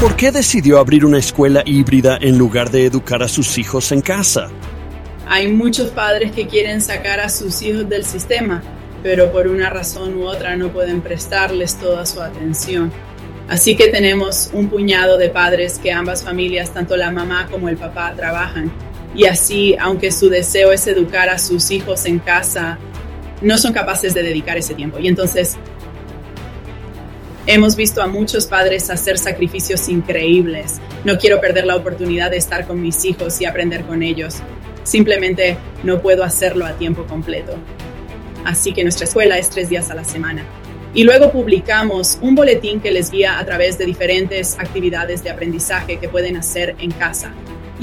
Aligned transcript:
¿Por 0.00 0.16
qué 0.16 0.32
decidió 0.32 0.80
abrir 0.80 1.04
una 1.04 1.18
escuela 1.18 1.62
híbrida 1.64 2.18
en 2.20 2.36
lugar 2.36 2.70
de 2.70 2.84
educar 2.84 3.22
a 3.22 3.28
sus 3.28 3.56
hijos 3.58 3.92
en 3.92 4.00
casa? 4.00 4.48
Hay 5.26 5.48
muchos 5.48 5.90
padres 5.90 6.32
que 6.32 6.48
quieren 6.48 6.80
sacar 6.80 7.20
a 7.20 7.28
sus 7.28 7.62
hijos 7.62 7.88
del 7.88 8.04
sistema, 8.04 8.62
pero 9.02 9.30
por 9.30 9.46
una 9.46 9.70
razón 9.70 10.16
u 10.18 10.24
otra 10.24 10.56
no 10.56 10.70
pueden 10.70 11.00
prestarles 11.00 11.76
toda 11.76 12.04
su 12.06 12.20
atención. 12.20 12.92
Así 13.48 13.76
que 13.76 13.88
tenemos 13.88 14.50
un 14.52 14.68
puñado 14.68 15.16
de 15.16 15.28
padres 15.28 15.78
que 15.78 15.92
ambas 15.92 16.24
familias, 16.24 16.74
tanto 16.74 16.96
la 16.96 17.12
mamá 17.12 17.46
como 17.50 17.68
el 17.68 17.76
papá, 17.76 18.12
trabajan. 18.16 18.72
Y 19.14 19.26
así, 19.26 19.76
aunque 19.78 20.10
su 20.10 20.28
deseo 20.28 20.72
es 20.72 20.86
educar 20.88 21.28
a 21.28 21.38
sus 21.38 21.70
hijos 21.70 22.04
en 22.04 22.18
casa, 22.18 22.78
no 23.40 23.56
son 23.58 23.72
capaces 23.72 24.12
de 24.12 24.22
dedicar 24.24 24.58
ese 24.58 24.74
tiempo. 24.74 24.98
Y 24.98 25.06
entonces 25.06 25.56
hemos 27.46 27.76
visto 27.76 28.02
a 28.02 28.06
muchos 28.06 28.46
padres 28.46 28.90
hacer 28.90 29.18
sacrificios 29.18 29.88
increíbles. 29.88 30.80
No 31.04 31.18
quiero 31.18 31.40
perder 31.40 31.66
la 31.66 31.76
oportunidad 31.76 32.30
de 32.30 32.38
estar 32.38 32.66
con 32.66 32.80
mis 32.80 33.04
hijos 33.04 33.40
y 33.40 33.44
aprender 33.44 33.84
con 33.84 34.02
ellos. 34.02 34.36
Simplemente 34.82 35.56
no 35.82 36.00
puedo 36.00 36.24
hacerlo 36.24 36.66
a 36.66 36.72
tiempo 36.72 37.04
completo. 37.04 37.54
Así 38.44 38.72
que 38.72 38.82
nuestra 38.82 39.04
escuela 39.04 39.38
es 39.38 39.50
tres 39.50 39.68
días 39.68 39.90
a 39.90 39.94
la 39.94 40.04
semana. 40.04 40.44
Y 40.94 41.04
luego 41.04 41.32
publicamos 41.32 42.18
un 42.22 42.34
boletín 42.34 42.80
que 42.80 42.92
les 42.92 43.10
guía 43.10 43.38
a 43.38 43.44
través 43.44 43.78
de 43.78 43.84
diferentes 43.84 44.56
actividades 44.58 45.24
de 45.24 45.30
aprendizaje 45.30 45.98
que 45.98 46.08
pueden 46.08 46.36
hacer 46.36 46.76
en 46.78 46.92
casa. 46.92 47.32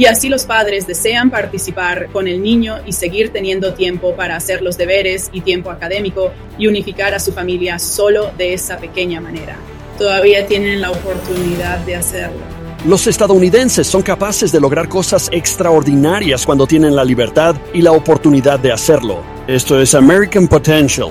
Y 0.02 0.08
así 0.08 0.30
los 0.30 0.46
padres 0.46 0.88
desean 0.88 1.30
participar 1.30 2.08
con 2.12 2.28
el 2.28 2.42
niño 2.42 2.78
y 2.88 2.94
seguir 2.94 3.32
teniendo 3.32 3.76
tiempo 3.76 4.16
para 4.16 4.36
hacer 4.36 4.64
los 4.64 4.76
deberes 4.76 5.30
y 5.32 5.42
tiempo 5.42 5.70
académico 5.70 6.32
y 6.58 6.66
unificar 6.66 7.14
a 7.14 7.20
su 7.20 7.32
familia 7.32 7.78
solo 7.78 8.32
de 8.36 8.56
esa 8.56 8.80
pequeña 8.80 9.22
manera. 9.22 9.58
Todavía 10.00 10.48
tienen 10.48 10.82
la 10.82 10.90
oportunidad 10.90 11.78
de 11.86 11.98
hacerlo. 11.98 12.40
Los 12.84 13.06
estadounidenses 13.06 13.86
son 13.86 14.02
capaces 14.02 14.52
de 14.52 14.60
lograr 14.60 14.90
cosas 14.90 15.30
extraordinarias 15.32 16.48
cuando 16.48 16.66
tienen 16.66 16.96
la 16.96 17.06
libertad 17.06 17.56
y 17.72 17.84
la 17.84 17.92
oportunidad 17.92 18.58
de 18.58 18.72
hacerlo. 18.72 19.22
Esto 19.46 19.80
es 19.80 19.94
American 19.94 20.48
Potential 20.48 21.10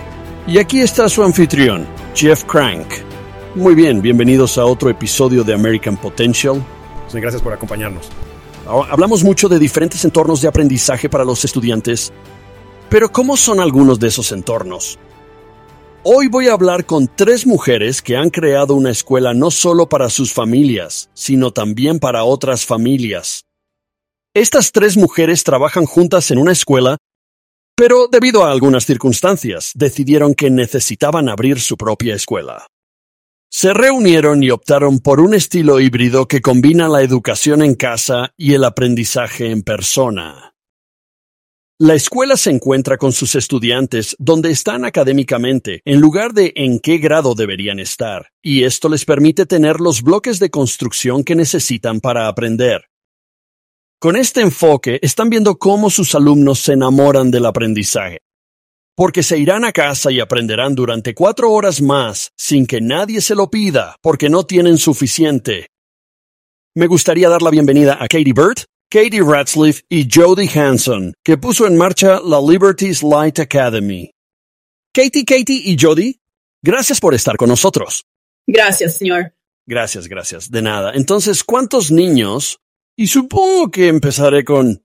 y 0.49 0.59
aquí 0.59 0.81
está 0.81 1.09
su 1.09 1.23
anfitrión, 1.23 1.87
Jeff 2.13 2.43
Crank. 2.43 2.89
Muy 3.55 3.77
bien, 3.77 4.03
bienvenidos 4.03 4.59
a 4.59 4.65
otro 4.65 4.91
episodio 4.91 5.45
de 5.45 5.55
American 5.55 5.97
Potential. 5.97 6.61
Sí, 7.07 7.21
gracias 7.21 7.41
por 7.41 7.53
acompañarnos. 7.53 8.11
Hablamos 8.71 9.25
mucho 9.25 9.49
de 9.49 9.59
diferentes 9.59 10.05
entornos 10.05 10.41
de 10.41 10.49
aprendizaje 10.49 11.09
para 11.09 11.25
los 11.25 11.45
estudiantes, 11.45 12.13
pero 12.89 13.11
¿cómo 13.11 13.37
son 13.37 13.61
algunos 13.61 13.99
de 13.99 14.09
esos 14.09 14.33
entornos? 14.33 14.99
Hoy 16.03 16.29
voy 16.29 16.49
a 16.49 16.53
hablar 16.53 16.87
con 16.87 17.09
tres 17.15 17.47
mujeres 17.47 18.01
que 18.01 18.17
han 18.17 18.31
creado 18.31 18.75
una 18.75 18.91
escuela 18.91 19.35
no 19.35 19.51
solo 19.51 19.89
para 19.89 20.09
sus 20.09 20.33
familias, 20.33 21.11
sino 21.15 21.51
también 21.51 21.99
para 21.99 22.25
otras 22.25 22.65
familias. 22.65 23.45
Estas 24.35 24.73
tres 24.73 24.97
mujeres 24.97 25.45
trabajan 25.45 25.85
juntas 25.85 26.31
en 26.31 26.39
una 26.39 26.53
escuela 26.53 26.97
pero 27.81 28.09
debido 28.09 28.45
a 28.45 28.51
algunas 28.51 28.85
circunstancias, 28.85 29.73
decidieron 29.75 30.35
que 30.35 30.51
necesitaban 30.51 31.31
abrir 31.31 31.59
su 31.61 31.79
propia 31.79 32.15
escuela. 32.15 32.67
Se 33.53 33.75
reunieron 33.75 34.45
y 34.45 34.51
optaron 34.51 35.01
por 35.01 35.21
un 35.21 35.35
estilo 35.35 35.81
híbrido 35.81 36.29
que 36.29 36.41
combina 36.41 36.89
la 36.89 37.03
educación 37.03 37.63
en 37.63 37.75
casa 37.75 38.33
y 38.37 38.55
el 38.55 38.63
aprendizaje 38.63 39.51
en 39.51 39.63
persona. 39.63 40.55
La 41.77 41.95
escuela 41.95 42.37
se 42.37 42.51
encuentra 42.51 42.97
con 42.97 43.11
sus 43.11 43.35
estudiantes 43.35 44.15
donde 44.21 44.53
están 44.53 44.85
académicamente, 44.85 45.81
en 45.85 46.01
lugar 46.01 46.33
de 46.33 46.53
en 46.55 46.79
qué 46.79 46.99
grado 46.99 47.35
deberían 47.35 47.81
estar, 47.81 48.29
y 48.41 48.63
esto 48.63 48.89
les 48.89 49.05
permite 49.05 49.47
tener 49.47 49.81
los 49.81 50.03
bloques 50.03 50.39
de 50.39 50.51
construcción 50.51 51.25
que 51.25 51.35
necesitan 51.35 51.99
para 52.01 52.29
aprender. 52.29 52.85
Con 53.99 54.15
este 54.15 54.43
enfoque 54.43 55.01
están 55.03 55.29
viendo 55.29 55.59
cómo 55.59 55.91
sus 55.91 56.15
alumnos 56.15 56.61
se 56.61 56.75
enamoran 56.75 57.33
del 57.33 57.47
aprendizaje, 57.47 58.21
porque 58.97 59.23
se 59.23 59.39
irán 59.39 59.65
a 59.65 59.73
casa 59.73 60.11
y 60.11 60.21
aprenderán 60.21 60.75
durante 60.75 61.15
cuatro 61.15 61.51
horas 61.53 61.81
más 61.81 62.31
sin 62.37 62.67
que 62.67 62.81
nadie 62.81 63.21
se 63.21 63.35
lo 63.35 63.51
pida, 63.51 63.97
porque 64.03 64.29
no 64.29 64.45
tienen 64.45 64.79
suficiente. 64.79 65.69
Me 66.75 66.87
gustaría 66.87 67.29
dar 67.29 67.43
la 67.43 67.51
bienvenida 67.51 67.95
a 67.95 68.09
Katie 68.09 68.33
Burt, 68.33 68.65
Katie 68.91 69.23
Ratzliff 69.23 69.83
y 69.89 70.09
Jody 70.13 70.49
Hanson, 70.49 71.15
que 71.25 71.39
puso 71.39 71.67
en 71.67 71.77
marcha 71.77 72.21
la 72.21 72.41
Liberty's 72.41 73.03
Light 73.03 73.39
Academy. 73.39 74.11
Katie, 74.93 75.25
Katie 75.25 75.63
y 75.65 75.77
Jody, 75.81 76.19
gracias 76.63 77.01
por 77.01 77.15
estar 77.15 77.37
con 77.37 77.49
nosotros. 77.49 78.05
Gracias, 78.47 78.97
señor. 78.97 79.35
Gracias, 79.67 80.09
gracias. 80.09 80.51
De 80.51 80.63
nada. 80.63 80.93
Entonces, 80.95 81.45
¿cuántos 81.45 81.91
niños 81.91 82.59
y 82.97 83.07
supongo 83.07 83.71
que 83.71 83.89
empezaré 83.89 84.45
con 84.45 84.85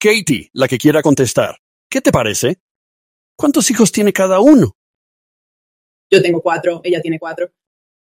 Katie, 0.00 0.50
la 0.52 0.68
que 0.68 0.78
quiera 0.78 1.02
contestar. 1.02 1.58
¿Qué 1.90 2.00
te 2.00 2.12
parece? 2.12 2.58
¿Cuántos 3.38 3.70
hijos 3.70 3.92
tiene 3.92 4.12
cada 4.12 4.40
uno? 4.40 4.76
Yo 6.10 6.20
tengo 6.20 6.42
cuatro, 6.42 6.80
ella 6.82 7.00
tiene 7.00 7.20
cuatro. 7.20 7.52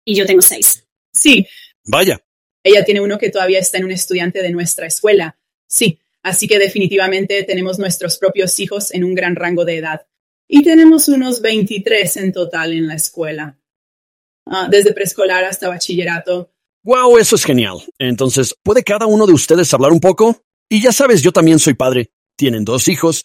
Y 0.05 0.15
yo 0.15 0.25
tengo 0.25 0.41
seis. 0.41 0.87
Sí. 1.13 1.45
Vaya. 1.85 2.25
Ella 2.63 2.85
tiene 2.85 3.01
uno 3.01 3.19
que 3.19 3.31
todavía 3.31 3.59
está 3.59 3.79
en 3.79 3.87
un 3.87 3.91
estudiante 3.91 4.41
de 4.41 4.51
nuestra 4.51 4.87
escuela. 4.87 5.37
Sí. 5.67 5.99
Así 6.23 6.47
que 6.47 6.61
definitivamente 6.61 7.43
tenemos 7.43 7.81
nuestros 7.81 8.19
propios 8.19 8.61
hijos 8.61 8.95
en 8.95 9.03
un 9.03 9.17
gran 9.17 9.35
rango 9.35 9.65
de 9.65 9.79
edad. 9.79 10.07
Y 10.47 10.63
tenemos 10.63 11.09
unos 11.09 11.41
23 11.41 12.19
en 12.19 12.33
total 12.33 12.73
en 12.73 12.87
la 12.87 12.95
escuela. 12.95 13.59
Ah, 14.47 14.69
desde 14.71 14.93
preescolar 14.93 15.43
hasta 15.43 15.69
bachillerato. 15.69 16.53
Wow, 16.85 17.19
eso 17.19 17.35
es 17.35 17.45
genial. 17.45 17.79
Entonces, 17.99 18.55
¿puede 18.63 18.85
cada 18.85 19.07
uno 19.07 19.27
de 19.27 19.33
ustedes 19.33 19.75
hablar 19.75 19.91
un 19.91 19.99
poco? 19.99 20.45
Y 20.69 20.81
ya 20.81 20.93
sabes, 20.93 21.21
yo 21.21 21.33
también 21.33 21.59
soy 21.59 21.75
padre. 21.75 22.13
Tienen 22.37 22.65
dos 22.65 22.87
hijos. 22.87 23.25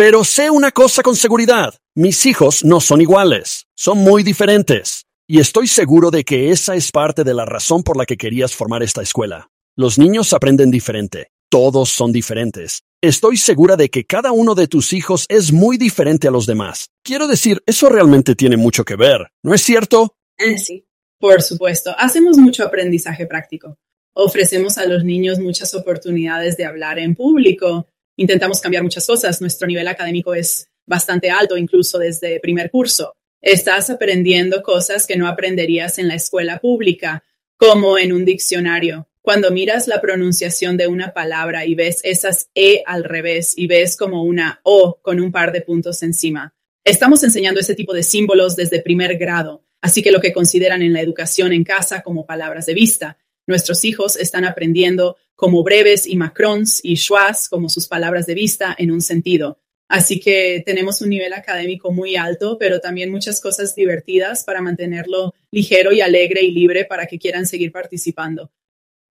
Pero 0.00 0.24
sé 0.24 0.48
una 0.48 0.70
cosa 0.70 1.02
con 1.02 1.14
seguridad. 1.14 1.74
Mis 1.94 2.24
hijos 2.24 2.64
no 2.64 2.80
son 2.80 3.02
iguales. 3.02 3.66
Son 3.74 3.98
muy 3.98 4.22
diferentes. 4.22 5.04
Y 5.28 5.40
estoy 5.40 5.66
seguro 5.66 6.10
de 6.10 6.24
que 6.24 6.50
esa 6.52 6.74
es 6.74 6.90
parte 6.90 7.22
de 7.22 7.34
la 7.34 7.44
razón 7.44 7.82
por 7.82 7.98
la 7.98 8.06
que 8.06 8.16
querías 8.16 8.56
formar 8.56 8.82
esta 8.82 9.02
escuela. 9.02 9.50
Los 9.76 9.98
niños 9.98 10.32
aprenden 10.32 10.70
diferente. 10.70 11.32
Todos 11.50 11.90
son 11.90 12.12
diferentes. 12.12 12.80
Estoy 13.02 13.36
segura 13.36 13.76
de 13.76 13.90
que 13.90 14.06
cada 14.06 14.32
uno 14.32 14.54
de 14.54 14.68
tus 14.68 14.94
hijos 14.94 15.26
es 15.28 15.52
muy 15.52 15.76
diferente 15.76 16.28
a 16.28 16.30
los 16.30 16.46
demás. 16.46 16.88
Quiero 17.04 17.28
decir, 17.28 17.62
eso 17.66 17.90
realmente 17.90 18.34
tiene 18.34 18.56
mucho 18.56 18.86
que 18.86 18.96
ver, 18.96 19.28
¿no 19.42 19.52
es 19.52 19.60
cierto? 19.60 20.16
Eh, 20.38 20.56
sí. 20.56 20.86
Por 21.18 21.42
supuesto, 21.42 21.94
hacemos 21.98 22.38
mucho 22.38 22.64
aprendizaje 22.64 23.26
práctico. 23.26 23.76
Ofrecemos 24.14 24.78
a 24.78 24.86
los 24.86 25.04
niños 25.04 25.38
muchas 25.38 25.74
oportunidades 25.74 26.56
de 26.56 26.64
hablar 26.64 26.98
en 26.98 27.14
público. 27.14 27.86
Intentamos 28.20 28.60
cambiar 28.60 28.82
muchas 28.82 29.06
cosas. 29.06 29.40
Nuestro 29.40 29.66
nivel 29.66 29.88
académico 29.88 30.34
es 30.34 30.68
bastante 30.84 31.30
alto, 31.30 31.56
incluso 31.56 31.98
desde 31.98 32.38
primer 32.38 32.70
curso. 32.70 33.16
Estás 33.40 33.88
aprendiendo 33.88 34.62
cosas 34.62 35.06
que 35.06 35.16
no 35.16 35.26
aprenderías 35.26 35.98
en 35.98 36.06
la 36.06 36.16
escuela 36.16 36.58
pública, 36.58 37.24
como 37.56 37.96
en 37.96 38.12
un 38.12 38.26
diccionario. 38.26 39.08
Cuando 39.22 39.50
miras 39.50 39.88
la 39.88 40.02
pronunciación 40.02 40.76
de 40.76 40.86
una 40.86 41.14
palabra 41.14 41.64
y 41.64 41.74
ves 41.74 42.00
esas 42.04 42.50
E 42.54 42.82
al 42.84 43.04
revés 43.04 43.54
y 43.56 43.66
ves 43.66 43.96
como 43.96 44.22
una 44.22 44.60
O 44.64 45.00
con 45.00 45.18
un 45.18 45.32
par 45.32 45.50
de 45.50 45.62
puntos 45.62 46.02
encima. 46.02 46.54
Estamos 46.84 47.24
enseñando 47.24 47.60
ese 47.60 47.74
tipo 47.74 47.94
de 47.94 48.02
símbolos 48.02 48.54
desde 48.54 48.82
primer 48.82 49.16
grado 49.16 49.64
Así 49.80 50.02
que 50.02 50.12
lo 50.12 50.20
que 50.20 50.32
consideran 50.32 50.82
en 50.82 50.92
la 50.92 51.00
educación 51.00 51.52
en 51.52 51.64
casa 51.64 52.02
como 52.02 52.26
palabras 52.26 52.66
de 52.66 52.74
vista. 52.74 53.18
Nuestros 53.50 53.84
hijos 53.84 54.14
están 54.14 54.44
aprendiendo 54.44 55.16
como 55.34 55.64
breves 55.64 56.06
y 56.06 56.14
macrons 56.14 56.78
y 56.84 56.94
schwas 56.94 57.48
como 57.48 57.68
sus 57.68 57.88
palabras 57.88 58.24
de 58.26 58.34
vista 58.34 58.76
en 58.78 58.92
un 58.92 59.00
sentido. 59.00 59.58
Así 59.88 60.20
que 60.20 60.62
tenemos 60.64 61.02
un 61.02 61.08
nivel 61.08 61.32
académico 61.32 61.90
muy 61.90 62.14
alto, 62.14 62.58
pero 62.60 62.78
también 62.78 63.10
muchas 63.10 63.40
cosas 63.40 63.74
divertidas 63.74 64.44
para 64.44 64.62
mantenerlo 64.62 65.34
ligero 65.50 65.90
y 65.90 66.00
alegre 66.00 66.42
y 66.42 66.52
libre 66.52 66.84
para 66.84 67.06
que 67.06 67.18
quieran 67.18 67.44
seguir 67.44 67.72
participando. 67.72 68.52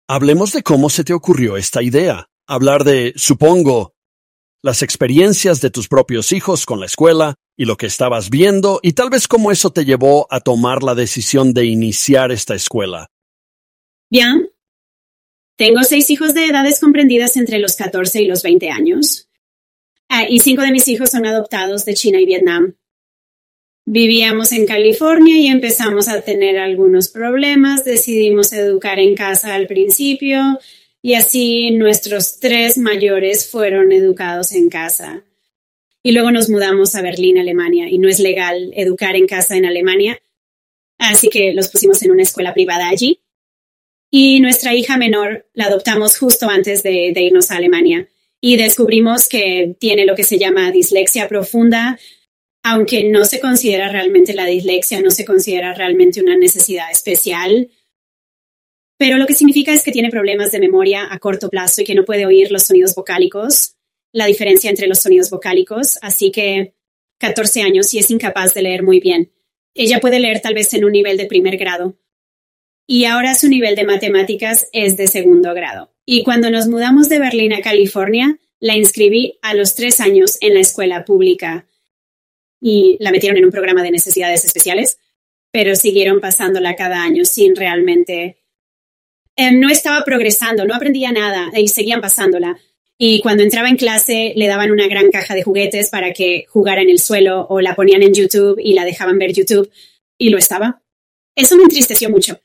Hablemos 0.08 0.54
de 0.54 0.64
cómo 0.64 0.90
se 0.90 1.04
te 1.04 1.12
ocurrió 1.12 1.58
esta 1.58 1.84
idea. 1.84 2.30
Hablar 2.48 2.86
de, 2.86 3.12
supongo, 3.18 3.94
las 4.64 4.84
experiencias 4.84 5.60
de 5.60 5.70
tus 5.70 5.90
propios 5.90 6.32
hijos 6.32 6.66
con 6.66 6.80
la 6.80 6.86
escuela 6.86 7.36
y 7.58 7.66
lo 7.66 7.76
que 7.76 7.88
estabas 7.88 8.30
viendo 8.30 8.80
y 8.82 8.94
tal 8.94 9.10
vez 9.10 9.28
cómo 9.28 9.52
eso 9.52 9.72
te 9.72 9.84
llevó 9.84 10.28
a 10.30 10.40
tomar 10.40 10.82
la 10.82 10.96
decisión 10.96 11.54
de 11.54 11.66
iniciar 11.66 12.32
esta 12.32 12.56
escuela. 12.56 13.10
Bien. 14.10 14.50
Tengo 15.56 15.84
seis 15.84 16.10
hijos 16.10 16.34
de 16.34 16.46
edades 16.46 16.80
comprendidas 16.80 17.38
entre 17.38 17.60
los 17.60 17.76
14 17.76 18.22
y 18.22 18.26
los 18.26 18.44
20 18.44 18.70
años. 18.70 19.30
Ah, 20.08 20.26
y 20.28 20.40
cinco 20.40 20.62
de 20.64 20.72
mis 20.72 20.88
hijos 20.88 21.12
son 21.12 21.26
adoptados 21.26 21.86
de 21.86 21.94
China 21.94 22.20
y 22.20 22.26
Vietnam. 22.26 22.76
Vivíamos 23.86 24.52
en 24.52 24.66
California 24.66 25.38
y 25.38 25.48
empezamos 25.48 26.08
a 26.08 26.22
tener 26.22 26.58
algunos 26.58 27.10
problemas. 27.10 27.86
Decidimos 27.86 28.54
educar 28.54 29.00
en 29.00 29.16
casa 29.16 29.54
al 29.54 29.68
principio 29.68 30.60
y 31.02 31.14
así 31.14 31.72
nuestros 31.72 32.40
tres 32.40 32.78
mayores 32.78 33.50
fueron 33.50 33.92
educados 33.92 34.52
en 34.52 34.70
casa. 34.70 35.24
Y 36.02 36.12
luego 36.12 36.32
nos 36.32 36.50
mudamos 36.50 36.96
a 36.96 37.02
Berlín, 37.02 37.38
Alemania, 37.38 37.90
y 37.90 37.98
no 37.98 38.08
es 38.08 38.20
legal 38.20 38.72
educar 38.76 39.16
en 39.16 39.28
casa 39.28 39.58
en 39.58 39.66
Alemania, 39.66 40.22
así 40.98 41.30
que 41.30 41.54
los 41.54 41.68
pusimos 41.68 42.02
en 42.04 42.12
una 42.12 42.24
escuela 42.24 42.54
privada 42.54 42.90
allí. 42.90 43.20
Y 44.12 44.40
nuestra 44.40 44.74
hija 44.74 44.98
menor 44.98 45.48
la 45.54 45.66
adoptamos 45.66 46.18
justo 46.18 46.50
antes 46.50 46.84
de, 46.84 47.14
irnos 47.16 47.52
a 47.52 47.58
Alemania 47.58 48.08
y 48.42 48.58
descubrimos 48.58 49.28
que 49.28 49.76
tiene 49.80 50.06
lo 50.06 50.16
que 50.16 50.24
se 50.24 50.40
llama 50.40 50.72
dislexia 50.72 51.28
profunda, 51.28 52.00
aunque 52.64 53.04
no 53.04 53.26
se 53.26 53.40
considera 53.40 53.90
realmente 53.90 54.34
la 54.34 54.46
dislexia, 54.46 55.02
no 55.02 55.12
se 55.12 55.26
considera 55.26 55.74
realmente 55.74 56.22
una 56.22 56.38
necesidad 56.38 56.90
especial, 56.92 57.70
pero 58.98 59.18
lo 59.18 59.28
que 59.28 59.36
significa 59.36 59.74
es 59.74 59.84
que 59.84 59.92
tiene 59.92 60.10
problemas 60.10 60.52
de 60.52 60.60
memoria 60.60 61.08
a 61.10 61.20
corto 61.20 61.50
plazo 61.50 61.82
y 61.82 61.86
que 61.86 61.96
no 61.96 62.04
puede 62.04 62.26
oír 62.26 62.52
los 62.52 62.64
sonidos 62.64 62.96
vocálicos, 62.96 63.76
la 64.12 64.26
diferencia 64.26 64.70
entre 64.70 64.88
los 64.88 65.00
sonidos 65.00 65.30
vocálicos, 65.30 65.98
así 66.02 66.32
que 66.32 66.74
14 67.20 67.62
años 67.62 67.94
y 67.94 68.00
es 68.00 68.10
incapaz 68.10 68.54
de 68.54 68.64
leer 68.64 68.84
muy 68.84 69.00
bien. 69.00 69.32
Ella 69.74 70.00
puede 70.00 70.20
leer 70.20 70.42
tal 70.42 70.54
vez 70.54 70.74
en 70.74 70.84
un 70.84 70.92
nivel 70.92 71.16
de 71.18 71.28
primer 71.28 71.58
grado. 71.58 71.98
Y 72.90 73.06
ahora 73.06 73.36
su 73.36 73.48
nivel 73.48 73.76
de 73.76 73.84
matemáticas 73.84 74.68
es 74.74 74.98
de 74.98 75.06
segundo 75.06 75.54
grado. 75.54 75.94
Y 76.06 76.24
cuando 76.24 76.50
nos 76.50 76.68
mudamos 76.68 77.08
de 77.08 77.20
Berlín 77.20 77.54
a 77.54 77.62
California, 77.62 78.40
la 78.60 78.76
inscribí 78.76 79.38
a 79.44 79.54
los 79.54 79.76
tres 79.76 80.00
años 80.00 80.40
en 80.42 80.56
la 80.56 80.62
escuela 80.62 81.06
pública 81.06 81.68
y 82.60 82.98
la 83.00 83.12
metieron 83.12 83.38
en 83.38 83.46
un 83.46 83.52
programa 83.52 83.84
de 83.84 83.92
necesidades 83.92 84.44
especiales, 84.44 84.98
pero 85.52 85.76
siguieron 85.76 86.20
pasándola 86.20 86.76
cada 86.76 87.04
año 87.04 87.26
sin 87.26 87.56
realmente 87.56 88.40
Em, 89.42 89.58
no 89.58 89.70
estaba 89.70 90.04
progresando, 90.04 90.66
no 90.66 90.76
aprendía 90.76 91.14
nada 91.14 91.50
y 91.58 91.70
seguían 91.70 92.02
pasándola. 92.02 92.60
Y 92.98 93.22
cuando 93.22 93.42
entraba 93.42 93.70
en 93.70 93.78
clase 93.78 94.34
le 94.36 94.48
daban 94.48 94.70
una 94.70 94.86
gran 94.90 95.12
caja 95.12 95.34
de 95.34 95.44
juguetes 95.44 95.90
para 95.90 96.12
que 96.12 96.44
jugara 96.50 96.82
en 96.82 96.90
el 96.90 97.00
suelo 97.00 97.48
o 97.50 97.62
la 97.62 97.74
ponían 97.74 98.04
en 98.04 98.14
YouTube 98.14 98.60
y 98.62 98.74
la 98.74 98.84
dejaban 98.84 99.18
ver 99.18 99.32
YouTube 99.32 99.72
y 100.18 100.30
lo 100.30 100.38
estaba. 100.38 100.82
Eso 101.38 101.56
me 101.56 101.64
entristeció 101.64 102.10
mucho 102.10 102.42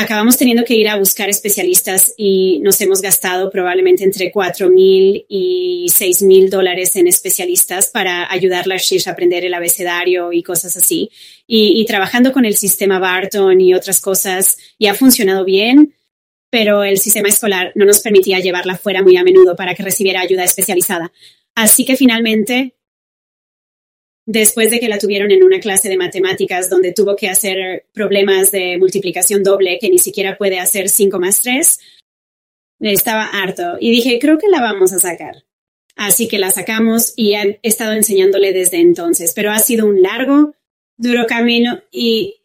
acabamos 0.00 0.38
teniendo 0.38 0.64
que 0.64 0.74
ir 0.74 0.88
a 0.88 0.96
buscar 0.96 1.28
especialistas 1.28 2.14
y 2.16 2.60
nos 2.60 2.80
hemos 2.80 3.02
gastado 3.02 3.50
probablemente 3.50 4.04
entre 4.04 4.32
cuatro 4.32 4.70
mil 4.70 5.26
y 5.28 5.86
seis 5.92 6.22
mil 6.22 6.48
dólares 6.48 6.96
en 6.96 7.08
especialistas 7.08 7.88
para 7.88 8.30
ayudarla 8.32 8.76
a 8.76 9.10
aprender 9.10 9.44
el 9.44 9.52
abecedario 9.52 10.32
y 10.32 10.42
cosas 10.42 10.76
así. 10.78 11.10
Y, 11.46 11.78
y, 11.78 11.84
trabajando 11.84 12.32
con 12.32 12.46
el 12.46 12.56
sistema 12.56 12.98
Barton 12.98 13.60
y 13.60 13.74
otras 13.74 14.00
cosas, 14.00 14.56
y 14.78 14.86
ha 14.86 14.94
funcionado 14.94 15.44
bien, 15.44 15.94
pero 16.48 16.84
el 16.84 16.98
sistema 16.98 17.28
escolar 17.28 17.72
no 17.74 17.84
nos 17.84 18.00
permitía 18.00 18.40
llevarla 18.40 18.78
fuera 18.78 19.02
muy 19.02 19.18
a 19.18 19.24
menudo 19.24 19.56
para 19.56 19.74
que 19.74 19.82
recibiera 19.82 20.20
ayuda 20.20 20.44
especializada. 20.44 21.12
Así 21.54 21.84
que 21.84 21.96
finalmente 21.96 22.76
después 24.26 24.70
de 24.70 24.80
que 24.80 24.88
la 24.88 24.98
tuvieron 24.98 25.30
en 25.30 25.42
una 25.42 25.60
clase 25.60 25.88
de 25.88 25.96
matemáticas 25.96 26.70
donde 26.70 26.92
tuvo 26.92 27.16
que 27.16 27.28
hacer 27.28 27.86
problemas 27.92 28.52
de 28.52 28.78
multiplicación 28.78 29.42
doble 29.42 29.78
que 29.80 29.90
ni 29.90 29.98
siquiera 29.98 30.36
puede 30.36 30.58
hacer 30.58 30.88
5 30.88 31.18
más 31.18 31.40
3, 31.42 31.78
estaba 32.80 33.24
harto 33.24 33.76
y 33.80 33.90
dije, 33.90 34.18
creo 34.20 34.38
que 34.38 34.48
la 34.48 34.60
vamos 34.60 34.92
a 34.92 34.98
sacar. 34.98 35.44
Así 35.94 36.26
que 36.26 36.38
la 36.38 36.50
sacamos 36.50 37.12
y 37.16 37.34
he 37.34 37.60
estado 37.62 37.92
enseñándole 37.92 38.52
desde 38.52 38.80
entonces, 38.80 39.32
pero 39.34 39.50
ha 39.50 39.58
sido 39.58 39.86
un 39.86 40.00
largo, 40.00 40.54
duro 40.96 41.26
camino 41.26 41.82
y 41.90 42.42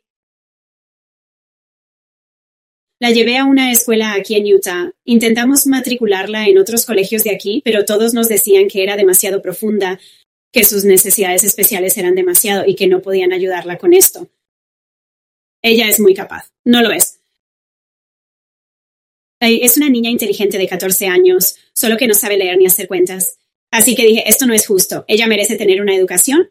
la 3.00 3.12
llevé 3.12 3.38
a 3.38 3.46
una 3.46 3.72
escuela 3.72 4.14
aquí 4.14 4.36
en 4.36 4.54
Utah. 4.54 4.92
Intentamos 5.06 5.68
matricularla 5.68 6.48
en 6.48 6.58
otros 6.58 6.86
colegios 6.86 7.24
de 7.24 7.32
aquí, 7.32 7.62
pero 7.64 7.86
todos 7.86 8.14
nos 8.14 8.28
decían 8.28 8.68
que 8.68 8.84
era 8.84 8.98
demasiado 8.98 9.42
profunda 9.42 10.00
que 10.58 10.64
sus 10.64 10.86
necesidades 10.86 11.44
especiales 11.44 11.96
eran 12.00 12.16
demasiado 12.16 12.66
y 12.66 12.74
que 12.74 12.88
no 12.88 13.00
podían 13.00 13.32
ayudarla 13.32 13.78
con 13.78 13.94
esto. 13.94 14.28
Ella 15.62 15.88
es 15.88 16.00
muy 16.00 16.16
capaz, 16.16 16.52
no 16.66 16.82
lo 16.82 16.92
es. 16.92 17.20
Es 19.40 19.78
una 19.78 19.88
niña 19.88 20.10
inteligente 20.10 20.58
de 20.58 20.68
14 20.68 21.06
años, 21.06 21.58
solo 21.74 21.96
que 21.96 22.08
no 22.08 22.16
sabe 22.16 22.38
leer 22.38 22.58
ni 22.58 22.66
hacer 22.66 22.88
cuentas. 22.88 23.38
Así 23.70 23.96
que 23.96 24.08
dije, 24.08 24.24
esto 24.28 24.48
no 24.48 24.56
es 24.56 24.66
justo, 24.66 25.06
ella 25.08 25.28
merece 25.28 25.58
tener 25.58 25.80
una 25.80 25.96
educación. 25.96 26.50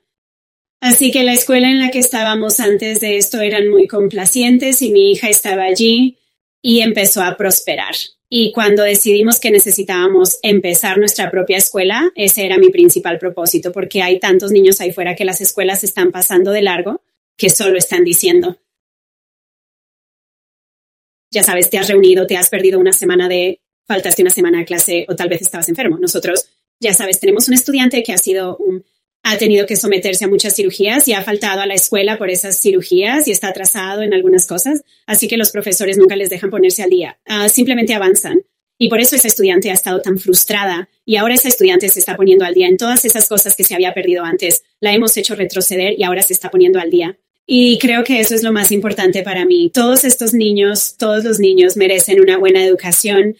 Así 0.81 1.11
que 1.11 1.25
la 1.25 1.33
escuela 1.33 1.69
en 1.69 1.81
la 1.81 1.91
que 1.91 1.99
estábamos 1.99 2.61
antes 2.61 3.01
de 3.01 3.17
esto 3.17 3.41
eran 3.41 3.69
muy 3.69 3.89
complacientes 3.89 4.83
y 4.83 4.93
mi 4.93 5.11
hija 5.11 5.29
estaba 5.31 5.65
allí 5.65 6.17
y 6.63 6.83
empezó 6.83 7.25
a 7.25 7.37
prosperar. 7.37 7.97
Y 8.29 8.53
cuando 8.53 8.83
decidimos 8.83 9.39
que 9.39 9.53
necesitábamos 9.53 10.39
empezar 10.43 10.99
nuestra 10.99 11.31
propia 11.31 11.59
escuela, 11.59 12.11
ese 12.17 12.45
era 12.45 12.59
mi 12.59 12.71
principal 12.71 13.19
propósito, 13.19 13.73
porque 13.73 14.03
hay 14.03 14.19
tantos 14.19 14.51
niños 14.51 14.81
ahí 14.81 14.93
fuera 14.93 15.15
que 15.15 15.25
las 15.25 15.41
escuelas 15.41 15.85
están 15.85 16.11
pasando 16.11 16.51
de 16.51 16.63
largo 16.63 17.03
que 17.37 17.51
solo 17.51 17.77
están 17.77 18.03
diciendo, 18.03 18.59
ya 21.31 21.43
sabes, 21.43 21.69
te 21.71 21.79
has 21.79 21.89
reunido, 21.89 22.27
te 22.27 22.37
has 22.37 22.49
perdido 22.49 22.81
una 22.81 22.93
semana 22.93 23.29
de, 23.29 23.61
faltaste 23.87 24.23
una 24.23 24.31
semana 24.31 24.61
a 24.61 24.65
clase 24.65 25.05
o 25.09 25.15
tal 25.15 25.29
vez 25.29 25.43
estabas 25.43 25.69
enfermo. 25.69 25.99
Nosotros, 25.99 26.49
ya 26.81 26.95
sabes, 26.95 27.21
tenemos 27.21 27.47
un 27.49 27.55
estudiante 27.55 28.03
que 28.03 28.13
ha 28.13 28.19
sido 28.19 28.57
un 28.57 28.85
ha 29.29 29.39
tenido 29.39 29.67
que 29.67 29.75
someterse 29.75 30.25
a 30.25 30.29
muchas 30.29 30.55
cirugías 30.55 31.09
y 31.09 31.13
ha 31.13 31.21
faltado 31.21 31.61
a 31.61 31.67
la 31.67 31.75
escuela 31.75 32.17
por 32.17 32.31
esas 32.31 32.61
cirugías 32.61 33.27
y 33.27 33.33
está 33.33 33.49
atrasado 33.49 34.03
en 34.03 34.15
algunas 34.15 34.47
cosas. 34.47 34.85
Así 35.05 35.27
que 35.27 35.37
los 35.37 35.51
profesores 35.51 35.99
nunca 35.99 36.15
les 36.15 36.31
dejan 36.31 36.49
ponerse 36.49 36.85
al 36.85 36.91
día. 36.91 37.19
Ah, 37.27 37.49
simplemente 37.49 37.93
avanzan. 37.93 38.43
Y 38.79 38.89
por 38.89 39.01
eso 39.01 39.17
esa 39.17 39.27
estudiante 39.27 39.69
ha 39.71 39.75
estado 39.75 40.01
tan 40.01 40.19
frustrada 40.19 40.89
y 41.05 41.17
ahora 41.17 41.35
esa 41.35 41.49
estudiante 41.49 41.89
se 41.89 41.99
está 41.99 42.15
poniendo 42.15 42.45
al 42.45 42.55
día 42.55 42.69
en 42.69 42.77
todas 42.77 43.05
esas 43.05 43.29
cosas 43.29 43.57
que 43.57 43.65
se 43.65 43.75
había 43.75 43.93
perdido 43.95 44.23
antes. 44.23 44.63
La 44.79 44.95
hemos 44.95 45.17
hecho 45.17 45.35
retroceder 45.35 45.99
y 45.99 46.05
ahora 46.05 46.23
se 46.23 46.33
está 46.33 46.49
poniendo 46.49 46.79
al 46.79 46.91
día. 46.91 47.19
Y 47.49 47.79
creo 47.79 48.05
que 48.05 48.21
eso 48.21 48.33
es 48.33 48.45
lo 48.45 48.53
más 48.53 48.71
importante 48.71 49.25
para 49.25 49.45
mí. 49.45 49.71
Todos 49.75 50.05
estos 50.05 50.35
niños, 50.35 50.95
todos 50.99 51.25
los 51.25 51.41
niños 51.41 51.77
merecen 51.77 52.21
una 52.21 52.39
buena 52.39 52.65
educación, 52.65 53.37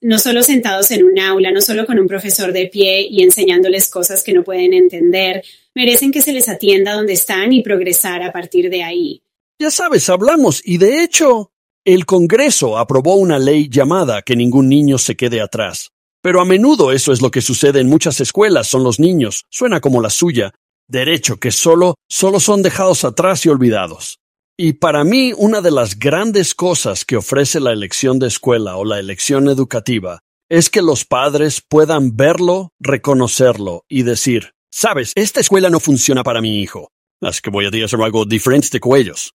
no 0.00 0.18
solo 0.18 0.42
sentados 0.42 0.90
en 0.90 1.04
un 1.04 1.18
aula, 1.18 1.52
no 1.52 1.60
solo 1.60 1.86
con 1.86 1.98
un 1.98 2.08
profesor 2.08 2.52
de 2.52 2.66
pie 2.66 3.06
y 3.08 3.22
enseñándoles 3.22 3.88
cosas 3.88 4.22
que 4.22 4.32
no 4.32 4.42
pueden 4.42 4.74
entender, 4.74 5.44
merecen 5.74 6.10
que 6.10 6.22
se 6.22 6.32
les 6.32 6.48
atienda 6.48 6.94
donde 6.94 7.12
están 7.12 7.52
y 7.52 7.62
progresar 7.62 8.22
a 8.22 8.32
partir 8.32 8.70
de 8.70 8.82
ahí. 8.82 9.22
Ya 9.60 9.70
sabes, 9.70 10.08
hablamos 10.08 10.60
y 10.64 10.78
de 10.78 11.04
hecho, 11.04 11.52
el 11.84 12.06
Congreso 12.06 12.76
aprobó 12.78 13.14
una 13.14 13.38
ley 13.38 13.68
llamada 13.68 14.22
que 14.22 14.36
ningún 14.36 14.68
niño 14.68 14.98
se 14.98 15.16
quede 15.16 15.40
atrás. 15.40 15.90
Pero 16.22 16.40
a 16.40 16.44
menudo 16.44 16.92
eso 16.92 17.12
es 17.12 17.20
lo 17.20 17.30
que 17.30 17.40
sucede 17.40 17.80
en 17.80 17.88
muchas 17.88 18.20
escuelas, 18.20 18.68
son 18.68 18.84
los 18.84 19.00
niños, 19.00 19.44
suena 19.50 19.80
como 19.80 20.00
la 20.00 20.10
suya, 20.10 20.52
derecho 20.88 21.38
que 21.38 21.50
solo, 21.50 21.96
solo 22.08 22.38
son 22.38 22.62
dejados 22.62 23.04
atrás 23.04 23.44
y 23.46 23.48
olvidados. 23.48 24.21
Y 24.58 24.74
para 24.74 25.02
mí, 25.02 25.32
una 25.36 25.60
de 25.60 25.70
las 25.70 25.98
grandes 25.98 26.54
cosas 26.54 27.04
que 27.04 27.16
ofrece 27.16 27.58
la 27.58 27.72
elección 27.72 28.18
de 28.18 28.28
escuela 28.28 28.76
o 28.76 28.84
la 28.84 28.98
elección 28.98 29.48
educativa 29.48 30.20
es 30.50 30.68
que 30.68 30.82
los 30.82 31.06
padres 31.06 31.62
puedan 31.66 32.14
verlo, 32.14 32.72
reconocerlo 32.78 33.84
y 33.88 34.02
decir, 34.02 34.52
sabes, 34.70 35.12
esta 35.14 35.40
escuela 35.40 35.70
no 35.70 35.80
funciona 35.80 36.22
para 36.22 36.42
mi 36.42 36.60
hijo, 36.60 36.90
así 37.22 37.40
que 37.40 37.48
voy 37.48 37.64
a 37.64 37.84
hacer 37.84 38.00
algo 38.02 38.26
diferente 38.26 38.78
con 38.78 38.98
ellos. 38.98 39.32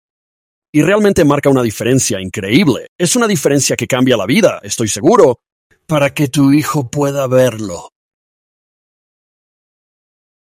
Y 0.72 0.82
realmente 0.82 1.24
marca 1.24 1.48
una 1.48 1.62
diferencia 1.62 2.20
increíble. 2.20 2.88
Es 2.98 3.16
una 3.16 3.26
diferencia 3.26 3.76
que 3.76 3.86
cambia 3.86 4.18
la 4.18 4.26
vida, 4.26 4.60
estoy 4.62 4.88
seguro, 4.88 5.38
para 5.86 6.12
que 6.12 6.28
tu 6.28 6.52
hijo 6.52 6.90
pueda 6.90 7.26
verlo. 7.26 7.88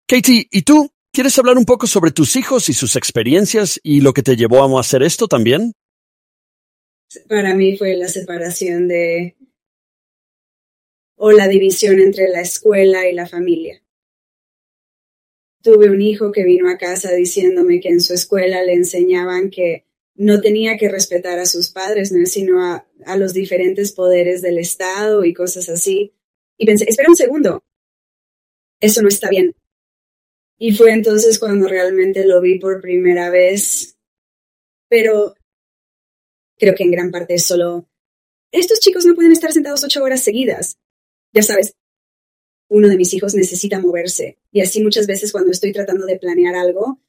Katie, 0.07 0.47
¿y 0.49 0.61
tú? 0.63 0.89
¿Quieres 1.17 1.39
hablar 1.39 1.57
un 1.57 1.65
poco 1.65 1.87
sobre 1.87 2.11
tus 2.11 2.35
hijos 2.35 2.69
y 2.69 2.73
sus 2.73 2.95
experiencias 2.95 3.79
y 3.81 4.01
lo 4.01 4.13
que 4.13 4.21
te 4.21 4.35
llevó 4.35 4.77
a 4.77 4.79
hacer 4.79 5.01
esto 5.01 5.27
también? 5.27 5.71
Para 7.27 7.55
mí 7.55 7.75
fue 7.75 7.95
la 7.95 8.07
separación 8.07 8.87
de 8.87 9.35
o 11.15 11.31
la 11.31 11.47
división 11.47 11.99
entre 11.99 12.27
la 12.27 12.41
escuela 12.41 13.09
y 13.09 13.15
la 13.15 13.25
familia. 13.25 13.81
Tuve 15.63 15.89
un 15.89 16.03
hijo 16.03 16.31
que 16.31 16.43
vino 16.43 16.69
a 16.69 16.77
casa 16.77 17.11
diciéndome 17.13 17.79
que 17.79 17.89
en 17.89 18.01
su 18.01 18.13
escuela 18.13 18.61
le 18.61 18.73
enseñaban 18.73 19.49
que 19.49 19.87
no 20.13 20.39
tenía 20.39 20.77
que 20.77 20.87
respetar 20.87 21.39
a 21.39 21.47
sus 21.47 21.69
padres, 21.69 22.13
sino 22.25 22.63
a, 22.63 22.87
a 23.07 23.17
los 23.17 23.33
diferentes 23.33 23.91
poderes 23.91 24.43
del 24.43 24.59
Estado 24.59 25.25
y 25.25 25.33
cosas 25.33 25.67
así. 25.67 26.13
Y 26.59 26.67
pensé, 26.67 26.85
espera 26.87 27.09
un 27.09 27.15
segundo, 27.15 27.63
eso 28.79 29.01
no 29.01 29.07
está 29.07 29.29
bien. 29.29 29.55
Y 30.57 30.73
fue 30.73 30.91
entonces 30.91 31.39
cuando 31.39 31.67
realmente 31.67 32.25
lo 32.25 32.41
vi 32.41 32.59
por 32.59 32.81
primera 32.81 33.29
vez. 33.29 33.97
Pero 34.89 35.35
creo 36.57 36.73
que 36.75 36.83
en 36.83 36.91
gran 36.91 37.11
parte 37.11 37.35
es 37.35 37.45
solo, 37.45 37.87
estos 38.51 38.79
chicos 38.79 39.05
no 39.05 39.13
pueden 39.15 39.31
estar 39.31 39.51
sentados 39.51 39.83
ocho 39.83 40.03
horas 40.03 40.23
seguidas. 40.23 40.77
Ya 41.33 41.43
sabes, 41.43 41.75
uno 42.69 42.87
de 42.87 42.97
mis 42.97 43.13
hijos 43.13 43.35
necesita 43.35 43.79
moverse. 43.79 44.37
Y 44.51 44.61
así 44.61 44.81
muchas 44.81 45.07
veces 45.07 45.31
cuando 45.31 45.51
estoy 45.51 45.71
tratando 45.71 46.05
de 46.05 46.17
planear 46.17 46.55
algo, 46.55 46.99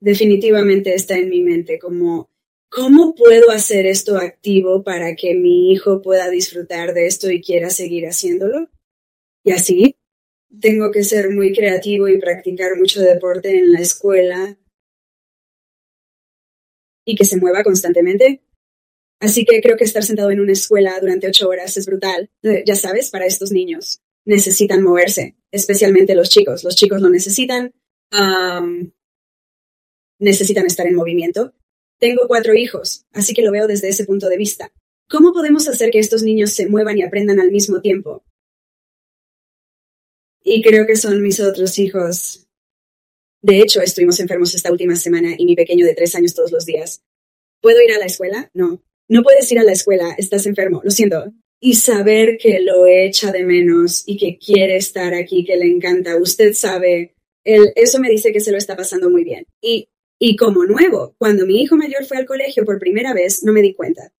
definitivamente 0.00 0.94
está 0.94 1.16
en 1.16 1.28
mi 1.28 1.42
mente 1.42 1.78
como, 1.78 2.30
¿cómo 2.68 3.14
puedo 3.14 3.50
hacer 3.50 3.86
esto 3.86 4.16
activo 4.16 4.82
para 4.82 5.14
que 5.16 5.34
mi 5.34 5.72
hijo 5.72 6.02
pueda 6.02 6.28
disfrutar 6.28 6.94
de 6.94 7.06
esto 7.06 7.30
y 7.30 7.40
quiera 7.40 7.70
seguir 7.70 8.06
haciéndolo? 8.06 8.68
Y 9.44 9.52
así 9.52 9.96
tengo 10.60 10.90
que 10.90 11.04
ser 11.04 11.30
muy 11.30 11.52
creativo 11.52 12.08
y 12.08 12.18
practicar 12.18 12.76
mucho 12.76 13.00
deporte 13.00 13.58
en 13.58 13.72
la 13.72 13.80
escuela 13.80 14.56
y 17.04 17.16
que 17.16 17.24
se 17.24 17.36
mueva 17.36 17.62
constantemente. 17.62 18.42
Así 19.20 19.44
que 19.44 19.60
creo 19.60 19.76
que 19.76 19.84
estar 19.84 20.04
sentado 20.04 20.30
en 20.30 20.40
una 20.40 20.52
escuela 20.52 20.98
durante 21.00 21.26
ocho 21.26 21.48
horas 21.48 21.76
es 21.76 21.86
brutal. 21.86 22.30
Eh, 22.42 22.62
Ya 22.66 22.76
sabes, 22.76 23.10
para 23.10 23.26
estos 23.26 23.50
niños 23.50 24.00
necesitan 24.24 24.82
moverse, 24.82 25.36
especialmente 25.50 26.14
los 26.14 26.28
chicos. 26.28 26.62
Los 26.62 26.76
chicos 26.76 27.00
lo 27.00 27.08
necesitan. 27.08 27.72
necesitan 30.20 30.66
estar 30.66 30.86
en 30.86 30.94
movimiento. 30.94 31.54
Tengo 31.98 32.28
cuatro 32.28 32.54
hijos, 32.54 33.06
así 33.12 33.34
que 33.34 33.42
lo 33.42 33.50
veo 33.50 33.66
desde 33.66 33.88
ese 33.88 34.04
punto 34.04 34.28
de 34.28 34.36
vista. 34.36 34.72
¿Cómo 35.08 35.32
podemos 35.32 35.66
hacer 35.68 35.90
que 35.90 35.98
estos 35.98 36.22
niños 36.22 36.52
se 36.52 36.68
muevan 36.68 36.98
y 36.98 37.02
aprendan 37.02 37.40
al 37.40 37.50
mismo 37.50 37.80
tiempo? 37.80 38.22
Y 40.42 40.62
creo 40.62 40.86
que 40.86 40.96
son 40.96 41.22
mis 41.22 41.40
otros 41.40 41.78
hijos. 41.78 42.46
De 43.42 43.60
hecho, 43.60 43.80
estuvimos 43.80 44.18
enfermos 44.20 44.54
esta 44.54 44.72
última 44.72 44.96
semana 44.96 45.34
y 45.36 45.44
mi 45.44 45.54
pequeño 45.54 45.86
de 45.86 45.94
tres 45.94 46.14
años 46.14 46.34
todos 46.34 46.52
los 46.52 46.66
días. 46.66 47.02
¿Puedo 47.60 47.82
ir 47.82 47.92
a 47.92 47.98
la 47.98 48.06
escuela? 48.06 48.50
No. 48.54 48.82
No 49.08 49.22
puedes 49.22 49.50
ir 49.50 49.58
a 49.58 49.64
la 49.64 49.72
escuela, 49.72 50.14
estás 50.18 50.46
enfermo, 50.46 50.80
lo 50.84 50.90
siento. 50.90 51.32
Y 51.60 51.74
saber 51.74 52.36
que 52.38 52.60
lo 52.60 52.86
echa 52.86 53.32
de 53.32 53.44
menos 53.44 54.04
y 54.06 54.16
que 54.16 54.38
quiere 54.38 54.76
estar 54.76 55.14
aquí, 55.14 55.44
que 55.44 55.56
le 55.56 55.66
encanta. 55.66 56.16
Usted 56.16 56.52
sabe, 56.54 57.16
él, 57.44 57.72
eso 57.74 57.98
me 57.98 58.10
dice 58.10 58.32
que 58.32 58.40
se 58.40 58.52
lo 58.52 58.58
está 58.58 58.76
pasando 58.76 59.10
muy 59.10 59.24
bien. 59.24 59.46
Y, 59.60 59.88
y 60.18 60.36
como 60.36 60.64
nuevo, 60.64 61.14
cuando 61.18 61.46
mi 61.46 61.62
hijo 61.62 61.76
mayor 61.76 62.04
fue 62.04 62.18
al 62.18 62.26
colegio 62.26 62.64
por 62.64 62.78
primera 62.78 63.14
vez, 63.14 63.42
no 63.42 63.52
me 63.52 63.62
di 63.62 63.74
cuenta. 63.74 64.12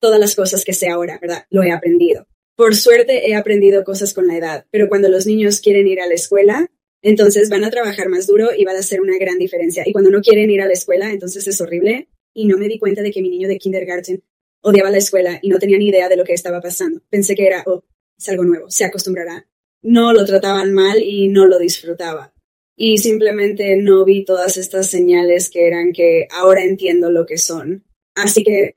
Todas 0.00 0.20
las 0.20 0.34
cosas 0.34 0.64
que 0.64 0.72
sé 0.72 0.88
ahora, 0.88 1.18
¿verdad? 1.20 1.44
Lo 1.50 1.62
he 1.62 1.72
aprendido. 1.72 2.26
Por 2.56 2.74
suerte 2.76 3.30
he 3.30 3.34
aprendido 3.34 3.84
cosas 3.84 4.12
con 4.12 4.26
la 4.26 4.36
edad, 4.36 4.66
pero 4.70 4.88
cuando 4.88 5.08
los 5.08 5.26
niños 5.26 5.60
quieren 5.60 5.86
ir 5.86 6.00
a 6.00 6.06
la 6.06 6.14
escuela, 6.14 6.70
entonces 7.02 7.48
van 7.48 7.64
a 7.64 7.70
trabajar 7.70 8.08
más 8.08 8.26
duro 8.26 8.50
y 8.56 8.64
van 8.64 8.76
a 8.76 8.80
hacer 8.80 9.00
una 9.00 9.16
gran 9.18 9.38
diferencia. 9.38 9.84
Y 9.86 9.92
cuando 9.92 10.10
no 10.10 10.20
quieren 10.20 10.50
ir 10.50 10.60
a 10.60 10.66
la 10.66 10.74
escuela, 10.74 11.10
entonces 11.10 11.46
es 11.46 11.60
horrible. 11.60 12.08
Y 12.34 12.46
no 12.46 12.58
me 12.58 12.68
di 12.68 12.78
cuenta 12.78 13.02
de 13.02 13.10
que 13.10 13.22
mi 13.22 13.30
niño 13.30 13.48
de 13.48 13.58
kindergarten 13.58 14.22
odiaba 14.62 14.90
la 14.90 14.98
escuela 14.98 15.38
y 15.42 15.48
no 15.48 15.58
tenía 15.58 15.78
ni 15.78 15.88
idea 15.88 16.08
de 16.08 16.16
lo 16.16 16.24
que 16.24 16.34
estaba 16.34 16.60
pasando. 16.60 17.00
Pensé 17.08 17.34
que 17.34 17.46
era, 17.46 17.62
oh, 17.66 17.84
es 18.16 18.28
algo 18.28 18.44
nuevo, 18.44 18.70
se 18.70 18.84
acostumbrará. 18.84 19.46
No 19.82 20.12
lo 20.12 20.24
trataban 20.24 20.72
mal 20.72 21.02
y 21.02 21.28
no 21.28 21.46
lo 21.46 21.58
disfrutaba. 21.58 22.34
Y 22.76 22.98
simplemente 22.98 23.76
no 23.76 24.04
vi 24.04 24.24
todas 24.24 24.56
estas 24.56 24.88
señales 24.88 25.50
que 25.50 25.66
eran 25.66 25.92
que 25.92 26.28
ahora 26.30 26.64
entiendo 26.64 27.10
lo 27.10 27.26
que 27.26 27.38
son. 27.38 27.84
Así 28.14 28.44
que 28.44 28.76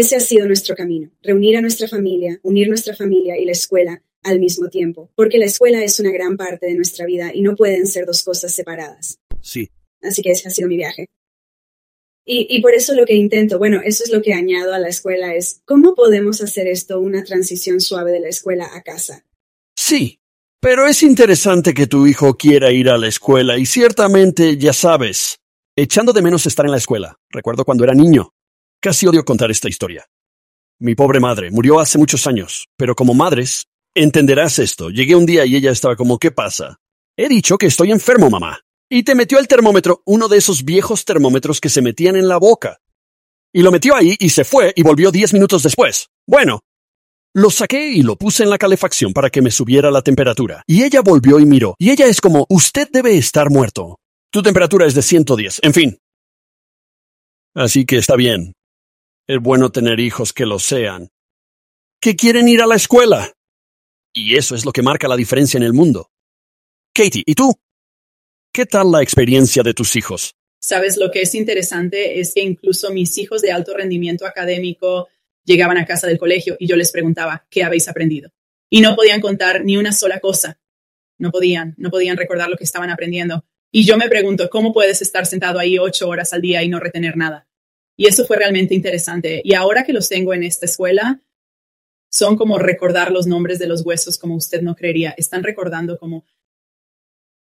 ese 0.00 0.16
ha 0.16 0.20
sido 0.20 0.46
nuestro 0.46 0.74
camino, 0.74 1.08
reunir 1.22 1.56
a 1.56 1.60
nuestra 1.60 1.86
familia, 1.86 2.40
unir 2.42 2.68
nuestra 2.68 2.96
familia 2.96 3.38
y 3.38 3.44
la 3.44 3.52
escuela 3.52 4.02
al 4.24 4.40
mismo 4.40 4.68
tiempo, 4.68 5.08
porque 5.14 5.38
la 5.38 5.44
escuela 5.44 5.84
es 5.84 6.00
una 6.00 6.10
gran 6.10 6.36
parte 6.36 6.66
de 6.66 6.74
nuestra 6.74 7.06
vida 7.06 7.30
y 7.32 7.42
no 7.42 7.54
pueden 7.54 7.86
ser 7.86 8.04
dos 8.04 8.24
cosas 8.24 8.52
separadas. 8.52 9.20
Sí. 9.40 9.70
Así 10.02 10.20
que 10.22 10.32
ese 10.32 10.48
ha 10.48 10.50
sido 10.50 10.68
mi 10.68 10.76
viaje. 10.76 11.08
Y, 12.26 12.48
y 12.50 12.60
por 12.60 12.74
eso 12.74 12.92
lo 12.94 13.06
que 13.06 13.14
intento, 13.14 13.58
bueno, 13.58 13.82
eso 13.84 14.02
es 14.02 14.10
lo 14.10 14.20
que 14.20 14.34
añado 14.34 14.74
a 14.74 14.80
la 14.80 14.88
escuela, 14.88 15.36
es 15.36 15.62
cómo 15.64 15.94
podemos 15.94 16.42
hacer 16.42 16.66
esto 16.66 16.98
una 16.98 17.22
transición 17.22 17.80
suave 17.80 18.10
de 18.10 18.20
la 18.20 18.28
escuela 18.28 18.68
a 18.74 18.82
casa. 18.82 19.24
Sí. 19.76 20.18
Pero 20.58 20.88
es 20.88 21.04
interesante 21.04 21.72
que 21.72 21.86
tu 21.86 22.08
hijo 22.08 22.36
quiera 22.36 22.72
ir 22.72 22.88
a 22.88 22.98
la 22.98 23.06
escuela 23.06 23.58
y 23.58 23.66
ciertamente, 23.66 24.56
ya 24.56 24.72
sabes, 24.72 25.38
echando 25.76 26.12
de 26.12 26.22
menos 26.22 26.46
estar 26.46 26.64
en 26.64 26.72
la 26.72 26.78
escuela. 26.78 27.16
Recuerdo 27.30 27.64
cuando 27.64 27.84
era 27.84 27.94
niño. 27.94 28.33
Casi 28.84 29.06
odio 29.06 29.24
contar 29.24 29.50
esta 29.50 29.66
historia. 29.66 30.06
Mi 30.78 30.94
pobre 30.94 31.18
madre 31.18 31.50
murió 31.50 31.80
hace 31.80 31.96
muchos 31.96 32.26
años, 32.26 32.68
pero 32.76 32.94
como 32.94 33.14
madres, 33.14 33.64
entenderás 33.94 34.58
esto. 34.58 34.90
Llegué 34.90 35.14
un 35.16 35.24
día 35.24 35.46
y 35.46 35.56
ella 35.56 35.70
estaba 35.70 35.96
como, 35.96 36.18
¿qué 36.18 36.32
pasa? 36.32 36.80
He 37.16 37.30
dicho 37.30 37.56
que 37.56 37.64
estoy 37.64 37.92
enfermo, 37.92 38.28
mamá. 38.28 38.60
Y 38.90 39.02
te 39.02 39.14
metió 39.14 39.38
el 39.38 39.48
termómetro, 39.48 40.02
uno 40.04 40.28
de 40.28 40.36
esos 40.36 40.66
viejos 40.66 41.06
termómetros 41.06 41.62
que 41.62 41.70
se 41.70 41.80
metían 41.80 42.14
en 42.16 42.28
la 42.28 42.36
boca. 42.36 42.76
Y 43.54 43.62
lo 43.62 43.72
metió 43.72 43.96
ahí 43.96 44.16
y 44.20 44.28
se 44.28 44.44
fue 44.44 44.74
y 44.76 44.82
volvió 44.82 45.10
diez 45.10 45.32
minutos 45.32 45.62
después. 45.62 46.10
Bueno, 46.26 46.60
lo 47.32 47.48
saqué 47.48 47.88
y 47.88 48.02
lo 48.02 48.16
puse 48.16 48.42
en 48.42 48.50
la 48.50 48.58
calefacción 48.58 49.14
para 49.14 49.30
que 49.30 49.40
me 49.40 49.50
subiera 49.50 49.90
la 49.90 50.02
temperatura. 50.02 50.62
Y 50.66 50.84
ella 50.84 51.00
volvió 51.00 51.40
y 51.40 51.46
miró. 51.46 51.74
Y 51.78 51.88
ella 51.88 52.04
es 52.04 52.20
como, 52.20 52.44
usted 52.50 52.90
debe 52.92 53.16
estar 53.16 53.48
muerto. 53.48 53.98
Tu 54.30 54.42
temperatura 54.42 54.84
es 54.84 54.94
de 54.94 55.00
110. 55.00 55.60
En 55.62 55.72
fin. 55.72 55.98
Así 57.54 57.86
que 57.86 57.96
está 57.96 58.16
bien. 58.16 58.52
Es 59.26 59.40
bueno 59.40 59.72
tener 59.72 60.00
hijos 60.00 60.34
que 60.34 60.44
lo 60.44 60.58
sean. 60.58 61.08
Que 61.98 62.14
quieren 62.14 62.46
ir 62.46 62.60
a 62.60 62.66
la 62.66 62.74
escuela. 62.74 63.32
Y 64.12 64.36
eso 64.36 64.54
es 64.54 64.66
lo 64.66 64.72
que 64.72 64.82
marca 64.82 65.08
la 65.08 65.16
diferencia 65.16 65.56
en 65.56 65.62
el 65.62 65.72
mundo. 65.72 66.10
Katie, 66.92 67.22
¿y 67.24 67.34
tú? 67.34 67.54
¿Qué 68.52 68.66
tal 68.66 68.92
la 68.92 69.02
experiencia 69.02 69.62
de 69.62 69.72
tus 69.72 69.96
hijos? 69.96 70.34
Sabes, 70.60 70.98
lo 70.98 71.10
que 71.10 71.22
es 71.22 71.34
interesante 71.34 72.20
es 72.20 72.34
que 72.34 72.42
incluso 72.42 72.90
mis 72.90 73.16
hijos 73.16 73.40
de 73.40 73.50
alto 73.50 73.74
rendimiento 73.74 74.26
académico 74.26 75.08
llegaban 75.42 75.78
a 75.78 75.86
casa 75.86 76.06
del 76.06 76.18
colegio 76.18 76.56
y 76.58 76.66
yo 76.66 76.76
les 76.76 76.92
preguntaba, 76.92 77.46
¿qué 77.48 77.64
habéis 77.64 77.88
aprendido? 77.88 78.30
Y 78.68 78.82
no 78.82 78.94
podían 78.94 79.22
contar 79.22 79.64
ni 79.64 79.78
una 79.78 79.92
sola 79.92 80.20
cosa. 80.20 80.60
No 81.16 81.30
podían, 81.30 81.74
no 81.78 81.90
podían 81.90 82.18
recordar 82.18 82.50
lo 82.50 82.58
que 82.58 82.64
estaban 82.64 82.90
aprendiendo. 82.90 83.46
Y 83.72 83.86
yo 83.86 83.96
me 83.96 84.10
pregunto, 84.10 84.50
¿cómo 84.50 84.74
puedes 84.74 85.00
estar 85.00 85.24
sentado 85.24 85.58
ahí 85.58 85.78
ocho 85.78 86.10
horas 86.10 86.34
al 86.34 86.42
día 86.42 86.62
y 86.62 86.68
no 86.68 86.78
retener 86.78 87.16
nada? 87.16 87.48
Y 87.96 88.06
eso 88.06 88.26
fue 88.26 88.36
realmente 88.36 88.74
interesante. 88.74 89.40
Y 89.44 89.54
ahora 89.54 89.84
que 89.84 89.92
los 89.92 90.08
tengo 90.08 90.34
en 90.34 90.42
esta 90.42 90.66
escuela, 90.66 91.20
son 92.14 92.36
como 92.36 92.58
recordar 92.58 93.10
los 93.10 93.26
nombres 93.26 93.58
de 93.58 93.66
los 93.66 93.84
huesos 93.84 94.18
como 94.18 94.36
usted 94.36 94.62
no 94.62 94.76
creería. 94.76 95.14
Están 95.16 95.42
recordando 95.42 95.98
como 95.98 96.24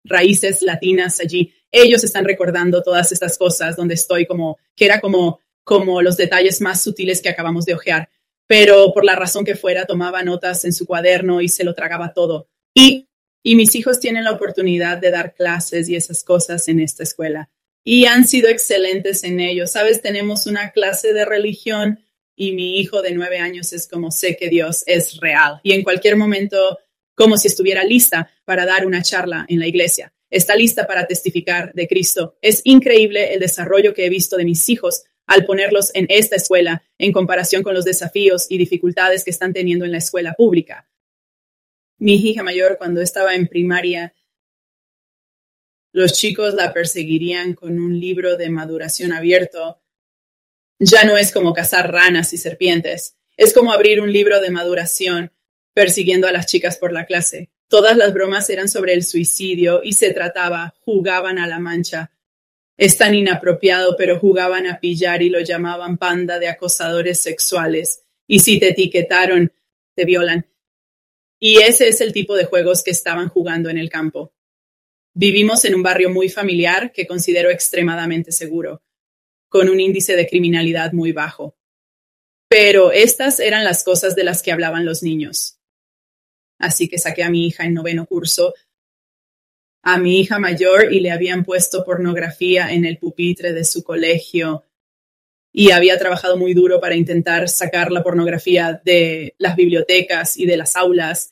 raíces 0.03 0.63
latinas 0.63 1.19
allí. 1.19 1.53
Ellos 1.71 2.03
están 2.03 2.25
recordando 2.25 2.81
todas 2.81 3.11
estas 3.11 3.37
cosas 3.37 3.75
donde 3.75 3.93
estoy 3.93 4.25
como, 4.25 4.57
que 4.75 4.85
era 4.85 4.99
como, 4.99 5.39
como 5.63 6.01
los 6.01 6.17
detalles 6.17 6.61
más 6.61 6.81
sutiles 6.81 7.21
que 7.21 7.29
acabamos 7.29 7.65
de 7.65 7.75
ojear. 7.75 8.09
Pero 8.47 8.91
por 8.91 9.05
la 9.05 9.15
razón 9.15 9.45
que 9.45 9.55
fuera, 9.55 9.85
tomaba 9.85 10.23
notas 10.23 10.65
en 10.65 10.73
su 10.73 10.87
cuaderno 10.87 11.41
y 11.41 11.47
se 11.47 11.63
lo 11.63 11.75
tragaba 11.75 12.13
todo. 12.13 12.47
Y, 12.73 13.07
y 13.43 13.55
mis 13.55 13.75
hijos 13.75 13.99
tienen 13.99 14.23
la 14.23 14.31
oportunidad 14.31 14.97
de 14.97 15.11
dar 15.11 15.35
clases 15.35 15.89
y 15.89 15.95
esas 15.95 16.23
cosas 16.23 16.67
en 16.69 16.79
esta 16.79 17.03
escuela. 17.03 17.51
Y 17.85 18.05
han 18.05 18.27
sido 18.27 18.49
excelentes 18.49 19.23
en 19.23 19.39
ello. 19.39 19.67
Sabes, 19.67 20.01
tenemos 20.01 20.47
una 20.47 20.71
clase 20.71 21.13
de 21.13 21.23
religión 21.23 21.99
y 22.35 22.51
mi 22.51 22.79
hijo 22.79 23.01
de 23.01 23.13
nueve 23.13 23.37
años 23.37 23.71
es 23.71 23.87
como 23.87 24.11
sé 24.11 24.35
que 24.35 24.49
Dios 24.49 24.83
es 24.87 25.17
real. 25.21 25.61
Y 25.63 25.71
en 25.71 25.83
cualquier 25.83 26.17
momento 26.17 26.79
como 27.15 27.37
si 27.37 27.47
estuviera 27.47 27.83
lista 27.83 28.29
para 28.43 28.65
dar 28.65 28.85
una 28.85 29.01
charla 29.01 29.45
en 29.47 29.59
la 29.59 29.67
iglesia. 29.67 30.13
Está 30.29 30.55
lista 30.55 30.85
para 30.85 31.07
testificar 31.07 31.73
de 31.73 31.87
Cristo. 31.87 32.37
Es 32.41 32.61
increíble 32.65 33.33
el 33.33 33.39
desarrollo 33.39 33.93
que 33.93 34.05
he 34.05 34.09
visto 34.09 34.35
de 34.35 34.45
mis 34.45 34.67
hijos 34.67 35.03
al 35.27 35.45
ponerlos 35.45 35.91
en 35.95 36.05
esta 36.09 36.35
escuela 36.35 36.83
en 36.97 37.11
comparación 37.11 37.63
con 37.63 37.73
los 37.73 37.85
desafíos 37.85 38.45
y 38.49 38.57
dificultades 38.57 39.23
que 39.23 39.31
están 39.31 39.53
teniendo 39.53 39.85
en 39.85 39.91
la 39.91 39.97
escuela 39.97 40.33
pública. 40.33 40.89
Mi 41.97 42.15
hija 42.15 42.43
mayor, 42.43 42.77
cuando 42.77 43.01
estaba 43.01 43.35
en 43.35 43.47
primaria, 43.47 44.13
los 45.95 46.11
chicos 46.11 46.55
la 46.55 46.73
perseguirían 46.73 47.53
con 47.53 47.79
un 47.79 47.97
libro 47.97 48.35
de 48.35 48.49
maduración 48.49 49.13
abierto. 49.13 49.81
Ya 50.77 51.05
no 51.05 51.15
es 51.15 51.31
como 51.31 51.53
cazar 51.53 51.89
ranas 51.89 52.33
y 52.33 52.37
serpientes, 52.37 53.15
es 53.37 53.53
como 53.53 53.71
abrir 53.71 54.01
un 54.01 54.11
libro 54.11 54.41
de 54.41 54.49
maduración 54.49 55.31
persiguiendo 55.73 56.27
a 56.27 56.33
las 56.33 56.47
chicas 56.47 56.77
por 56.77 56.91
la 56.91 57.05
clase. 57.05 57.49
Todas 57.69 57.95
las 57.95 58.13
bromas 58.13 58.49
eran 58.49 58.67
sobre 58.67 58.91
el 58.91 59.05
suicidio 59.05 59.79
y 59.85 59.93
se 59.93 60.11
trataba, 60.11 60.75
jugaban 60.81 61.39
a 61.39 61.47
la 61.47 61.59
mancha. 61.59 62.11
Es 62.75 62.97
tan 62.97 63.15
inapropiado, 63.15 63.95
pero 63.97 64.19
jugaban 64.19 64.67
a 64.67 64.81
pillar 64.81 65.21
y 65.21 65.29
lo 65.29 65.39
llamaban 65.39 65.97
panda 65.97 66.39
de 66.39 66.49
acosadores 66.49 67.21
sexuales. 67.21 68.03
Y 68.27 68.39
si 68.39 68.59
te 68.59 68.71
etiquetaron, 68.71 69.53
te 69.95 70.03
violan. 70.03 70.45
Y 71.39 71.59
ese 71.59 71.87
es 71.87 72.01
el 72.01 72.11
tipo 72.11 72.35
de 72.35 72.43
juegos 72.43 72.83
que 72.83 72.91
estaban 72.91 73.29
jugando 73.29 73.69
en 73.69 73.77
el 73.77 73.89
campo. 73.89 74.34
Vivimos 75.17 75.63
en 75.63 75.75
un 75.75 75.81
barrio 75.81 76.09
muy 76.09 76.27
familiar 76.27 76.91
que 76.91 77.07
considero 77.07 77.49
extremadamente 77.49 78.33
seguro, 78.33 78.83
con 79.47 79.69
un 79.69 79.79
índice 79.79 80.17
de 80.17 80.27
criminalidad 80.27 80.91
muy 80.91 81.13
bajo. 81.13 81.55
Pero 82.49 82.91
estas 82.91 83.39
eran 83.39 83.63
las 83.63 83.85
cosas 83.85 84.13
de 84.17 84.25
las 84.25 84.43
que 84.43 84.51
hablaban 84.51 84.85
los 84.85 85.03
niños. 85.03 85.57
Así 86.59 86.89
que 86.89 86.99
saqué 86.99 87.23
a 87.23 87.29
mi 87.29 87.47
hija 87.47 87.63
en 87.63 87.73
noveno 87.73 88.05
curso, 88.05 88.53
a 89.83 89.97
mi 89.99 90.19
hija 90.19 90.37
mayor 90.37 90.91
y 90.91 90.99
le 90.99 91.11
habían 91.11 91.45
puesto 91.45 91.85
pornografía 91.85 92.73
en 92.73 92.83
el 92.83 92.97
pupitre 92.97 93.53
de 93.53 93.63
su 93.63 93.85
colegio 93.85 94.65
y 95.53 95.71
había 95.71 95.97
trabajado 95.97 96.35
muy 96.35 96.53
duro 96.53 96.81
para 96.81 96.95
intentar 96.95 97.47
sacar 97.47 97.89
la 97.89 98.03
pornografía 98.03 98.81
de 98.83 99.33
las 99.37 99.55
bibliotecas 99.55 100.35
y 100.35 100.45
de 100.45 100.57
las 100.57 100.75
aulas. 100.75 101.31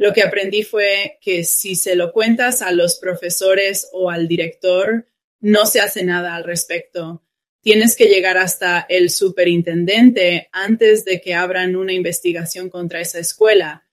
Lo 0.00 0.14
que 0.14 0.22
aprendí 0.22 0.62
fue 0.62 1.18
que 1.20 1.44
si 1.44 1.74
se 1.74 1.94
lo 1.94 2.10
cuentas 2.10 2.62
a 2.62 2.72
los 2.72 2.98
profesores 2.98 3.86
o 3.92 4.08
al 4.08 4.28
director, 4.28 5.06
no 5.40 5.66
se 5.66 5.82
hace 5.82 6.02
nada 6.04 6.36
al 6.36 6.44
respecto. 6.44 7.22
Tienes 7.60 7.96
que 7.96 8.06
llegar 8.06 8.38
hasta 8.38 8.86
el 8.88 9.10
superintendente 9.10 10.48
antes 10.52 11.04
de 11.04 11.20
que 11.20 11.34
abran 11.34 11.76
una 11.76 11.92
investigación 11.92 12.70
contra 12.70 13.02
esa 13.02 13.18
escuela 13.18 13.86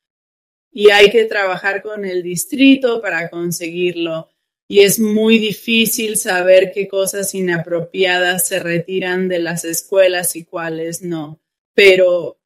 y 0.72 0.92
hay 0.92 1.12
que 1.12 1.26
trabajar 1.26 1.82
con 1.82 2.06
el 2.06 2.24
distrito 2.24 3.02
para 3.02 3.30
conseguirlo. 3.30 4.30
y 4.70 4.80
es 4.82 5.00
muy 5.00 5.40
difícil 5.40 6.16
saber 6.16 6.72
qué 6.74 6.88
cosas 6.88 7.36
inapropiadas 7.36 8.48
se 8.48 8.60
retiran 8.60 9.28
de 9.28 9.40
las 9.40 9.66
escuelas 9.66 10.38
y 10.38 10.46
cuáles 10.46 11.02
no. 11.02 11.42
Pero 11.74 12.38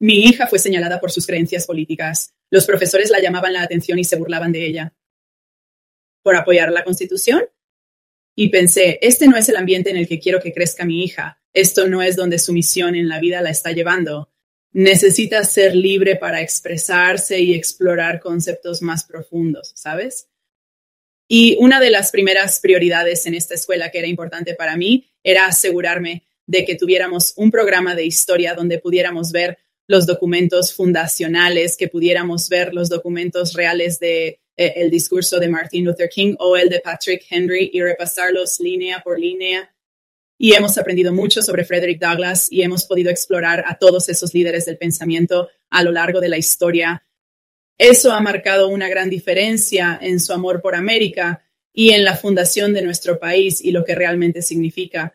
mi 0.00 0.24
hija 0.24 0.46
fue 0.46 0.58
señalada 0.58 1.00
por 1.00 1.10
sus 1.10 1.26
creencias 1.26 1.66
políticas. 1.66 2.34
Los 2.50 2.66
profesores 2.66 3.10
la 3.10 3.20
llamaban 3.20 3.52
la 3.52 3.62
atención 3.62 3.98
y 3.98 4.04
se 4.04 4.16
burlaban 4.16 4.52
de 4.52 4.66
ella 4.66 4.94
por 6.22 6.34
apoyar 6.34 6.72
la 6.72 6.84
Constitución. 6.84 7.44
Y 8.36 8.48
pensé, 8.48 8.98
este 9.02 9.28
no 9.28 9.36
es 9.36 9.48
el 9.48 9.56
ambiente 9.56 9.90
en 9.90 9.96
el 9.96 10.08
que 10.08 10.18
quiero 10.18 10.40
que 10.40 10.52
crezca 10.52 10.84
mi 10.84 11.04
hija. 11.04 11.40
Esto 11.52 11.86
no 11.86 12.02
es 12.02 12.16
donde 12.16 12.40
su 12.40 12.52
misión 12.52 12.96
en 12.96 13.08
la 13.08 13.20
vida 13.20 13.40
la 13.42 13.50
está 13.50 13.70
llevando. 13.70 14.32
Necesita 14.72 15.44
ser 15.44 15.76
libre 15.76 16.16
para 16.16 16.40
expresarse 16.40 17.38
y 17.40 17.54
explorar 17.54 18.18
conceptos 18.18 18.82
más 18.82 19.04
profundos, 19.04 19.70
¿sabes? 19.76 20.28
Y 21.28 21.56
una 21.60 21.78
de 21.78 21.90
las 21.90 22.10
primeras 22.10 22.58
prioridades 22.58 23.26
en 23.26 23.34
esta 23.34 23.54
escuela 23.54 23.90
que 23.90 23.98
era 23.98 24.08
importante 24.08 24.54
para 24.54 24.76
mí 24.76 25.08
era 25.22 25.46
asegurarme 25.46 26.24
de 26.46 26.64
que 26.64 26.74
tuviéramos 26.74 27.34
un 27.36 27.50
programa 27.50 27.94
de 27.94 28.04
historia 28.04 28.54
donde 28.54 28.78
pudiéramos 28.78 29.30
ver 29.30 29.58
los 29.86 30.06
documentos 30.06 30.74
fundacionales, 30.74 31.76
que 31.76 31.88
pudiéramos 31.88 32.48
ver 32.48 32.72
los 32.74 32.88
documentos 32.88 33.52
reales 33.52 33.98
de 33.98 34.40
eh, 34.56 34.72
el 34.76 34.90
discurso 34.90 35.38
de 35.38 35.48
Martin 35.48 35.84
Luther 35.84 36.08
King 36.08 36.34
o 36.38 36.56
el 36.56 36.68
de 36.68 36.80
Patrick 36.80 37.24
Henry 37.28 37.70
y 37.72 37.82
repasarlos 37.82 38.60
línea 38.60 39.00
por 39.04 39.18
línea. 39.18 39.74
Y 40.38 40.54
hemos 40.54 40.76
aprendido 40.78 41.12
mucho 41.12 41.42
sobre 41.42 41.64
Frederick 41.64 42.00
Douglass 42.00 42.50
y 42.50 42.62
hemos 42.62 42.84
podido 42.84 43.10
explorar 43.10 43.64
a 43.66 43.78
todos 43.78 44.08
esos 44.08 44.34
líderes 44.34 44.64
del 44.66 44.78
pensamiento 44.78 45.48
a 45.70 45.82
lo 45.82 45.92
largo 45.92 46.20
de 46.20 46.28
la 46.28 46.38
historia 46.38 47.04
eso 47.78 48.12
ha 48.12 48.20
marcado 48.20 48.68
una 48.68 48.88
gran 48.88 49.10
diferencia 49.10 49.98
en 50.00 50.20
su 50.20 50.32
amor 50.32 50.62
por 50.62 50.76
América 50.76 51.44
y 51.72 51.90
en 51.90 52.04
la 52.04 52.16
fundación 52.16 52.72
de 52.72 52.82
nuestro 52.82 53.18
país 53.18 53.60
y 53.64 53.72
lo 53.72 53.84
que 53.84 53.96
realmente 53.96 54.42
significa. 54.42 55.14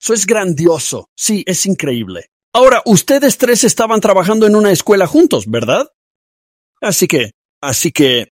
Eso 0.00 0.14
es 0.14 0.24
grandioso. 0.24 1.10
Sí, 1.14 1.44
es 1.46 1.66
increíble. 1.66 2.30
Ahora, 2.58 2.82
ustedes 2.86 3.38
tres 3.38 3.62
estaban 3.62 4.00
trabajando 4.00 4.44
en 4.44 4.56
una 4.56 4.72
escuela 4.72 5.06
juntos, 5.06 5.48
¿verdad? 5.48 5.86
Así 6.80 7.06
que, 7.06 7.30
así 7.60 7.92
que, 7.92 8.32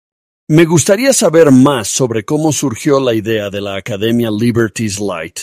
me 0.48 0.66
gustaría 0.66 1.12
saber 1.12 1.50
más 1.50 1.88
sobre 1.88 2.24
cómo 2.24 2.52
surgió 2.52 3.00
la 3.00 3.16
idea 3.16 3.50
de 3.50 3.62
la 3.62 3.78
Academia 3.78 4.30
Liberties 4.30 5.00
Light. 5.00 5.40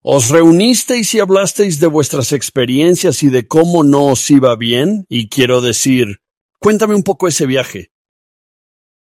¿Os 0.00 0.28
reunisteis 0.28 1.12
y 1.14 1.18
hablasteis 1.18 1.80
de 1.80 1.88
vuestras 1.88 2.30
experiencias 2.30 3.24
y 3.24 3.30
de 3.30 3.48
cómo 3.48 3.82
no 3.82 4.06
os 4.12 4.30
iba 4.30 4.54
bien? 4.54 5.06
Y 5.08 5.28
quiero 5.28 5.60
decir, 5.60 6.20
Cuéntame 6.60 6.94
un 6.94 7.02
poco 7.02 7.26
ese 7.26 7.46
viaje. 7.46 7.90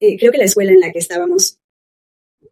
Eh, 0.02 0.18
creo 0.20 0.34
que 0.34 0.40
la 0.40 0.44
escuela 0.44 0.74
en 0.74 0.82
la 0.82 0.92
que 0.92 1.00
estábamos 1.00 1.60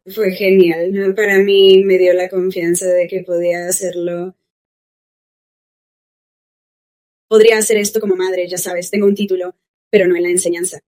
fue 0.05 0.31
genial. 0.31 1.13
Para 1.17 1.37
mí 1.39 1.83
me 1.83 1.97
dio 1.97 2.13
la 2.13 2.29
confianza 2.29 2.85
de 2.85 3.09
que 3.09 3.23
podía 3.23 3.67
hacerlo. 3.67 4.37
Podría 7.31 7.57
hacer 7.57 7.77
esto 7.77 8.01
como 8.01 8.17
madre, 8.17 8.45
ya 8.49 8.57
sabes, 8.57 8.91
tengo 8.91 9.07
un 9.07 9.15
título, 9.15 9.55
pero 9.89 10.05
no 10.05 10.17
en 10.17 10.23
la 10.23 10.29
enseñanza. 10.31 10.81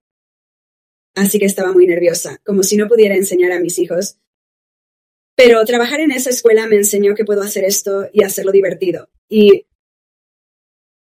Así 1.14 1.38
que 1.38 1.46
estaba 1.46 1.72
muy 1.72 1.86
nerviosa, 1.86 2.38
como 2.44 2.62
si 2.62 2.76
no 2.76 2.86
pudiera 2.86 3.14
enseñar 3.14 3.50
a 3.52 3.60
mis 3.60 3.78
hijos. 3.78 4.18
Pero 5.34 5.64
trabajar 5.64 6.00
en 6.00 6.10
esa 6.10 6.28
escuela 6.28 6.66
me 6.66 6.76
enseñó 6.76 7.14
que 7.14 7.24
puedo 7.24 7.40
hacer 7.40 7.64
esto 7.64 8.10
y 8.12 8.24
hacerlo 8.24 8.52
divertido. 8.52 9.08
Y 9.26 9.64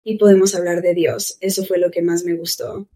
y 0.02 0.18
podemos 0.18 0.56
hablar 0.56 0.82
de 0.82 0.94
Dios. 0.94 1.38
Eso 1.40 1.64
fue 1.64 1.78
lo 1.78 1.92
que 1.92 2.02
más 2.02 2.24
me 2.24 2.34
gustó. 2.34 2.88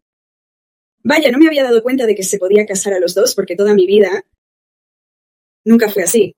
Vaya, 1.04 1.30
no 1.30 1.38
me 1.38 1.46
había 1.46 1.62
dado 1.62 1.84
cuenta 1.84 2.04
de 2.04 2.16
que 2.16 2.24
se 2.24 2.38
podía 2.38 2.66
casar 2.66 2.94
a 2.94 2.98
los 2.98 3.14
dos 3.14 3.36
porque 3.36 3.54
toda 3.54 3.74
mi 3.74 3.86
vida 3.86 4.26
nunca 5.64 5.88
fue 5.88 6.02
así. 6.02 6.34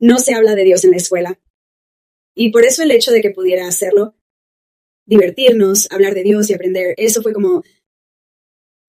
No 0.00 0.20
se 0.20 0.32
habla 0.32 0.54
de 0.54 0.64
Dios 0.64 0.84
en 0.84 0.92
la 0.92 0.96
escuela. 0.96 1.38
Y 2.34 2.50
por 2.50 2.64
eso 2.64 2.82
el 2.82 2.92
hecho 2.92 3.10
de 3.10 3.20
que 3.20 3.30
pudiera 3.30 3.68
hacerlo, 3.68 4.14
divertirnos, 5.08 5.90
hablar 5.90 6.14
de 6.14 6.22
Dios 6.22 6.48
y 6.48 6.54
aprender, 6.54 6.94
eso 6.96 7.22
fue 7.22 7.32
como 7.32 7.64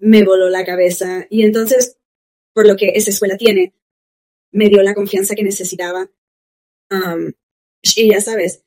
me 0.00 0.24
voló 0.24 0.48
la 0.48 0.64
cabeza. 0.64 1.26
Y 1.30 1.42
entonces, 1.42 1.96
por 2.52 2.66
lo 2.66 2.76
que 2.76 2.92
esa 2.94 3.10
escuela 3.10 3.36
tiene, 3.36 3.74
me 4.52 4.68
dio 4.68 4.82
la 4.82 4.94
confianza 4.94 5.34
que 5.34 5.42
necesitaba. 5.42 6.10
y 7.96 8.10
ya 8.10 8.20
sabes, 8.20 8.64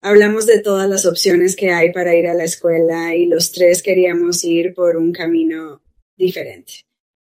Hablamos 0.00 0.46
de 0.46 0.60
todas 0.60 0.88
las 0.88 1.06
opciones 1.06 1.56
que 1.56 1.70
hay 1.70 1.92
para 1.92 2.14
ir 2.14 2.28
a 2.28 2.34
la 2.34 2.44
escuela 2.44 3.16
y 3.16 3.26
los 3.26 3.50
tres 3.50 3.82
queríamos 3.82 4.44
ir 4.44 4.72
por 4.72 4.96
un 4.96 5.12
camino 5.12 5.82
diferente. 6.16 6.86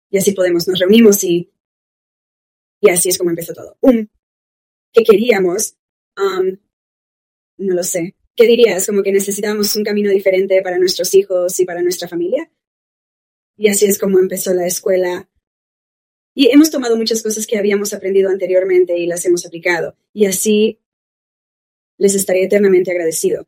Y 0.10 0.18
así 0.18 0.32
podemos, 0.32 0.68
nos 0.68 0.80
reunimos 0.80 1.24
y, 1.24 1.54
y 2.82 2.90
así 2.90 3.10
es 3.10 3.20
como 3.20 3.30
empezó 3.30 3.54
todo. 3.54 3.78
Un, 3.82 4.10
que 4.92 5.04
queríamos, 5.04 5.76
um, 6.18 6.58
no 7.58 7.76
lo 7.76 7.84
sé, 7.84 8.16
¿qué 8.36 8.46
dirías? 8.46 8.86
Como 8.86 9.04
que 9.04 9.12
necesitábamos 9.12 9.76
un 9.76 9.84
camino 9.84 10.10
diferente 10.10 10.62
para 10.62 10.78
nuestros 10.78 11.14
hijos 11.14 11.60
y 11.60 11.66
para 11.66 11.82
nuestra 11.82 12.08
familia. 12.08 12.52
Y 13.58 13.70
así 13.70 13.86
es 13.86 13.98
como 13.98 14.20
empezó 14.20 14.54
la 14.54 14.68
escuela. 14.68 15.30
Y 16.34 16.52
hemos 16.52 16.70
tomado 16.70 16.98
muchas 16.98 17.24
cosas 17.24 17.48
que 17.48 17.58
habíamos 17.58 17.94
aprendido 17.94 18.30
anteriormente 18.30 18.98
y 18.98 19.08
las 19.08 19.26
hemos 19.26 19.46
aplicado. 19.46 19.96
Y 20.14 20.26
así 20.26 20.82
les 21.98 22.14
estaría 22.14 22.44
eternamente 22.44 22.92
agradecido. 22.92 23.48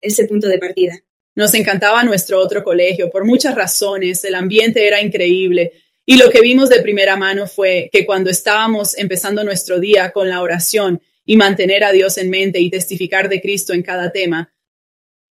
Ese 0.00 0.24
punto 0.24 0.48
de 0.48 0.58
partida. 0.58 0.98
Nos 1.36 1.54
encantaba 1.54 2.02
nuestro 2.02 2.40
otro 2.40 2.64
colegio 2.64 3.10
por 3.10 3.24
muchas 3.24 3.54
razones, 3.54 4.24
el 4.24 4.34
ambiente 4.34 4.86
era 4.86 5.00
increíble 5.00 5.72
y 6.04 6.16
lo 6.16 6.30
que 6.30 6.40
vimos 6.40 6.70
de 6.70 6.80
primera 6.80 7.16
mano 7.16 7.46
fue 7.46 7.90
que 7.92 8.06
cuando 8.06 8.30
estábamos 8.30 8.96
empezando 8.96 9.44
nuestro 9.44 9.78
día 9.78 10.10
con 10.10 10.28
la 10.28 10.40
oración 10.40 11.02
y 11.28 11.36
mantener 11.36 11.84
a 11.84 11.92
Dios 11.92 12.16
en 12.16 12.30
mente 12.30 12.58
y 12.58 12.70
testificar 12.70 13.28
de 13.28 13.42
Cristo 13.42 13.74
en 13.74 13.82
cada 13.82 14.10
tema, 14.12 14.50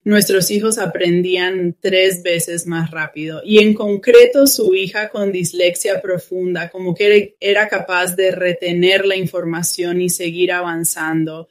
nuestros 0.03 0.51
hijos 0.51 0.77
aprendían 0.77 1.75
tres 1.81 2.21
veces 2.21 2.67
más 2.67 2.91
rápido. 2.91 3.41
Y 3.43 3.57
en 3.57 3.73
concreto 3.73 4.45
su 4.45 4.75
hija 4.75 5.09
con 5.09 5.31
dislexia 5.31 5.99
profunda, 5.99 6.69
como 6.69 6.93
que 6.93 7.35
era 7.39 7.67
capaz 7.67 8.15
de 8.15 8.29
retener 8.29 9.07
la 9.07 9.15
información 9.15 9.99
y 9.99 10.09
seguir 10.09 10.51
avanzando 10.51 11.49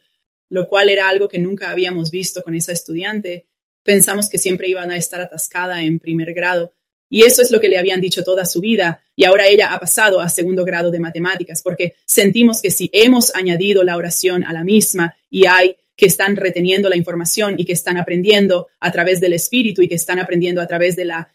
lo 0.48 0.68
cual 0.68 0.88
era 0.88 1.08
algo 1.08 1.28
que 1.28 1.38
nunca 1.38 1.70
habíamos 1.70 2.10
visto 2.10 2.42
con 2.42 2.54
esa 2.54 2.72
estudiante. 2.72 3.46
Pensamos 3.82 4.28
que 4.28 4.38
siempre 4.38 4.68
iban 4.68 4.90
a 4.90 4.96
estar 4.96 5.20
atascada 5.20 5.82
en 5.82 5.98
primer 5.98 6.34
grado. 6.34 6.72
Y 7.08 7.22
eso 7.22 7.42
es 7.42 7.50
lo 7.50 7.60
que 7.60 7.68
le 7.68 7.78
habían 7.78 8.00
dicho 8.00 8.24
toda 8.24 8.44
su 8.44 8.60
vida. 8.60 9.02
Y 9.14 9.24
ahora 9.24 9.46
ella 9.46 9.72
ha 9.72 9.78
pasado 9.78 10.20
a 10.20 10.28
segundo 10.28 10.64
grado 10.64 10.90
de 10.90 10.98
matemáticas 10.98 11.62
porque 11.62 11.94
sentimos 12.04 12.60
que 12.60 12.70
si 12.70 12.90
hemos 12.92 13.34
añadido 13.34 13.84
la 13.84 13.96
oración 13.96 14.44
a 14.44 14.52
la 14.52 14.64
misma 14.64 15.16
y 15.30 15.46
hay 15.46 15.76
que 15.96 16.06
están 16.06 16.36
reteniendo 16.36 16.88
la 16.88 16.96
información 16.96 17.54
y 17.58 17.64
que 17.64 17.72
están 17.72 17.96
aprendiendo 17.96 18.68
a 18.80 18.92
través 18.92 19.20
del 19.20 19.32
espíritu 19.32 19.82
y 19.82 19.88
que 19.88 19.94
están 19.94 20.18
aprendiendo 20.18 20.60
a 20.60 20.66
través 20.66 20.96
de 20.96 21.04
la 21.04 21.30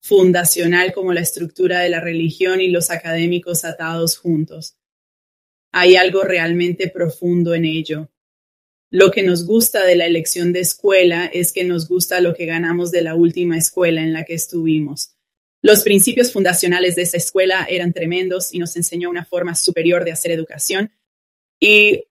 fundacional 0.00 0.92
como 0.92 1.12
la 1.12 1.20
estructura 1.20 1.80
de 1.80 1.88
la 1.88 2.00
religión 2.00 2.60
y 2.60 2.68
los 2.68 2.90
académicos 2.90 3.64
atados 3.64 4.16
juntos 4.16 4.76
hay 5.76 5.94
algo 5.94 6.22
realmente 6.22 6.88
profundo 6.88 7.54
en 7.54 7.66
ello. 7.66 8.08
Lo 8.98 9.10
que 9.10 9.22
nos 9.22 9.44
gusta 9.44 9.84
de 9.84 9.94
la 9.94 10.06
elección 10.06 10.54
de 10.54 10.60
escuela 10.60 11.26
es 11.26 11.52
que 11.52 11.64
nos 11.64 11.86
gusta 11.86 12.22
lo 12.22 12.32
que 12.32 12.46
ganamos 12.46 12.90
de 12.90 13.02
la 13.02 13.14
última 13.14 13.58
escuela 13.58 14.00
en 14.00 14.14
la 14.14 14.24
que 14.24 14.32
estuvimos. 14.32 15.10
Los 15.60 15.82
principios 15.82 16.32
fundacionales 16.32 16.96
de 16.96 17.02
esa 17.02 17.18
escuela 17.18 17.66
eran 17.68 17.92
tremendos 17.92 18.54
y 18.54 18.58
nos 18.58 18.74
enseñó 18.74 19.10
una 19.10 19.26
forma 19.26 19.54
superior 19.54 20.02
de 20.02 20.12
hacer 20.12 20.30
educación. 20.30 20.90
Y, 21.60 22.04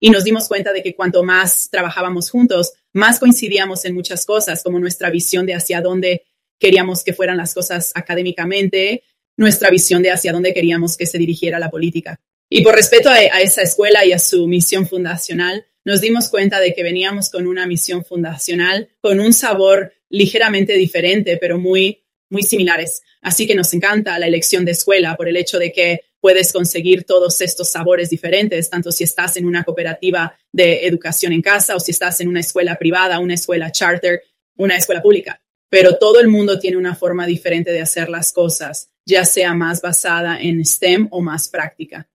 y 0.00 0.08
nos 0.08 0.24
dimos 0.24 0.48
cuenta 0.48 0.72
de 0.72 0.82
que 0.82 0.94
cuanto 0.94 1.22
más 1.22 1.68
trabajábamos 1.70 2.30
juntos, 2.30 2.72
más 2.94 3.18
coincidíamos 3.18 3.84
en 3.84 3.92
muchas 3.92 4.24
cosas, 4.24 4.62
como 4.62 4.78
nuestra 4.78 5.10
visión 5.10 5.44
de 5.44 5.52
hacia 5.52 5.82
dónde 5.82 6.22
queríamos 6.58 7.04
que 7.04 7.12
fueran 7.12 7.36
las 7.36 7.52
cosas 7.52 7.92
académicamente, 7.94 9.02
nuestra 9.36 9.68
visión 9.68 10.02
de 10.02 10.12
hacia 10.12 10.32
dónde 10.32 10.54
queríamos 10.54 10.96
que 10.96 11.04
se 11.04 11.18
dirigiera 11.18 11.58
la 11.58 11.70
política. 11.70 12.18
Y 12.48 12.62
por 12.62 12.74
respeto 12.74 13.10
a, 13.10 13.20
esa 13.20 13.60
escuela 13.60 14.02
y 14.06 14.12
a 14.12 14.18
su 14.18 14.46
misión 14.46 14.88
fundacional, 14.88 15.66
nos 15.86 16.00
dimos 16.00 16.28
cuenta 16.28 16.58
de 16.58 16.74
que 16.74 16.82
veníamos 16.82 17.30
con 17.30 17.46
una 17.46 17.64
misión 17.64 18.04
fundacional 18.04 18.88
con 19.00 19.20
un 19.20 19.32
sabor 19.32 19.92
ligeramente 20.08 20.72
diferente, 20.72 21.36
pero 21.36 21.58
muy, 21.58 22.02
muy 22.28 22.42
similares. 22.42 23.02
Así 23.22 23.46
que 23.46 23.54
nos 23.54 23.72
encanta 23.72 24.18
la 24.18 24.26
elección 24.26 24.64
de 24.64 24.72
escuela 24.72 25.16
por 25.16 25.28
el 25.28 25.36
hecho 25.36 25.60
de 25.60 25.70
que 25.70 26.00
puedes 26.20 26.52
conseguir 26.52 27.04
todos 27.04 27.40
estos 27.40 27.70
sabores 27.70 28.10
diferentes, 28.10 28.68
tanto 28.68 28.90
si 28.90 29.04
estás 29.04 29.36
en 29.36 29.46
una 29.46 29.62
cooperativa 29.62 30.36
de 30.50 30.88
educación 30.88 31.32
en 31.32 31.40
casa 31.40 31.76
o 31.76 31.80
si 31.80 31.92
estás 31.92 32.20
en 32.20 32.26
una 32.26 32.40
escuela 32.40 32.76
privada, 32.76 33.20
una 33.20 33.34
escuela 33.34 33.70
charter, 33.70 34.24
una 34.56 34.76
escuela 34.76 35.00
pública. 35.00 35.40
Pero 35.70 35.98
todo 35.98 36.18
el 36.18 36.26
mundo 36.26 36.58
tiene 36.58 36.78
una 36.78 36.96
forma 36.96 37.28
diferente 37.28 37.70
de 37.70 37.80
hacer 37.80 38.08
las 38.08 38.32
cosas, 38.32 38.90
ya 39.04 39.24
sea 39.24 39.54
más 39.54 39.80
basada 39.80 40.40
en 40.40 40.64
STEM 40.66 41.06
o 41.12 41.20
más 41.20 41.46
práctica 41.46 42.08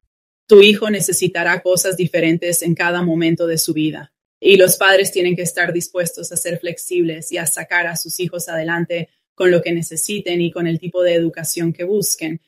tu 0.51 0.61
hijo 0.61 0.89
necesitará 0.89 1.61
cosas 1.61 1.95
diferentes 1.95 2.61
en 2.61 2.75
cada 2.75 3.01
momento 3.03 3.47
de 3.47 3.57
su 3.57 3.71
vida. 3.71 4.11
Y 4.37 4.57
los 4.57 4.75
padres 4.75 5.09
tienen 5.09 5.33
que 5.33 5.43
estar 5.43 5.71
dispuestos 5.71 6.29
a 6.29 6.35
ser 6.35 6.59
flexibles 6.59 7.31
y 7.31 7.37
a 7.37 7.45
sacar 7.45 7.87
a 7.87 7.95
sus 7.95 8.19
hijos 8.19 8.49
adelante 8.49 9.07
con 9.33 9.49
lo 9.49 9.61
que 9.61 9.71
necesiten 9.71 10.41
y 10.41 10.51
con 10.51 10.67
el 10.67 10.77
tipo 10.77 11.03
de 11.03 11.13
educación 11.13 11.71
que 11.71 11.85
busquen. 11.85 12.41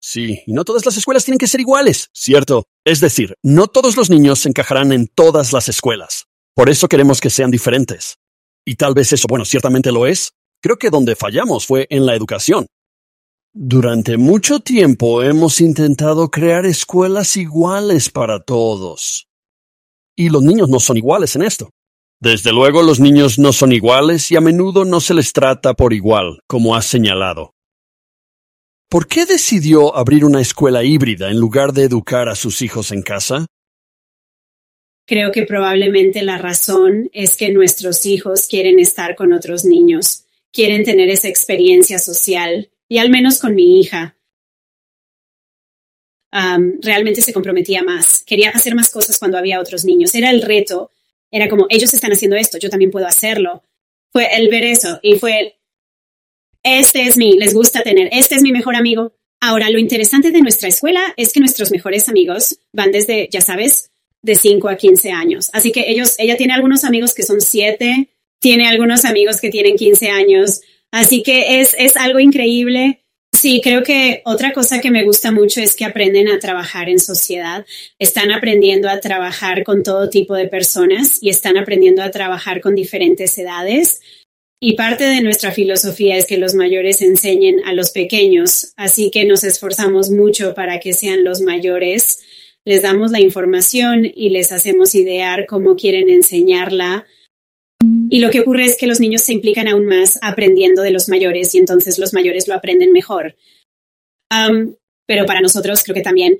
Sí, 0.00 0.40
y 0.46 0.54
no 0.54 0.64
todas 0.64 0.86
las 0.86 0.96
escuelas 0.96 1.26
tienen 1.26 1.38
que 1.38 1.48
ser 1.48 1.60
iguales, 1.60 2.08
¿cierto? 2.14 2.64
Es 2.82 3.00
decir, 3.00 3.34
no 3.42 3.66
todos 3.66 3.98
los 3.98 4.08
niños 4.08 4.38
se 4.38 4.48
encajarán 4.48 4.92
en 4.92 5.06
todas 5.06 5.52
las 5.52 5.68
escuelas. 5.68 6.28
Por 6.54 6.70
eso 6.70 6.88
queremos 6.88 7.20
que 7.20 7.28
sean 7.28 7.50
diferentes. 7.50 8.16
Y 8.64 8.76
tal 8.76 8.94
vez 8.94 9.12
eso, 9.12 9.26
bueno, 9.28 9.44
ciertamente 9.44 9.92
lo 9.92 10.06
es. 10.06 10.32
Creo 10.62 10.78
que 10.78 10.88
donde 10.88 11.14
fallamos 11.14 11.66
fue 11.66 11.86
en 11.90 12.06
la 12.06 12.14
educación. 12.14 12.68
Durante 13.54 14.18
mucho 14.18 14.60
tiempo 14.60 15.22
hemos 15.22 15.60
intentado 15.60 16.30
crear 16.30 16.66
escuelas 16.66 17.36
iguales 17.36 18.10
para 18.10 18.40
todos. 18.44 19.26
Y 20.14 20.28
los 20.28 20.42
niños 20.42 20.68
no 20.68 20.78
son 20.80 20.98
iguales 20.98 21.34
en 21.34 21.42
esto. 21.42 21.70
Desde 22.20 22.52
luego 22.52 22.82
los 22.82 23.00
niños 23.00 23.38
no 23.38 23.52
son 23.52 23.72
iguales 23.72 24.30
y 24.30 24.36
a 24.36 24.40
menudo 24.40 24.84
no 24.84 25.00
se 25.00 25.14
les 25.14 25.32
trata 25.32 25.74
por 25.74 25.92
igual, 25.92 26.40
como 26.46 26.74
has 26.74 26.86
señalado. 26.86 27.54
¿Por 28.90 29.06
qué 29.06 29.24
decidió 29.24 29.96
abrir 29.96 30.24
una 30.24 30.40
escuela 30.40 30.82
híbrida 30.82 31.30
en 31.30 31.38
lugar 31.38 31.72
de 31.72 31.84
educar 31.84 32.28
a 32.28 32.34
sus 32.34 32.60
hijos 32.62 32.90
en 32.90 33.02
casa? 33.02 33.46
Creo 35.06 35.30
que 35.32 35.44
probablemente 35.44 36.22
la 36.22 36.38
razón 36.38 37.08
es 37.12 37.36
que 37.36 37.50
nuestros 37.50 38.04
hijos 38.04 38.46
quieren 38.46 38.78
estar 38.78 39.14
con 39.14 39.32
otros 39.32 39.64
niños, 39.64 40.24
quieren 40.52 40.84
tener 40.84 41.08
esa 41.08 41.28
experiencia 41.28 41.98
social, 41.98 42.70
y 42.88 42.98
al 42.98 43.10
menos 43.10 43.38
con 43.38 43.54
mi 43.54 43.80
hija. 43.80 44.16
realmente 46.80 47.22
se 47.22 47.32
comprometía 47.32 47.82
más, 47.82 48.22
quería 48.24 48.50
hacer 48.50 48.74
más 48.74 48.90
cosas 48.90 49.18
cuando 49.18 49.38
había 49.38 49.60
otros 49.60 49.84
niños. 49.84 50.14
Era 50.14 50.30
el 50.30 50.42
reto, 50.42 50.90
era 51.30 51.48
como, 51.48 51.66
ellos 51.68 51.92
están 51.94 52.12
haciendo 52.12 52.36
esto, 52.36 52.58
yo 52.58 52.70
también 52.70 52.90
puedo 52.90 53.06
hacerlo. 53.06 53.62
Fue 54.12 54.26
el 54.36 54.48
ver 54.48 54.64
eso 54.64 55.00
y 55.02 55.18
fue 55.18 55.38
el, 55.40 55.52
este 56.62 57.02
es 57.02 57.16
mi, 57.16 57.38
les 57.38 57.54
gusta 57.54 57.82
tener, 57.82 58.08
este 58.12 58.34
es 58.34 58.42
mi 58.42 58.52
mejor 58.52 58.76
amigo. 58.76 59.12
Ahora, 59.40 59.70
lo 59.70 59.78
interesante 59.78 60.30
de 60.32 60.40
nuestra 60.40 60.68
escuela 60.68 61.14
es 61.16 61.32
que 61.32 61.40
nuestros 61.40 61.70
mejores 61.70 62.08
amigos 62.08 62.58
van 62.72 62.90
desde, 62.90 63.28
ya 63.30 63.40
sabes, 63.40 63.90
de 64.22 64.34
5 64.34 64.68
a 64.68 64.76
15 64.76 65.10
años. 65.12 65.50
Así 65.52 65.70
que 65.70 65.90
ellos, 65.90 66.16
ella 66.18 66.36
tiene 66.36 66.54
algunos 66.54 66.84
amigos 66.84 67.14
que 67.14 67.22
son 67.22 67.40
7, 67.40 68.08
tiene 68.40 68.66
algunos 68.66 69.04
amigos 69.04 69.40
que 69.40 69.50
tienen 69.50 69.76
15 69.76 70.08
años. 70.10 70.60
Así 70.92 71.22
que 71.22 71.60
es, 71.60 71.74
es 71.78 71.96
algo 71.96 72.18
increíble. 72.18 73.02
Sí, 73.32 73.60
creo 73.62 73.82
que 73.84 74.22
otra 74.24 74.52
cosa 74.52 74.80
que 74.80 74.90
me 74.90 75.04
gusta 75.04 75.30
mucho 75.30 75.60
es 75.60 75.76
que 75.76 75.84
aprenden 75.84 76.28
a 76.28 76.40
trabajar 76.40 76.88
en 76.88 76.98
sociedad, 76.98 77.64
están 77.98 78.32
aprendiendo 78.32 78.88
a 78.88 79.00
trabajar 79.00 79.62
con 79.62 79.84
todo 79.84 80.10
tipo 80.10 80.34
de 80.34 80.48
personas 80.48 81.22
y 81.22 81.28
están 81.28 81.56
aprendiendo 81.56 82.02
a 82.02 82.10
trabajar 82.10 82.60
con 82.60 82.74
diferentes 82.74 83.38
edades. 83.38 84.00
Y 84.60 84.72
parte 84.74 85.04
de 85.04 85.20
nuestra 85.20 85.52
filosofía 85.52 86.16
es 86.16 86.26
que 86.26 86.36
los 86.36 86.54
mayores 86.54 87.00
enseñen 87.00 87.60
a 87.64 87.74
los 87.74 87.92
pequeños, 87.92 88.72
así 88.76 89.10
que 89.12 89.24
nos 89.24 89.44
esforzamos 89.44 90.10
mucho 90.10 90.54
para 90.54 90.80
que 90.80 90.92
sean 90.92 91.22
los 91.22 91.40
mayores. 91.40 92.18
Les 92.64 92.82
damos 92.82 93.12
la 93.12 93.20
información 93.20 94.10
y 94.12 94.30
les 94.30 94.50
hacemos 94.50 94.96
idear 94.96 95.46
cómo 95.46 95.76
quieren 95.76 96.10
enseñarla. 96.10 97.06
Y 98.10 98.20
lo 98.20 98.30
que 98.30 98.40
ocurre 98.40 98.64
es 98.64 98.76
que 98.76 98.86
los 98.86 99.00
niños 99.00 99.22
se 99.22 99.32
implican 99.32 99.68
aún 99.68 99.86
más 99.86 100.18
aprendiendo 100.22 100.82
de 100.82 100.90
los 100.90 101.08
mayores 101.08 101.54
y 101.54 101.58
entonces 101.58 101.98
los 101.98 102.14
mayores 102.14 102.48
lo 102.48 102.54
aprenden 102.54 102.92
mejor. 102.92 103.36
pero 105.06 105.24
para 105.24 105.40
nosotros 105.40 105.82
creo 105.82 105.94
que 105.94 106.02
también 106.02 106.38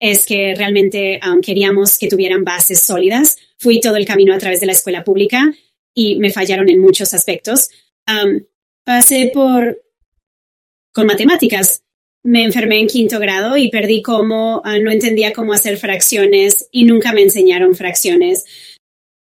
es 0.00 0.24
que 0.24 0.54
realmente 0.54 1.20
queríamos 1.42 1.98
que 1.98 2.08
tuvieran 2.08 2.44
bases 2.44 2.80
sólidas. 2.80 3.36
Fui 3.58 3.80
todo 3.80 3.96
el 3.96 4.06
camino 4.06 4.34
a 4.34 4.38
través 4.38 4.60
de 4.60 4.66
la 4.66 4.72
escuela 4.72 5.04
pública 5.04 5.54
y 5.94 6.18
me 6.18 6.32
fallaron 6.32 6.68
en 6.70 6.80
muchos 6.80 7.12
aspectos. 7.14 7.68
pasé 8.84 9.30
por 9.32 9.82
con 10.92 11.06
matemáticas. 11.06 11.82
Me 12.22 12.44
enfermé 12.44 12.78
en 12.78 12.86
quinto 12.86 13.18
grado 13.18 13.56
y 13.56 13.70
perdí 13.70 14.02
cómo, 14.02 14.60
ah, 14.64 14.78
no 14.78 14.90
entendía 14.90 15.32
cómo 15.32 15.54
hacer 15.54 15.78
fracciones 15.78 16.68
y 16.70 16.84
nunca 16.84 17.12
me 17.12 17.22
enseñaron 17.22 17.74
fracciones. 17.74 18.44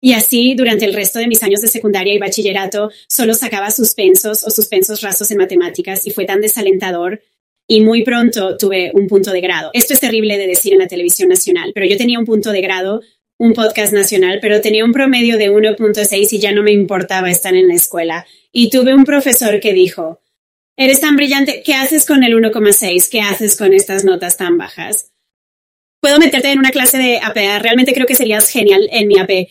Y 0.06 0.14
así, 0.14 0.54
durante 0.54 0.86
el 0.86 0.94
resto 0.94 1.18
de 1.18 1.26
mis 1.26 1.42
años 1.42 1.62
de 1.62 1.68
secundaria 1.68 2.14
y 2.14 2.20
bachillerato, 2.20 2.92
solo 3.10 3.34
sacaba 3.34 3.72
suspensos 3.72 4.44
o 4.44 4.52
suspensos 4.52 5.02
rasos 5.02 5.32
en 5.32 5.40
matemáticas 5.40 6.06
y 6.06 6.12
fue 6.12 6.26
tan 6.26 6.42
desalentador. 6.42 7.24
Y 7.68 7.82
muy 7.82 8.04
pronto 8.04 8.56
tuve 8.56 8.92
un 8.94 9.08
punto 9.08 9.32
de 9.32 9.42
grado. 9.42 9.72
Esto 9.74 9.96
es 9.96 10.00
terrible 10.00 10.38
de 10.38 10.46
decir 10.46 10.74
en 10.74 10.78
la 10.78 10.88
televisión 10.88 11.30
nacional, 11.30 11.72
pero 11.74 11.88
yo 11.88 11.98
tenía 11.98 12.20
un 12.20 12.26
punto 12.26 12.52
de 12.52 12.62
grado 12.62 13.02
un 13.40 13.54
podcast 13.54 13.94
nacional, 13.94 14.38
pero 14.44 14.62
tenía 14.62 14.86
un 14.86 14.94
promedio 14.94 15.40
de 15.40 15.50
1.6 15.50 16.34
y 16.34 16.38
ya 16.38 16.52
no 16.52 16.62
me 16.62 16.72
importaba 16.72 17.32
estar 17.32 17.56
en 17.56 17.68
la 17.68 17.74
escuela. 17.74 18.28
Y 18.52 18.70
tuve 18.70 18.94
un 18.94 19.06
profesor 19.06 19.60
que 19.60 19.74
dijo, 19.74 20.22
eres 20.78 21.02
tan 21.02 21.16
brillante, 21.16 21.64
¿qué 21.66 21.74
haces 21.74 22.06
con 22.06 22.24
el 22.24 22.36
1.6? 22.36 23.10
¿Qué 23.10 23.22
haces 23.22 23.58
con 23.58 23.74
estas 23.74 24.06
notas 24.06 24.38
tan 24.38 24.60
bajas? 24.60 25.14
Puedo 26.00 26.20
meterte 26.20 26.52
en 26.52 26.60
una 26.60 26.70
clase 26.70 27.00
de 27.00 27.18
AP, 27.18 27.38
realmente 27.64 27.96
creo 27.96 28.06
que 28.06 28.14
serías 28.14 28.48
genial 28.52 28.88
en 28.92 29.08
mi 29.08 29.18
AP, 29.18 29.48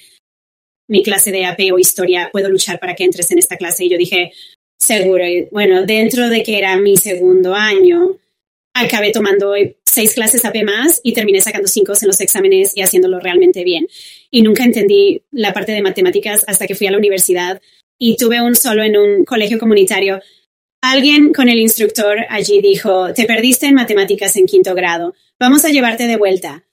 mi 0.89 1.03
clase 1.03 1.33
de 1.33 1.47
AP 1.47 1.73
o 1.73 1.79
historia, 1.79 2.29
puedo 2.33 2.49
luchar 2.49 2.79
para 2.79 2.95
que 2.95 3.05
entres 3.05 3.31
en 3.31 3.39
esta 3.39 3.57
clase. 3.57 3.85
Y 3.85 3.91
yo 3.91 3.99
dije, 3.99 4.33
seguro, 4.79 5.25
bueno, 5.51 5.85
dentro 5.87 6.29
de 6.29 6.43
que 6.43 6.59
era 6.59 6.77
mi 6.77 6.97
segundo 6.97 7.55
año, 7.55 8.19
acabé 8.75 9.13
tomando 9.13 9.55
seis 9.85 10.15
clases 10.15 10.45
AP 10.45 10.65
más 10.65 11.01
y 11.03 11.13
terminé 11.13 11.41
sacando 11.41 11.69
cinco 11.69 11.93
en 12.01 12.09
los 12.09 12.21
exámenes 12.21 12.77
y 12.77 12.83
haciéndolo 12.83 13.21
realmente 13.21 13.65
bien. 13.65 13.87
Y 14.31 14.43
nunca 14.43 14.65
entendí 14.65 15.23
la 15.31 15.53
parte 15.53 15.73
de 15.73 15.83
matemáticas 15.83 16.45
hasta 16.47 16.67
que 16.67 16.75
fui 16.75 16.87
a 16.87 16.91
la 16.91 16.99
universidad 16.99 17.63
y 17.99 18.17
tuve 18.17 18.43
un 18.43 18.57
solo 18.57 18.83
en 18.83 18.97
un 18.97 19.25
colegio 19.25 19.59
comunitario. 19.59 20.21
Alguien 20.83 21.33
con 21.33 21.49
el 21.49 21.59
instructor 21.59 22.19
allí 22.29 22.61
dijo, 22.61 23.15
te 23.15 23.25
perdiste 23.25 23.67
en 23.67 23.75
matemáticas 23.75 24.37
en 24.37 24.47
quinto 24.47 24.75
grado, 24.75 25.15
vamos 25.39 25.65
a 25.65 25.71
llevarte 25.71 26.07
de 26.07 26.17
vuelta. 26.17 26.65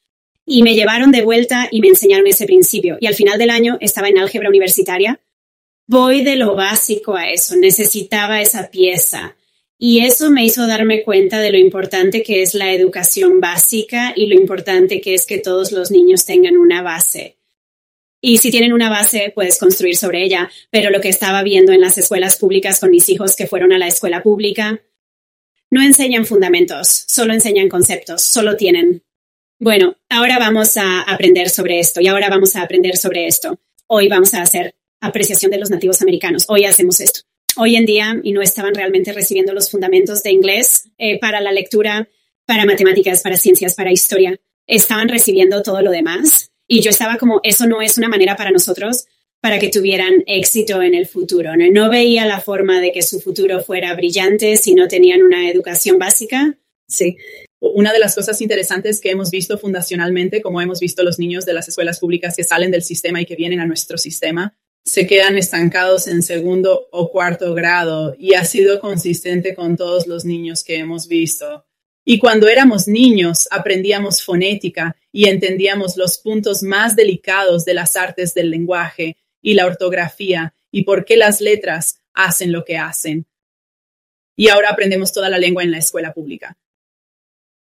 Y 0.46 0.64
me 0.64 0.76
llevaron 0.76 1.12
de 1.12 1.24
vuelta 1.24 1.68
y 1.72 1.82
me 1.82 1.88
enseñaron 1.88 2.28
ese 2.28 2.46
principio. 2.46 2.98
Y 3.00 3.08
al 3.08 3.16
final 3.16 3.38
del 3.38 3.50
año 3.50 3.78
estaba 3.80 4.10
en 4.10 4.18
álgebra 4.18 4.50
universitaria. 4.50 5.20
Voy 5.88 6.24
de 6.24 6.36
lo 6.36 6.56
básico 6.56 7.16
a 7.16 7.30
eso, 7.30 7.56
necesitaba 7.56 8.42
esa 8.42 8.70
pieza 8.70 9.36
y 9.84 10.06
eso 10.06 10.30
me 10.30 10.46
hizo 10.46 10.68
darme 10.68 11.02
cuenta 11.02 11.40
de 11.40 11.52
lo 11.52 11.58
importante 11.58 12.22
que 12.22 12.44
es 12.44 12.54
la 12.54 12.72
educación 12.72 13.40
básica 13.40 14.14
y 14.16 14.28
lo 14.28 14.36
importante 14.36 15.02
que 15.02 15.16
es 15.16 15.26
que 15.26 15.40
todos 15.40 15.72
los 15.72 15.90
niños 15.90 16.24
tengan 16.24 16.56
una 16.56 16.84
base. 16.84 17.40
Y 18.22 18.38
si 18.38 18.52
tienen 18.52 18.74
una 18.74 18.92
base, 18.92 19.32
puedes 19.34 19.58
construir 19.58 19.98
sobre 19.98 20.24
ella. 20.24 20.52
Pero 20.70 20.92
lo 20.92 21.02
que 21.02 21.10
estaba 21.10 21.42
viendo 21.42 21.72
en 21.72 21.82
las 21.82 21.98
escuelas 21.98 22.38
públicas 22.38 22.80
con 22.80 22.92
mis 22.92 23.10
hijos 23.10 23.36
que 23.36 23.48
fueron 23.48 23.74
a 23.74 23.80
la 23.80 23.88
escuela 23.88 24.22
pública, 24.22 24.84
no 25.72 25.82
enseñan 25.82 26.28
fundamentos, 26.28 27.06
solo 27.08 27.34
enseñan 27.34 27.68
conceptos, 27.68 28.22
solo 28.22 28.58
tienen. 28.58 29.02
Bueno, 29.64 29.96
ahora 30.10 30.40
vamos 30.40 30.76
a 30.76 31.02
aprender 31.02 31.48
sobre 31.52 31.80
esto 31.80 32.02
y 32.02 32.08
ahora 32.08 32.30
vamos 32.32 32.56
a 32.56 32.64
aprender 32.64 32.98
sobre 32.98 33.28
esto. 33.28 33.60
Hoy 33.86 34.08
vamos 34.08 34.34
a 34.34 34.42
hacer 34.42 34.74
apreciación 35.00 35.52
de 35.52 35.60
los 35.60 35.70
nativos 35.70 36.02
americanos. 36.02 36.46
Hoy 36.48 36.66
hacemos 36.66 37.00
esto 37.00 37.22
hoy 37.58 37.76
en 37.76 37.86
día 37.86 38.20
y 38.24 38.32
no 38.32 38.42
estaban 38.42 38.74
realmente 38.74 39.14
recibiendo 39.14 39.54
los 39.54 39.70
fundamentos 39.70 40.24
de 40.24 40.32
inglés 40.32 40.90
eh, 40.98 41.20
para 41.20 41.42
la 41.42 41.52
lectura, 41.52 42.10
para 42.48 42.66
matemáticas, 42.66 43.22
para 43.22 43.38
ciencias, 43.38 43.76
para 43.76 43.92
historia. 43.92 44.36
Estaban 44.66 45.10
recibiendo 45.10 45.62
todo 45.62 45.84
lo 45.84 45.92
demás 45.92 46.52
y 46.68 46.82
yo 46.82 46.90
estaba 46.90 47.18
como, 47.18 47.40
eso 47.44 47.68
no 47.68 47.84
es 47.84 48.00
una 48.00 48.10
manera 48.10 48.36
para 48.36 48.50
nosotros 48.50 49.06
para 49.42 49.60
que 49.60 49.70
tuvieran 49.70 50.24
éxito 50.26 50.82
en 50.82 50.96
el 50.96 51.06
futuro. 51.06 51.56
No, 51.56 51.70
no 51.70 51.92
veía 51.92 52.26
la 52.26 52.42
forma 52.42 52.82
de 52.82 52.92
que 52.92 53.04
su 53.04 53.22
futuro 53.22 53.62
fuera 53.64 53.94
brillante 53.94 54.58
si 54.58 54.74
no 54.74 54.88
tenían 54.88 55.22
una 55.22 55.52
educación 55.52 56.00
básica. 56.00 56.58
Sí. 56.88 57.18
Una 57.64 57.94
de 57.94 58.00
las 58.00 58.16
cosas 58.16 58.42
interesantes 58.42 59.00
que 59.00 59.12
hemos 59.12 59.30
visto 59.30 59.56
fundacionalmente, 59.56 60.42
como 60.42 60.62
hemos 60.62 60.80
visto 60.80 61.04
los 61.04 61.20
niños 61.20 61.46
de 61.46 61.54
las 61.54 61.68
escuelas 61.68 62.00
públicas 62.00 62.36
que 62.36 62.44
salen 62.44 62.72
del 62.72 62.82
sistema 62.82 63.22
y 63.22 63.26
que 63.28 63.36
vienen 63.36 63.60
a 63.60 63.68
nuestro 63.68 64.00
sistema, 64.00 64.58
se 64.84 65.06
quedan 65.06 65.38
estancados 65.38 66.08
en 66.08 66.24
segundo 66.24 66.88
o 66.92 67.12
cuarto 67.12 67.54
grado 67.54 68.16
y 68.18 68.34
ha 68.34 68.46
sido 68.46 68.80
consistente 68.80 69.54
con 69.54 69.78
todos 69.78 70.08
los 70.08 70.26
niños 70.26 70.64
que 70.64 70.78
hemos 70.78 71.08
visto. 71.08 71.68
Y 72.04 72.18
cuando 72.18 72.48
éramos 72.48 72.88
niños 72.88 73.48
aprendíamos 73.52 74.24
fonética 74.24 74.96
y 75.12 75.30
entendíamos 75.30 75.98
los 75.98 76.18
puntos 76.18 76.64
más 76.64 76.96
delicados 76.96 77.64
de 77.64 77.76
las 77.76 77.96
artes 77.96 78.34
del 78.34 78.50
lenguaje 78.50 79.18
y 79.40 79.54
la 79.54 79.68
ortografía 79.68 80.56
y 80.72 80.84
por 80.84 81.06
qué 81.06 81.16
las 81.16 81.42
letras 81.42 82.00
hacen 82.16 82.52
lo 82.52 82.66
que 82.66 82.78
hacen. 82.78 83.28
Y 84.36 84.50
ahora 84.50 84.72
aprendemos 84.72 85.14
toda 85.14 85.30
la 85.30 85.38
lengua 85.38 85.62
en 85.62 85.70
la 85.70 85.78
escuela 85.78 86.12
pública. 86.12 86.58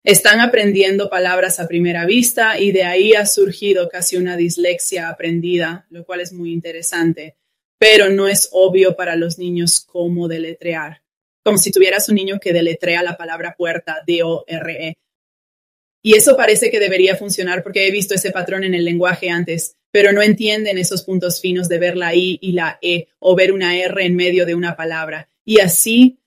Están 0.07 0.38
aprendiendo 0.38 1.11
palabras 1.11 1.59
a 1.59 1.66
primera 1.66 2.07
vista 2.07 2.61
y 2.61 2.71
de 2.71 2.85
ahí 2.85 3.14
ha 3.14 3.27
surgido 3.27 3.88
casi 3.88 4.16
una 4.16 4.37
dislexia 4.37 5.09
aprendida, 5.09 5.85
lo 5.90 6.05
cual 6.05 6.21
es 6.21 6.33
muy 6.33 6.53
interesante, 6.53 7.35
pero 7.77 8.09
no 8.09 8.29
es 8.29 8.51
obvio 8.53 8.95
para 8.95 9.16
los 9.16 9.37
niños 9.37 9.85
cómo 9.85 10.29
deletrear, 10.29 11.03
como 11.42 11.59
si 11.59 11.73
tuvieras 11.73 12.09
un 12.09 12.14
niño 12.14 12.38
que 12.40 12.53
deletrea 12.53 13.03
la 13.03 13.16
palabra 13.16 13.57
puerta, 13.59 13.97
D-O-R-E. 14.07 14.97
Y 16.05 16.14
eso 16.14 16.37
parece 16.37 16.71
que 16.71 16.79
debería 16.79 17.16
funcionar 17.16 17.64
porque 17.64 17.88
he 17.88 17.90
visto 17.90 18.14
ese 18.14 18.31
patrón 18.31 18.62
en 18.62 18.75
el 18.75 18.85
lenguaje 18.85 19.29
antes, 19.29 19.75
pero 19.90 20.12
no 20.12 20.23
entienden 20.23 20.79
esos 20.79 21.03
puntos 21.03 21.40
finos 21.40 21.69
de 21.69 21.79
ver 21.79 21.97
la 21.97 22.14
I 22.14 22.38
y 22.40 22.53
la 22.53 22.79
E 22.81 23.09
o 23.19 23.35
ver 23.35 23.51
una 23.51 23.77
R 23.77 24.05
en 24.05 24.14
medio 24.14 24.47
de 24.47 24.55
una 24.55 24.77
palabra 24.77 25.29
y 25.45 25.59
así 25.59 26.21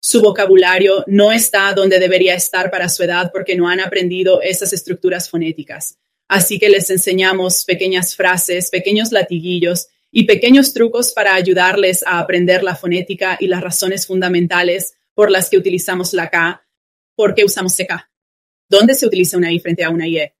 su 0.00 0.22
vocabulario 0.22 1.04
no 1.06 1.32
está 1.32 1.72
donde 1.74 1.98
debería 1.98 2.34
estar 2.34 2.70
para 2.70 2.88
su 2.88 3.02
edad 3.02 3.30
porque 3.32 3.56
no 3.56 3.68
han 3.68 3.80
aprendido 3.80 4.40
esas 4.42 4.72
estructuras 4.72 5.28
fonéticas. 5.28 5.98
Así 6.28 6.58
que 6.58 6.68
les 6.68 6.90
enseñamos 6.90 7.64
pequeñas 7.64 8.14
frases, 8.14 8.70
pequeños 8.70 9.12
latiguillos 9.12 9.88
y 10.10 10.24
pequeños 10.24 10.72
trucos 10.72 11.12
para 11.12 11.34
ayudarles 11.34 12.04
a 12.06 12.18
aprender 12.18 12.62
la 12.62 12.76
fonética 12.76 13.36
y 13.40 13.48
las 13.48 13.62
razones 13.62 14.06
fundamentales 14.06 14.94
por 15.14 15.30
las 15.30 15.50
que 15.50 15.58
utilizamos 15.58 16.12
la 16.12 16.30
K, 16.30 16.64
por 17.16 17.34
qué 17.34 17.44
usamos 17.44 17.76
CK, 17.76 18.08
dónde 18.68 18.94
se 18.94 19.06
utiliza 19.06 19.36
una 19.36 19.50
I 19.50 19.58
frente 19.58 19.82
a 19.82 19.90
una 19.90 20.06
IE. 20.06 20.34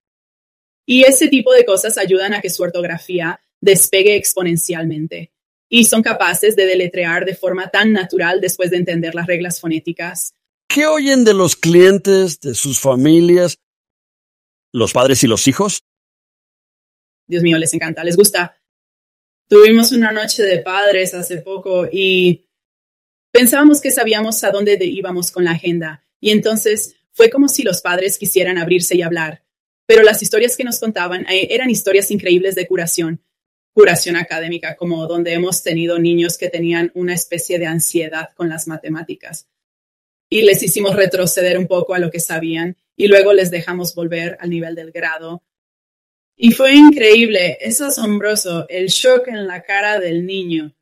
Y 0.86 1.02
ese 1.02 1.28
tipo 1.28 1.52
de 1.52 1.64
cosas 1.64 1.98
ayudan 1.98 2.32
a 2.32 2.40
que 2.40 2.50
su 2.50 2.62
ortografía 2.62 3.40
despegue 3.60 4.14
exponencialmente 4.14 5.32
y 5.68 5.84
son 5.84 6.02
capaces 6.02 6.56
de 6.56 6.66
deletrear 6.66 7.24
de 7.24 7.34
forma 7.34 7.68
tan 7.68 7.92
natural 7.92 8.40
después 8.40 8.70
de 8.70 8.78
entender 8.78 9.14
las 9.14 9.26
reglas 9.26 9.60
fonéticas. 9.60 10.34
¿Qué 10.66 10.86
oyen 10.86 11.24
de 11.24 11.34
los 11.34 11.56
clientes, 11.56 12.40
de 12.40 12.54
sus 12.54 12.80
familias, 12.80 13.58
los 14.72 14.92
padres 14.92 15.22
y 15.24 15.26
los 15.26 15.46
hijos? 15.48 15.82
Dios 17.26 17.42
mío, 17.42 17.58
les 17.58 17.72
encanta, 17.74 18.04
les 18.04 18.16
gusta. 18.16 18.56
Tuvimos 19.48 19.92
una 19.92 20.12
noche 20.12 20.42
de 20.42 20.58
padres 20.58 21.14
hace 21.14 21.38
poco 21.38 21.86
y 21.90 22.46
pensábamos 23.32 23.80
que 23.80 23.90
sabíamos 23.90 24.42
a 24.44 24.50
dónde 24.50 24.78
íbamos 24.84 25.30
con 25.30 25.44
la 25.44 25.52
agenda. 25.52 26.04
Y 26.20 26.30
entonces 26.30 26.96
fue 27.12 27.30
como 27.30 27.48
si 27.48 27.62
los 27.62 27.80
padres 27.80 28.18
quisieran 28.18 28.58
abrirse 28.58 28.96
y 28.96 29.02
hablar. 29.02 29.44
Pero 29.86 30.02
las 30.02 30.22
historias 30.22 30.56
que 30.56 30.64
nos 30.64 30.80
contaban 30.80 31.26
eh, 31.30 31.48
eran 31.50 31.70
historias 31.70 32.10
increíbles 32.10 32.54
de 32.54 32.66
curación 32.66 33.22
curación 33.78 34.16
académica, 34.16 34.74
como 34.74 35.06
donde 35.06 35.34
hemos 35.34 35.62
tenido 35.62 36.00
niños 36.00 36.36
que 36.36 36.50
tenían 36.50 36.90
una 36.94 37.14
especie 37.14 37.60
de 37.60 37.66
ansiedad 37.66 38.30
con 38.34 38.48
las 38.48 38.66
matemáticas. 38.66 39.46
Y 40.28 40.42
les 40.42 40.64
hicimos 40.64 40.96
retroceder 40.96 41.56
un 41.56 41.68
poco 41.68 41.94
a 41.94 42.00
lo 42.00 42.10
que 42.10 42.18
sabían 42.18 42.76
y 42.96 43.06
luego 43.06 43.32
les 43.32 43.52
dejamos 43.52 43.94
volver 43.94 44.36
al 44.40 44.50
nivel 44.50 44.74
del 44.74 44.90
grado. 44.90 45.44
Y 46.34 46.50
fue 46.50 46.74
increíble, 46.74 47.56
es 47.60 47.80
asombroso 47.80 48.66
el 48.68 48.88
shock 48.88 49.28
en 49.28 49.46
la 49.46 49.62
cara 49.62 50.00
del 50.00 50.26
niño 50.26 50.74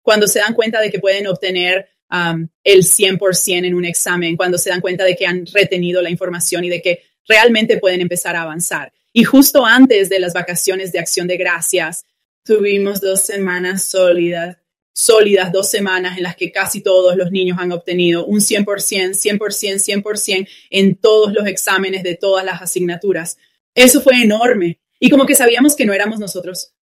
cuando 0.00 0.26
se 0.26 0.38
dan 0.38 0.54
cuenta 0.54 0.80
de 0.80 0.90
que 0.90 1.00
pueden 1.00 1.26
obtener 1.26 1.90
um, 2.10 2.48
el 2.62 2.82
100% 2.82 3.66
en 3.66 3.74
un 3.74 3.84
examen, 3.84 4.38
cuando 4.38 4.56
se 4.56 4.70
dan 4.70 4.80
cuenta 4.80 5.04
de 5.04 5.16
que 5.16 5.26
han 5.26 5.44
retenido 5.52 6.00
la 6.00 6.08
información 6.08 6.64
y 6.64 6.70
de 6.70 6.80
que 6.80 7.02
realmente 7.28 7.76
pueden 7.76 8.00
empezar 8.00 8.36
a 8.36 8.42
avanzar. 8.42 8.90
Y 9.16 9.22
justo 9.22 9.64
antes 9.64 10.08
de 10.08 10.18
las 10.18 10.34
vacaciones 10.34 10.90
de 10.90 10.98
acción 10.98 11.28
de 11.28 11.36
gracias, 11.36 12.04
tuvimos 12.42 13.00
dos 13.00 13.20
semanas 13.20 13.84
sólidas, 13.84 14.58
sólidas, 14.92 15.52
dos 15.52 15.70
semanas 15.70 16.16
en 16.16 16.24
las 16.24 16.34
que 16.34 16.50
casi 16.50 16.80
todos 16.80 17.16
los 17.16 17.30
niños 17.30 17.58
han 17.60 17.70
obtenido 17.70 18.26
un 18.26 18.40
100%, 18.40 18.64
100%, 18.64 20.02
100% 20.02 20.48
en 20.68 20.96
todos 20.96 21.32
los 21.32 21.46
exámenes 21.46 22.02
de 22.02 22.16
todas 22.16 22.44
las 22.44 22.60
asignaturas. 22.60 23.38
Eso 23.72 24.00
fue 24.00 24.20
enorme. 24.20 24.80
Y 24.98 25.10
como 25.10 25.26
que 25.26 25.36
sabíamos 25.36 25.76
que 25.76 25.86
no 25.86 25.92
éramos 25.92 26.18
nosotros, 26.18 26.72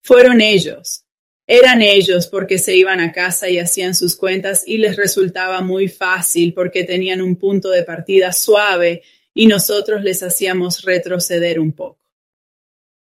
fueron 0.00 0.40
ellos. 0.40 1.04
Eran 1.46 1.82
ellos 1.82 2.26
porque 2.26 2.56
se 2.56 2.74
iban 2.74 3.00
a 3.00 3.12
casa 3.12 3.50
y 3.50 3.58
hacían 3.58 3.94
sus 3.94 4.16
cuentas 4.16 4.62
y 4.66 4.78
les 4.78 4.96
resultaba 4.96 5.60
muy 5.60 5.88
fácil 5.88 6.54
porque 6.54 6.84
tenían 6.84 7.20
un 7.20 7.36
punto 7.36 7.68
de 7.68 7.82
partida 7.82 8.32
suave 8.32 9.02
y 9.34 9.46
nosotros 9.46 10.02
les 10.02 10.22
hacíamos 10.22 10.82
retroceder 10.82 11.58
un 11.60 11.72
poco. 11.72 11.98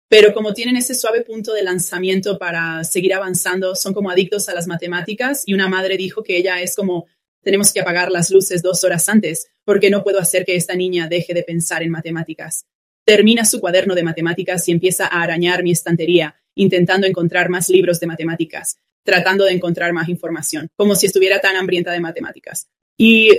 Pero 0.08 0.32
como 0.32 0.54
tienen 0.54 0.76
ese 0.76 0.94
suave 0.94 1.22
punto 1.22 1.52
de 1.52 1.64
lanzamiento 1.64 2.38
para 2.38 2.84
seguir 2.84 3.12
avanzando, 3.12 3.74
son 3.74 3.92
como 3.92 4.10
adictos 4.10 4.48
a 4.48 4.54
las 4.54 4.68
matemáticas 4.68 5.42
y 5.46 5.54
una 5.54 5.68
madre 5.68 5.96
dijo 5.96 6.22
que 6.22 6.36
ella 6.36 6.60
es 6.60 6.76
como 6.76 7.06
tenemos 7.42 7.72
que 7.72 7.80
apagar 7.80 8.10
las 8.10 8.30
luces 8.30 8.62
dos 8.62 8.82
horas 8.84 9.08
antes 9.08 9.48
porque 9.64 9.90
no 9.90 10.02
puedo 10.02 10.18
hacer 10.18 10.44
que 10.44 10.56
esta 10.56 10.74
niña 10.74 11.08
deje 11.08 11.34
de 11.34 11.42
pensar 11.42 11.82
en 11.82 11.90
matemáticas. 11.90 12.66
Termina 13.04 13.44
su 13.44 13.60
cuaderno 13.60 13.94
de 13.94 14.02
matemáticas 14.02 14.68
y 14.68 14.72
empieza 14.72 15.06
a 15.06 15.22
arañar 15.22 15.62
mi 15.62 15.70
estantería, 15.70 16.34
intentando 16.56 17.06
encontrar 17.06 17.48
más 17.48 17.68
libros 17.68 18.00
de 18.00 18.06
matemáticas, 18.08 18.78
tratando 19.04 19.44
de 19.44 19.52
encontrar 19.52 19.92
más 19.92 20.08
información, 20.08 20.68
como 20.74 20.96
si 20.96 21.06
estuviera 21.06 21.40
tan 21.40 21.54
hambrienta 21.56 21.92
de 21.92 22.00
matemáticas. 22.00 22.68
Y 22.98 23.30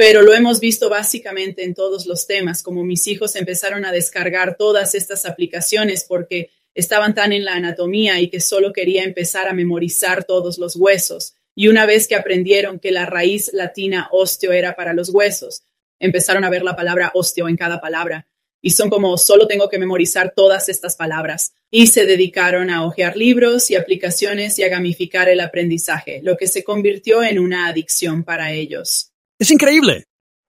pero 0.00 0.22
lo 0.22 0.32
hemos 0.32 0.60
visto 0.60 0.88
básicamente 0.88 1.62
en 1.62 1.74
todos 1.74 2.06
los 2.06 2.26
temas, 2.26 2.62
como 2.62 2.82
mis 2.84 3.06
hijos 3.06 3.36
empezaron 3.36 3.84
a 3.84 3.92
descargar 3.92 4.56
todas 4.56 4.94
estas 4.94 5.26
aplicaciones 5.26 6.06
porque 6.08 6.48
estaban 6.74 7.14
tan 7.14 7.34
en 7.34 7.44
la 7.44 7.52
anatomía 7.52 8.18
y 8.18 8.30
que 8.30 8.40
solo 8.40 8.72
quería 8.72 9.04
empezar 9.04 9.46
a 9.46 9.52
memorizar 9.52 10.24
todos 10.24 10.56
los 10.56 10.74
huesos. 10.74 11.34
Y 11.54 11.68
una 11.68 11.84
vez 11.84 12.08
que 12.08 12.14
aprendieron 12.14 12.78
que 12.78 12.92
la 12.92 13.04
raíz 13.04 13.50
latina 13.52 14.08
osteo 14.10 14.52
era 14.52 14.74
para 14.74 14.94
los 14.94 15.10
huesos, 15.10 15.64
empezaron 15.98 16.44
a 16.44 16.50
ver 16.50 16.62
la 16.62 16.76
palabra 16.76 17.10
osteo 17.12 17.46
en 17.46 17.58
cada 17.58 17.78
palabra. 17.78 18.26
Y 18.62 18.70
son 18.70 18.88
como, 18.88 19.18
solo 19.18 19.46
tengo 19.46 19.68
que 19.68 19.78
memorizar 19.78 20.32
todas 20.34 20.70
estas 20.70 20.96
palabras. 20.96 21.52
Y 21.70 21.88
se 21.88 22.06
dedicaron 22.06 22.70
a 22.70 22.86
hojear 22.86 23.18
libros 23.18 23.70
y 23.70 23.76
aplicaciones 23.76 24.58
y 24.58 24.62
a 24.62 24.70
gamificar 24.70 25.28
el 25.28 25.40
aprendizaje, 25.40 26.22
lo 26.22 26.38
que 26.38 26.46
se 26.46 26.64
convirtió 26.64 27.22
en 27.22 27.38
una 27.38 27.68
adicción 27.68 28.24
para 28.24 28.54
ellos. 28.54 29.09
Es 29.40 29.50
increíble. 29.50 30.04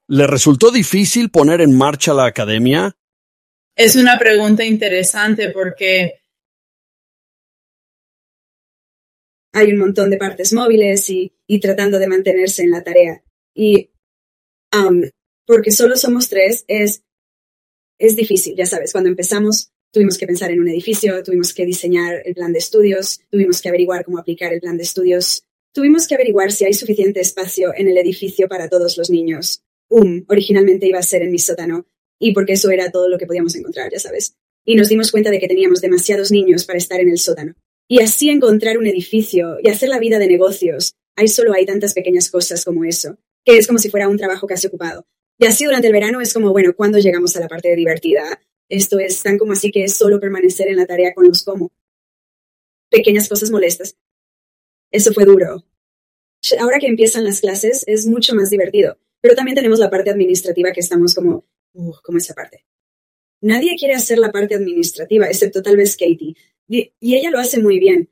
¿Le 0.08 0.28
resultó 0.28 0.70
difícil 0.70 1.32
poner 1.32 1.62
en 1.62 1.78
marcha 1.78 2.14
la 2.14 2.26
academia? 2.26 2.94
Es 3.78 3.96
una 3.96 4.20
pregunta 4.20 4.66
interesante 4.66 5.50
porque 5.50 6.22
hay 9.54 9.72
un 9.72 9.80
montón 9.80 10.10
de 10.10 10.18
partes 10.18 10.52
móviles 10.52 11.10
y, 11.10 11.32
tratando 11.62 12.00
de 12.00 12.08
mantenerse 12.08 12.64
en 12.64 12.72
la 12.72 12.84
tarea. 12.84 13.24
Y 13.56 13.90
um, 14.76 15.04
porque 15.48 15.72
solo 15.72 15.96
somos 15.96 16.28
tres, 16.28 16.66
es, 16.68 17.04
es 17.98 18.18
difícil, 18.18 18.56
ya 18.58 18.66
sabes, 18.66 18.92
cuando 18.92 19.10
empezamos 19.10 19.72
tuvimos 19.94 20.18
que 20.18 20.28
pensar 20.28 20.52
en 20.52 20.60
un 20.60 20.70
edificio, 20.70 21.22
tuvimos 21.24 21.54
que 21.54 21.66
diseñar 21.66 22.22
el 22.26 22.34
plan 22.34 22.54
de 22.54 22.60
estudios, 22.60 23.22
tuvimos 23.30 23.62
que 23.62 23.70
averiguar 23.70 24.06
cómo 24.06 24.20
aplicar 24.20 24.54
el 24.54 24.62
plan 24.62 24.78
de 24.78 24.84
estudios 24.84 25.46
Tuvimos 25.74 26.06
que 26.06 26.16
averiguar 26.16 26.52
si 26.52 26.66
hay 26.66 26.74
suficiente 26.74 27.22
espacio 27.22 27.74
en 27.76 27.88
el 27.88 27.98
edificio 27.98 28.50
para 28.50 28.68
todos 28.68 28.98
los 28.98 29.10
niños. 29.10 29.64
Um, 29.90 30.26
originalmente 30.28 30.86
iba 30.86 31.00
a 31.00 31.04
ser 31.04 31.22
en 31.22 31.32
mi 31.32 31.40
sótano, 31.40 31.86
y 32.20 32.34
porque 32.34 32.54
eso 32.54 32.70
era 32.72 32.92
todo 32.92 33.08
lo 33.08 33.18
que 33.18 33.26
podíamos 33.26 33.56
encontrar, 33.56 33.90
ya 33.92 34.00
sabes. 34.00 34.36
Y 34.66 34.76
nos 34.76 34.90
dimos 34.90 35.12
cuenta 35.12 35.32
de 35.32 35.40
que 35.40 35.48
teníamos 35.48 35.80
demasiados 35.80 36.30
niños 36.30 36.66
para 36.66 36.78
estar 36.78 37.00
en 37.00 37.10
el 37.10 37.20
sótano. 37.20 37.56
Y 37.88 38.02
así 38.02 38.30
encontrar 38.30 38.78
un 38.78 38.86
edificio 38.86 39.58
y 39.64 39.70
hacer 39.70 39.90
la 39.90 40.00
vida 40.00 40.20
de 40.20 40.28
negocios. 40.28 40.94
Ahí 41.16 41.30
solo 41.30 41.54
hay 41.54 41.66
tantas 41.66 41.94
pequeñas 41.94 42.30
cosas 42.30 42.66
como 42.66 42.84
eso, 42.84 43.18
que 43.46 43.58
es 43.58 43.66
como 43.66 43.80
si 43.80 43.90
fuera 43.90 44.10
un 44.10 44.18
trabajo 44.18 44.48
casi 44.48 44.68
ocupado. 44.68 45.06
Y 45.40 45.46
así 45.46 45.66
durante 45.66 45.88
el 45.88 45.94
verano 45.94 46.22
es 46.22 46.34
como, 46.34 46.52
bueno, 46.52 46.76
¿cuándo 46.76 47.00
llegamos 47.00 47.36
a 47.36 47.40
la 47.40 47.48
parte 47.48 47.76
divertida? 47.76 48.42
Esto 48.70 49.00
es 49.00 49.24
tan 49.24 49.38
como 49.38 49.54
así 49.54 49.72
que 49.72 49.86
es 49.86 49.96
solo 49.96 50.20
permanecer 50.20 50.68
en 50.68 50.78
la 50.78 50.86
tarea 50.86 51.14
con 51.14 51.28
los 51.28 51.44
cómo. 51.44 51.72
Pequeñas 52.90 53.28
cosas 53.28 53.52
molestas, 53.52 53.96
eso 54.92 55.14
fue 55.14 55.26
duro. 55.26 55.66
Ahora 56.60 56.80
que 56.80 56.88
empiezan 56.88 57.24
las 57.24 57.42
clases 57.42 57.84
es 57.88 58.08
mucho 58.08 58.36
más 58.36 58.50
divertido, 58.50 58.98
pero 59.22 59.36
también 59.36 59.56
tenemos 59.56 59.80
la 59.80 59.90
parte 59.90 60.10
administrativa 60.10 60.72
que 60.72 60.80
estamos 60.80 61.14
como, 61.14 61.46
uh, 61.74 61.94
como 62.04 62.18
esa 62.18 62.34
parte. 62.34 62.66
Nadie 63.42 63.76
quiere 63.78 63.96
hacer 63.96 64.18
la 64.18 64.32
parte 64.32 64.56
administrativa, 64.56 65.28
excepto 65.28 65.62
tal 65.62 65.78
vez 65.78 65.96
Katie, 65.96 66.36
y 66.68 67.16
ella 67.16 67.32
lo 67.32 67.40
hace 67.40 67.60
muy 67.60 67.80
bien. 67.80 68.10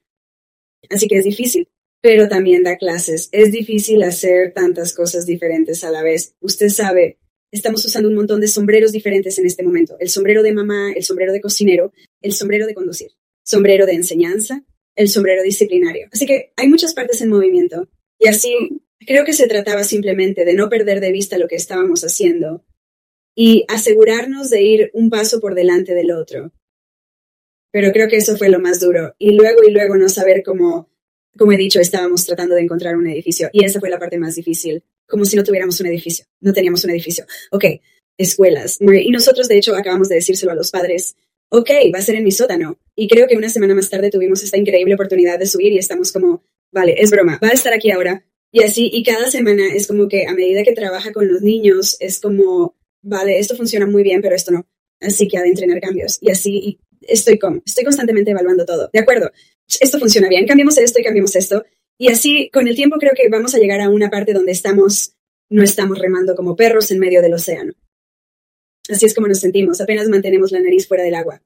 Así 0.90 1.08
que 1.08 1.18
es 1.18 1.24
difícil, 1.24 1.68
pero 2.02 2.28
también 2.28 2.64
da 2.64 2.78
clases. 2.78 3.30
Es 3.32 3.52
difícil 3.52 4.02
hacer 4.04 4.54
tantas 4.54 4.94
cosas 4.94 5.26
diferentes 5.26 5.84
a 5.84 5.92
la 5.92 6.04
vez. 6.04 6.36
Usted 6.40 6.70
sabe, 6.70 7.20
estamos 7.52 7.84
usando 7.86 8.10
un 8.10 8.16
montón 8.16 8.42
de 8.42 8.48
sombreros 8.48 8.92
diferentes 8.92 9.38
en 9.38 9.46
este 9.46 9.64
momento. 9.64 9.98
El 10.00 10.10
sombrero 10.10 10.44
de 10.44 10.54
mamá, 10.54 10.92
el 10.94 11.04
sombrero 11.04 11.34
de 11.34 11.42
cocinero, 11.42 11.92
el 12.22 12.34
sombrero 12.34 12.68
de 12.68 12.74
conducir, 12.74 13.12
sombrero 13.44 13.86
de 13.86 13.94
enseñanza, 13.94 14.64
el 15.00 15.08
sombrero 15.08 15.42
disciplinario. 15.42 16.10
Así 16.12 16.26
que 16.26 16.52
hay 16.58 16.68
muchas 16.68 16.94
partes 16.94 17.22
en 17.22 17.30
movimiento. 17.30 17.88
Y 18.20 18.28
así 18.28 18.54
creo 19.00 19.24
que 19.24 19.32
se 19.32 19.48
trataba 19.48 19.86
simplemente 19.86 20.44
de 20.44 20.54
no 20.54 20.68
perder 20.68 21.00
de 21.00 21.14
vista 21.14 21.38
lo 21.38 21.48
que 21.48 21.56
estábamos 21.56 22.04
haciendo 22.04 22.66
y 23.34 23.64
asegurarnos 23.70 24.50
de 24.50 24.62
ir 24.62 24.92
un 24.94 25.10
paso 25.10 25.40
por 25.40 25.56
delante 25.56 25.96
del 25.96 26.12
otro. 26.12 26.52
Pero 27.72 27.94
creo 27.94 28.10
que 28.10 28.18
eso 28.18 28.36
fue 28.36 28.50
lo 28.50 28.60
más 28.60 28.82
duro. 28.82 29.16
Y 29.18 29.32
luego 29.32 29.64
y 29.66 29.72
luego 29.72 29.96
no 29.96 30.10
saber 30.10 30.44
cómo, 30.44 30.90
como 31.38 31.54
he 31.54 31.58
dicho, 31.58 31.80
estábamos 31.80 32.26
tratando 32.26 32.56
de 32.56 32.64
encontrar 32.64 32.98
un 32.98 33.08
edificio. 33.08 33.50
Y 33.54 33.64
esa 33.64 33.80
fue 33.80 33.90
la 33.90 34.00
parte 34.00 34.18
más 34.18 34.36
difícil. 34.36 34.84
Como 35.08 35.24
si 35.24 35.38
no 35.38 35.46
tuviéramos 35.46 35.80
un 35.80 35.88
edificio. 35.88 36.26
No 36.42 36.52
teníamos 36.52 36.84
un 36.84 36.90
edificio. 36.90 37.26
Ok, 37.52 37.64
escuelas. 38.18 38.80
Y 38.82 39.12
nosotros, 39.12 39.48
de 39.48 39.60
hecho, 39.60 39.78
acabamos 39.78 40.10
de 40.10 40.16
decírselo 40.16 40.52
a 40.52 40.56
los 40.56 40.72
padres 40.72 41.16
ok, 41.50 41.70
va 41.94 42.00
a 42.00 42.04
ser 42.04 42.16
en 42.16 42.24
mi 42.24 42.32
sótano. 42.32 42.80
Y 42.96 43.08
creo 43.08 43.28
que 43.28 43.36
una 43.36 43.50
semana 43.50 43.76
más 43.76 43.90
tarde 43.90 44.10
tuvimos 44.10 44.44
esta 44.44 44.58
increíble 44.58 44.94
oportunidad 44.94 45.40
de 45.40 45.48
subir 45.48 45.72
y 45.72 45.78
estamos 45.78 46.12
como, 46.12 46.44
vale, 46.72 46.96
es 46.98 47.12
broma, 47.12 47.40
va 47.44 47.50
a 47.50 47.54
estar 47.54 47.74
aquí 47.74 47.92
ahora. 47.92 48.26
Y 48.52 48.64
así, 48.64 48.90
y 48.92 49.04
cada 49.04 49.30
semana 49.30 49.64
es 49.74 49.88
como 49.88 50.08
que 50.08 50.26
a 50.26 50.34
medida 50.34 50.64
que 50.64 50.74
trabaja 50.74 51.12
con 51.12 51.28
los 51.28 51.42
niños, 51.42 51.98
es 52.00 52.20
como, 52.20 52.76
vale, 53.02 53.38
esto 53.38 53.56
funciona 53.56 53.86
muy 53.86 54.04
bien, 54.04 54.22
pero 54.22 54.36
esto 54.36 54.52
no. 54.52 54.68
Así 55.00 55.28
que 55.28 55.38
ha 55.38 55.44
de 55.44 55.50
entrenar 55.50 55.80
cambios. 55.80 56.18
Y 56.22 56.32
así 56.32 56.80
estoy 57.02 57.38
como, 57.38 57.62
estoy 57.66 57.84
constantemente 57.84 58.32
evaluando 58.32 58.66
todo. 58.66 58.90
De 58.92 59.00
acuerdo, 59.00 59.32
esto 59.80 60.00
funciona 60.00 60.30
bien, 60.30 60.48
cambiamos 60.48 60.78
esto 60.78 61.00
y 61.00 61.04
cambiamos 61.04 61.36
esto. 61.36 61.64
Y 61.98 62.10
así, 62.10 62.50
con 62.52 62.68
el 62.68 62.76
tiempo 62.76 62.98
creo 62.98 63.12
que 63.16 63.30
vamos 63.30 63.54
a 63.56 63.60
llegar 63.60 63.82
a 63.82 63.90
una 63.90 64.10
parte 64.10 64.34
donde 64.34 64.52
estamos, 64.52 65.16
no 65.50 65.64
estamos 65.64 66.00
remando 66.00 66.36
como 66.36 66.56
perros 66.56 66.92
en 66.92 67.00
medio 67.00 67.22
del 67.22 67.34
océano. 67.34 67.74
Así 68.90 69.06
es 69.06 69.14
como 69.14 69.28
nos 69.28 69.40
sentimos, 69.40 69.80
apenas 69.82 70.08
mantenemos 70.10 70.52
la 70.52 70.60
nariz 70.60 70.88
fuera 70.88 71.04
del 71.04 71.16
agua. 71.16 71.42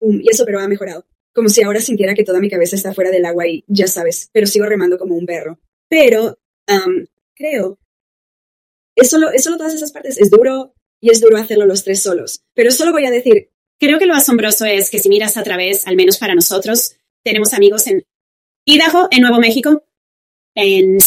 y 0.00 0.28
eso 0.30 0.44
pero 0.44 0.60
ha 0.60 0.68
mejorado. 0.68 1.06
Como 1.34 1.48
si 1.48 1.62
ahora 1.62 1.80
sintiera 1.80 2.14
que 2.14 2.24
toda 2.24 2.40
mi 2.40 2.50
cabeza 2.50 2.76
está 2.76 2.92
fuera 2.92 3.10
del 3.10 3.24
agua 3.24 3.46
y 3.46 3.64
ya 3.66 3.86
sabes, 3.86 4.28
pero 4.32 4.46
sigo 4.46 4.66
remando 4.66 4.98
como 4.98 5.16
un 5.16 5.26
perro. 5.26 5.58
Pero, 5.88 6.38
creo, 7.34 7.78
es 8.94 9.10
solo, 9.10 9.30
es 9.30 9.42
solo 9.42 9.56
todas 9.56 9.74
esas 9.74 9.92
partes. 9.92 10.18
Es 10.18 10.30
duro 10.30 10.74
y 11.00 11.10
es 11.10 11.20
duro 11.20 11.36
hacerlo 11.36 11.66
los 11.66 11.84
tres 11.84 12.02
solos. 12.02 12.44
Pero 12.54 12.70
solo 12.70 12.92
voy 12.92 13.06
a 13.06 13.10
decir, 13.10 13.50
creo 13.78 13.98
que 13.98 14.06
lo 14.06 14.14
asombroso 14.14 14.64
es 14.64 14.90
que 14.90 14.98
si 14.98 15.08
miras 15.08 15.36
a 15.36 15.42
través, 15.42 15.86
al 15.86 15.96
menos 15.96 16.18
para 16.18 16.34
nosotros, 16.34 16.96
tenemos 17.24 17.52
amigos 17.54 17.86
en 17.86 18.04
Idaho, 18.64 19.08
en 19.10 19.22
Nuevo 19.22 19.38
México, 19.38 19.84
en 20.54 20.98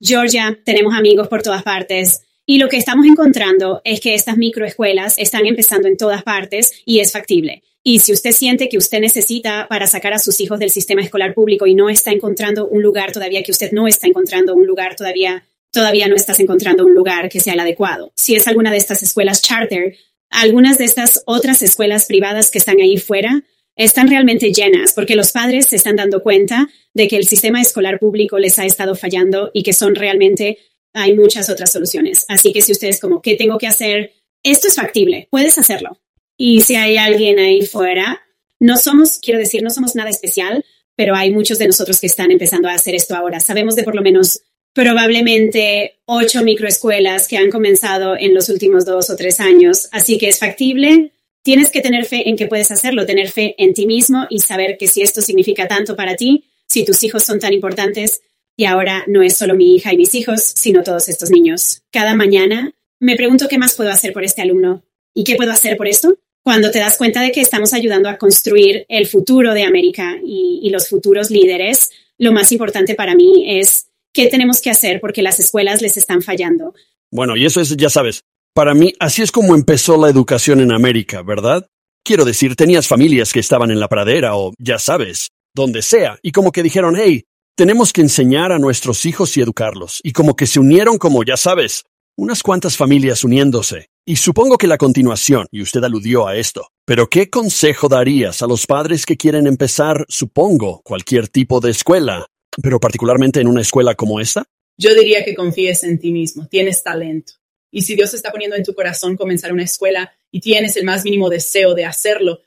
Georgia, 0.00 0.58
tenemos 0.64 0.94
amigos 0.94 1.28
por 1.28 1.42
todas 1.42 1.62
partes. 1.62 2.22
Y 2.50 2.56
lo 2.56 2.70
que 2.70 2.78
estamos 2.78 3.04
encontrando 3.04 3.82
es 3.84 4.00
que 4.00 4.14
estas 4.14 4.38
microescuelas 4.38 5.18
están 5.18 5.44
empezando 5.44 5.86
en 5.86 5.98
todas 5.98 6.22
partes 6.22 6.72
y 6.86 7.00
es 7.00 7.12
factible. 7.12 7.62
Y 7.82 7.98
si 7.98 8.10
usted 8.10 8.32
siente 8.32 8.70
que 8.70 8.78
usted 8.78 9.00
necesita 9.00 9.66
para 9.68 9.86
sacar 9.86 10.14
a 10.14 10.18
sus 10.18 10.40
hijos 10.40 10.58
del 10.58 10.70
sistema 10.70 11.02
escolar 11.02 11.34
público 11.34 11.66
y 11.66 11.74
no 11.74 11.90
está 11.90 12.10
encontrando 12.10 12.66
un 12.66 12.82
lugar 12.82 13.12
todavía, 13.12 13.42
que 13.42 13.50
usted 13.52 13.72
no 13.72 13.86
está 13.86 14.06
encontrando 14.06 14.54
un 14.54 14.66
lugar 14.66 14.96
todavía, 14.96 15.44
todavía 15.70 16.08
no 16.08 16.16
estás 16.16 16.40
encontrando 16.40 16.86
un 16.86 16.94
lugar 16.94 17.28
que 17.28 17.40
sea 17.40 17.52
el 17.52 17.60
adecuado. 17.60 18.12
Si 18.16 18.34
es 18.34 18.48
alguna 18.48 18.70
de 18.70 18.78
estas 18.78 19.02
escuelas 19.02 19.42
charter, 19.42 19.98
algunas 20.30 20.78
de 20.78 20.86
estas 20.86 21.22
otras 21.26 21.60
escuelas 21.60 22.06
privadas 22.06 22.50
que 22.50 22.56
están 22.56 22.80
ahí 22.80 22.96
fuera, 22.96 23.42
están 23.78 24.08
realmente 24.08 24.52
llenas 24.52 24.92
porque 24.92 25.16
los 25.16 25.32
padres 25.32 25.66
se 25.66 25.76
están 25.76 25.96
dando 25.96 26.22
cuenta 26.22 26.68
de 26.94 27.08
que 27.08 27.16
el 27.16 27.26
sistema 27.26 27.60
escolar 27.60 27.98
público 28.00 28.38
les 28.38 28.58
ha 28.58 28.66
estado 28.66 28.94
fallando 28.94 29.50
y 29.54 29.62
que 29.62 29.72
son 29.72 29.94
realmente, 29.94 30.58
hay 30.92 31.14
muchas 31.14 31.48
otras 31.50 31.72
soluciones. 31.72 32.24
Así 32.28 32.52
que 32.52 32.62
si 32.62 32.72
ustedes 32.72 33.00
como, 33.00 33.22
¿qué 33.22 33.36
tengo 33.36 33.58
que 33.58 33.66
hacer? 33.66 34.12
Esto 34.42 34.68
es 34.68 34.76
factible, 34.76 35.28
puedes 35.30 35.58
hacerlo. 35.58 36.00
Y 36.36 36.62
si 36.62 36.76
hay 36.76 36.96
alguien 36.96 37.38
ahí 37.38 37.66
fuera, 37.66 38.20
no 38.60 38.76
somos, 38.76 39.18
quiero 39.18 39.38
decir, 39.38 39.62
no 39.62 39.70
somos 39.70 39.94
nada 39.94 40.10
especial, 40.10 40.64
pero 40.96 41.14
hay 41.14 41.30
muchos 41.32 41.58
de 41.58 41.66
nosotros 41.66 42.00
que 42.00 42.06
están 42.06 42.30
empezando 42.30 42.68
a 42.68 42.74
hacer 42.74 42.94
esto 42.94 43.14
ahora. 43.14 43.40
Sabemos 43.40 43.76
de 43.76 43.84
por 43.84 43.94
lo 43.94 44.02
menos 44.02 44.42
probablemente 44.72 46.00
ocho 46.06 46.42
microescuelas 46.42 47.26
que 47.26 47.36
han 47.36 47.50
comenzado 47.50 48.16
en 48.16 48.34
los 48.34 48.48
últimos 48.48 48.84
dos 48.84 49.10
o 49.10 49.16
tres 49.16 49.40
años. 49.40 49.88
Así 49.92 50.18
que 50.18 50.28
es 50.28 50.38
factible, 50.38 51.12
tienes 51.42 51.70
que 51.70 51.80
tener 51.80 52.04
fe 52.04 52.28
en 52.28 52.36
que 52.36 52.46
puedes 52.46 52.70
hacerlo, 52.70 53.06
tener 53.06 53.30
fe 53.30 53.54
en 53.58 53.74
ti 53.74 53.86
mismo 53.86 54.26
y 54.30 54.40
saber 54.40 54.76
que 54.76 54.86
si 54.86 55.02
esto 55.02 55.20
significa 55.20 55.66
tanto 55.66 55.96
para 55.96 56.16
ti, 56.16 56.44
si 56.66 56.84
tus 56.84 57.02
hijos 57.02 57.24
son 57.24 57.40
tan 57.40 57.52
importantes, 57.52 58.20
y 58.58 58.64
ahora 58.64 59.04
no 59.06 59.22
es 59.22 59.36
solo 59.36 59.54
mi 59.54 59.76
hija 59.76 59.94
y 59.94 59.96
mis 59.96 60.14
hijos, 60.16 60.42
sino 60.42 60.82
todos 60.82 61.08
estos 61.08 61.30
niños. 61.30 61.82
Cada 61.92 62.16
mañana 62.16 62.72
me 62.98 63.14
pregunto 63.14 63.46
qué 63.48 63.56
más 63.56 63.76
puedo 63.76 63.90
hacer 63.90 64.12
por 64.12 64.24
este 64.24 64.42
alumno 64.42 64.82
y 65.14 65.22
qué 65.22 65.36
puedo 65.36 65.52
hacer 65.52 65.76
por 65.76 65.86
esto. 65.86 66.16
Cuando 66.42 66.72
te 66.72 66.80
das 66.80 66.96
cuenta 66.96 67.22
de 67.22 67.30
que 67.30 67.40
estamos 67.40 67.72
ayudando 67.72 68.08
a 68.08 68.18
construir 68.18 68.84
el 68.88 69.06
futuro 69.06 69.54
de 69.54 69.62
América 69.62 70.16
y, 70.24 70.68
los 70.70 70.88
futuros 70.88 71.30
líderes, 71.30 71.90
lo 72.18 72.32
más 72.32 72.50
importante 72.50 72.96
para 72.96 73.14
mí 73.14 73.44
es 73.46 73.86
qué 74.12 74.26
tenemos 74.26 74.60
que 74.60 74.70
hacer 74.70 75.00
porque 75.00 75.22
las 75.22 75.38
escuelas 75.38 75.80
les 75.80 75.96
están 75.96 76.20
fallando. 76.20 76.74
Bueno, 77.12 77.36
y 77.36 77.46
eso 77.46 77.60
es, 77.60 77.76
ya 77.76 77.90
sabes, 77.90 78.24
para 78.54 78.74
mí, 78.74 78.92
así 78.98 79.22
es 79.22 79.30
como 79.30 79.54
empezó 79.54 79.96
la 79.96 80.10
educación 80.10 80.58
en 80.60 80.72
América, 80.72 81.22
¿verdad? 81.22 81.64
Quiero 82.04 82.24
decir, 82.24 82.56
tenías 82.56 82.88
familias 82.88 83.32
que 83.32 83.40
estaban 83.40 83.70
en 83.70 83.78
la 83.78 83.88
pradera 83.88 84.36
o, 84.36 84.52
ya 84.58 84.80
sabes, 84.80 85.28
donde 85.54 85.80
sea, 85.80 86.18
y 86.22 86.32
como 86.32 86.50
que 86.50 86.64
dijeron, 86.64 86.96
hey, 86.96 87.24
tenemos 87.58 87.92
que 87.92 88.02
enseñar 88.02 88.52
a 88.52 88.60
nuestros 88.60 89.04
hijos 89.04 89.36
y 89.36 89.40
educarlos, 89.40 90.00
y 90.04 90.12
como 90.12 90.36
que 90.36 90.46
se 90.46 90.60
unieron 90.60 90.96
como, 90.96 91.24
ya 91.24 91.36
sabes, 91.36 91.86
unas 92.16 92.44
cuantas 92.44 92.76
familias 92.76 93.24
uniéndose. 93.24 93.88
Y 94.06 94.14
supongo 94.14 94.58
que 94.58 94.68
la 94.68 94.78
continuación, 94.78 95.48
y 95.50 95.62
usted 95.62 95.82
aludió 95.82 96.28
a 96.28 96.36
esto, 96.36 96.68
pero 96.84 97.10
¿qué 97.10 97.30
consejo 97.30 97.88
darías 97.88 98.42
a 98.42 98.46
los 98.46 98.64
padres 98.64 99.04
que 99.04 99.16
quieren 99.16 99.48
empezar, 99.48 100.06
supongo, 100.08 100.82
cualquier 100.84 101.26
tipo 101.26 101.58
de 101.58 101.72
escuela, 101.72 102.28
pero 102.62 102.78
particularmente 102.78 103.40
en 103.40 103.48
una 103.48 103.62
escuela 103.62 103.96
como 103.96 104.20
esta? 104.20 104.44
Yo 104.76 104.94
diría 104.94 105.24
que 105.24 105.34
confíes 105.34 105.82
en 105.82 105.98
ti 105.98 106.12
mismo, 106.12 106.46
tienes 106.46 106.84
talento. 106.84 107.32
Y 107.72 107.82
si 107.82 107.96
Dios 107.96 108.14
está 108.14 108.30
poniendo 108.30 108.54
en 108.54 108.62
tu 108.62 108.72
corazón 108.72 109.16
comenzar 109.16 109.52
una 109.52 109.64
escuela 109.64 110.12
y 110.30 110.38
tienes 110.38 110.76
el 110.76 110.84
más 110.84 111.02
mínimo 111.02 111.28
deseo 111.28 111.74
de 111.74 111.86
hacerlo, 111.86 112.38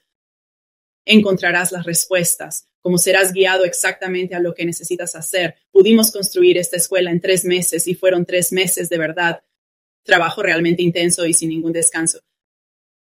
encontrarás 1.04 1.74
las 1.74 1.86
respuestas, 1.86 2.71
como 2.82 2.98
serás 2.98 3.32
guiado 3.32 3.64
exactamente 3.64 4.36
a 4.36 4.40
lo 4.40 4.54
que 4.54 4.66
necesitas 4.66 5.16
hacer. 5.16 5.56
Pudimos 5.72 6.12
construir 6.12 6.58
esta 6.58 6.78
escuela 6.78 7.12
en 7.12 7.22
tres 7.22 7.46
meses 7.46 7.88
y 7.88 7.96
fueron 7.96 8.26
tres 8.26 8.52
meses 8.52 8.90
de 8.90 8.98
verdad, 8.98 9.44
trabajo 10.04 10.42
realmente 10.42 10.82
intenso 10.82 11.26
y 11.26 11.34
sin 11.34 11.50
ningún 11.50 11.72
descanso. 11.72 12.20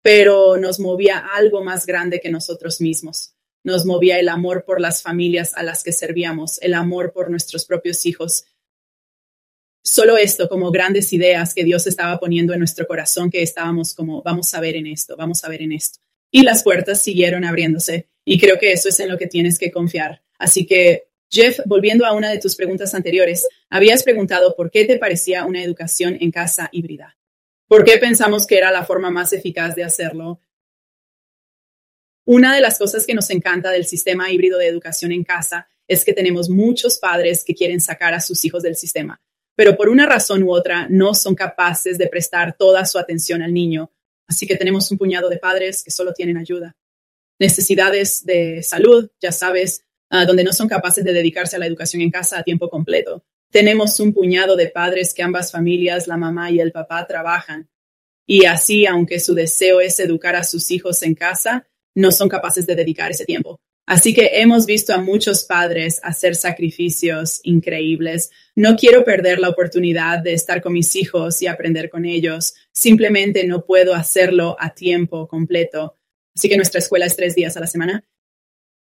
Pero 0.01 0.57
nos 0.57 0.79
movía 0.79 1.25
algo 1.35 1.63
más 1.63 1.85
grande 1.85 2.19
que 2.19 2.29
nosotros 2.29 2.81
mismos. 2.81 3.33
Nos 3.63 3.85
movía 3.85 4.19
el 4.19 4.29
amor 4.29 4.65
por 4.65 4.79
las 4.81 5.01
familias 5.01 5.53
a 5.55 5.63
las 5.63 5.83
que 5.83 5.91
servíamos, 5.91 6.61
el 6.61 6.73
amor 6.73 7.11
por 7.13 7.29
nuestros 7.29 7.65
propios 7.65 8.05
hijos, 8.05 8.45
solo 9.83 10.17
esto 10.17 10.49
como 10.49 10.71
grandes 10.71 11.13
ideas 11.13 11.53
que 11.53 11.63
Dios 11.63 11.87
estaba 11.87 12.19
poniendo 12.19 12.53
en 12.53 12.59
nuestro 12.59 12.85
corazón 12.85 13.29
que 13.31 13.41
estábamos 13.41 13.93
como, 13.93 14.21
vamos 14.21 14.53
a 14.53 14.59
ver 14.59 14.75
en 14.75 14.87
esto, 14.87 15.15
vamos 15.15 15.43
a 15.43 15.49
ver 15.49 15.61
en 15.61 15.71
esto. 15.71 15.99
Y 16.31 16.43
las 16.43 16.63
puertas 16.63 17.01
siguieron 17.01 17.45
abriéndose 17.45 18.09
y 18.25 18.39
creo 18.39 18.59
que 18.59 18.71
eso 18.73 18.89
es 18.89 18.99
en 18.99 19.09
lo 19.09 19.17
que 19.17 19.27
tienes 19.27 19.57
que 19.57 19.71
confiar. 19.71 20.21
Así 20.37 20.65
que, 20.65 21.07
Jeff, 21.29 21.59
volviendo 21.65 22.05
a 22.05 22.13
una 22.13 22.29
de 22.29 22.39
tus 22.39 22.55
preguntas 22.55 22.93
anteriores, 22.93 23.47
habías 23.69 24.03
preguntado 24.03 24.55
por 24.55 24.69
qué 24.71 24.85
te 24.85 24.97
parecía 24.97 25.45
una 25.45 25.63
educación 25.63 26.17
en 26.19 26.31
casa 26.31 26.69
híbrida. 26.71 27.17
¿Por 27.67 27.83
qué 27.83 27.97
pensamos 27.97 28.45
que 28.45 28.57
era 28.57 28.71
la 28.71 28.85
forma 28.85 29.09
más 29.09 29.33
eficaz 29.33 29.75
de 29.75 29.83
hacerlo? 29.83 30.39
Una 32.25 32.53
de 32.53 32.61
las 32.61 32.77
cosas 32.77 33.05
que 33.05 33.13
nos 33.13 33.29
encanta 33.29 33.71
del 33.71 33.85
sistema 33.85 34.31
híbrido 34.31 34.57
de 34.57 34.67
educación 34.67 35.11
en 35.11 35.23
casa 35.23 35.69
es 35.87 36.03
que 36.03 36.13
tenemos 36.13 36.49
muchos 36.49 36.97
padres 36.97 37.43
que 37.45 37.55
quieren 37.55 37.79
sacar 37.79 38.13
a 38.13 38.19
sus 38.19 38.43
hijos 38.43 38.63
del 38.63 38.75
sistema 38.75 39.21
pero 39.57 39.75
por 39.75 39.89
una 39.89 40.05
razón 40.05 40.43
u 40.43 40.51
otra 40.51 40.87
no 40.87 41.15
son 41.15 41.33
capaces 41.33 41.97
de 41.97 42.07
prestar 42.07 42.55
toda 42.55 42.85
su 42.85 42.99
atención 42.99 43.41
al 43.41 43.51
niño. 43.51 43.91
Así 44.27 44.45
que 44.45 44.55
tenemos 44.55 44.91
un 44.91 44.97
puñado 44.97 45.29
de 45.29 45.37
padres 45.37 45.83
que 45.83 45.91
solo 45.91 46.13
tienen 46.13 46.37
ayuda. 46.37 46.75
Necesidades 47.39 48.25
de 48.25 48.61
salud, 48.63 49.09
ya 49.21 49.31
sabes, 49.31 49.83
ah, 50.09 50.25
donde 50.25 50.43
no 50.43 50.53
son 50.53 50.67
capaces 50.67 51.03
de 51.03 51.13
dedicarse 51.13 51.55
a 51.55 51.59
la 51.59 51.67
educación 51.67 52.01
en 52.01 52.11
casa 52.11 52.39
a 52.39 52.43
tiempo 52.43 52.69
completo. 52.69 53.23
Tenemos 53.51 53.99
un 53.99 54.13
puñado 54.13 54.55
de 54.55 54.67
padres 54.67 55.13
que 55.13 55.23
ambas 55.23 55.51
familias, 55.51 56.07
la 56.07 56.17
mamá 56.17 56.51
y 56.51 56.59
el 56.59 56.71
papá, 56.71 57.07
trabajan. 57.07 57.69
Y 58.25 58.45
así, 58.45 58.85
aunque 58.85 59.19
su 59.19 59.33
deseo 59.33 59.79
es 59.79 59.99
educar 59.99 60.35
a 60.35 60.43
sus 60.43 60.69
hijos 60.71 61.01
en 61.03 61.15
casa, 61.15 61.65
no 61.95 62.11
son 62.11 62.27
capaces 62.27 62.67
de 62.67 62.75
dedicar 62.75 63.11
ese 63.11 63.25
tiempo. 63.25 63.61
Así 63.87 64.13
que 64.13 64.41
hemos 64.41 64.65
visto 64.65 64.93
a 64.93 64.97
muchos 64.97 65.45
padres 65.45 66.01
hacer 66.03 66.35
sacrificios 66.35 67.39
increíbles. 67.43 68.31
No 68.53 68.75
quiero 68.75 69.05
perder 69.05 69.39
la 69.39 69.47
oportunidad 69.47 70.19
de 70.19 70.33
estar 70.33 70.61
con 70.61 70.73
mis 70.73 70.93
hijos 70.97 71.41
y 71.41 71.47
aprender 71.47 71.89
con 71.89 72.03
ellos. 72.03 72.53
Simplemente 72.73 73.47
no 73.47 73.65
puedo 73.65 73.95
hacerlo 73.95 74.57
a 74.59 74.75
tiempo 74.75 75.25
completo. 75.29 75.95
Así 76.35 76.49
que 76.49 76.57
nuestra 76.57 76.79
escuela 76.79 77.05
es 77.05 77.15
tres 77.15 77.33
días 77.33 77.55
a 77.55 77.61
la 77.61 77.67
semana. 77.67 78.05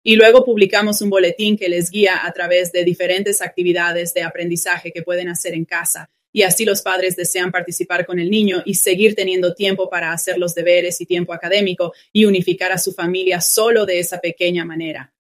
Y 0.03 0.17
luego 0.17 0.45
publicamos 0.45 1.01
un 1.01 1.11
boletín 1.11 1.57
que 1.57 1.69
les 1.69 1.91
guía 1.91 2.27
a 2.27 2.33
través 2.33 2.73
de 2.73 2.83
diferentes 2.83 3.41
actividades 3.41 4.13
de 4.13 4.25
aprendizaje 4.25 4.91
que 4.91 5.03
pueden 5.03 5.29
hacer 5.29 5.55
en 5.55 5.67
casa 5.67 6.11
y 6.37 6.43
así 6.43 6.67
los 6.67 6.83
padres 6.83 7.17
desean 7.17 7.51
participar 7.51 8.05
con 8.05 8.19
el 8.19 8.29
niño 8.29 8.63
y 8.67 8.75
seguir 8.75 9.15
teniendo 9.15 9.55
tiempo 9.55 9.89
para 9.89 10.13
hacer 10.13 10.37
los 10.37 10.55
deberes 10.55 11.01
y 11.01 11.07
tiempo 11.07 11.33
académico 11.33 11.95
y 12.13 12.27
unificar 12.27 12.73
a 12.73 12.79
su 12.79 12.93
familia 12.93 13.41
solo 13.41 13.87
de 13.87 14.01
esa 14.01 14.21
pequeña 14.21 14.67
manera. 14.67 15.15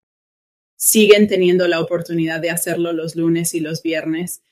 Siguen 0.76 1.26
teniendo 1.26 1.68
la 1.68 1.81
oportunidad 1.81 2.40
de 2.40 2.50
hacerlo 2.50 2.92
los 2.92 3.16
lunes 3.16 3.55
y 3.55 3.61
los 3.61 3.83
viernes. 3.83 4.42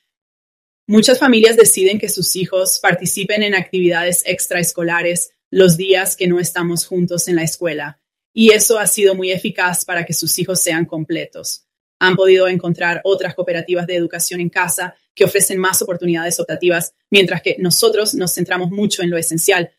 Muchas 0.87 1.19
familias 1.19 1.55
deciden 1.55 1.99
que 1.99 2.09
sus 2.09 2.35
hijos 2.35 2.79
participen 2.79 3.43
en 3.43 3.53
actividades 3.53 4.23
extraescolares 4.25 5.33
los 5.51 5.77
días 5.77 6.15
que 6.15 6.25
no 6.25 6.39
estamos 6.39 6.87
juntos 6.87 7.27
en 7.27 7.35
la 7.35 7.43
escuela, 7.43 8.01
y 8.33 8.53
eso 8.53 8.79
ha 8.79 8.87
sido 8.87 9.13
muy 9.13 9.31
eficaz 9.31 9.85
para 9.85 10.03
que 10.03 10.13
sus 10.13 10.39
hijos 10.39 10.61
sean 10.61 10.85
completos. 10.85 11.64
Han 12.05 12.15
podido 12.15 12.47
encontrar 12.47 13.01
otras 13.03 13.33
cooperativas 13.33 13.87
de 13.87 13.95
educación 13.95 14.39
en 14.41 14.49
casa 14.49 14.95
que 15.13 15.23
ofrecen 15.23 15.57
más 15.57 15.81
oportunidades 15.81 16.39
optativas, 16.39 16.93
mientras 17.09 17.41
que 17.41 17.55
nosotros 17.57 18.13
nos 18.13 18.33
centramos 18.33 18.69
mucho 18.69 19.01
en 19.01 19.09
lo 19.09 19.17
esencial, 19.17 19.71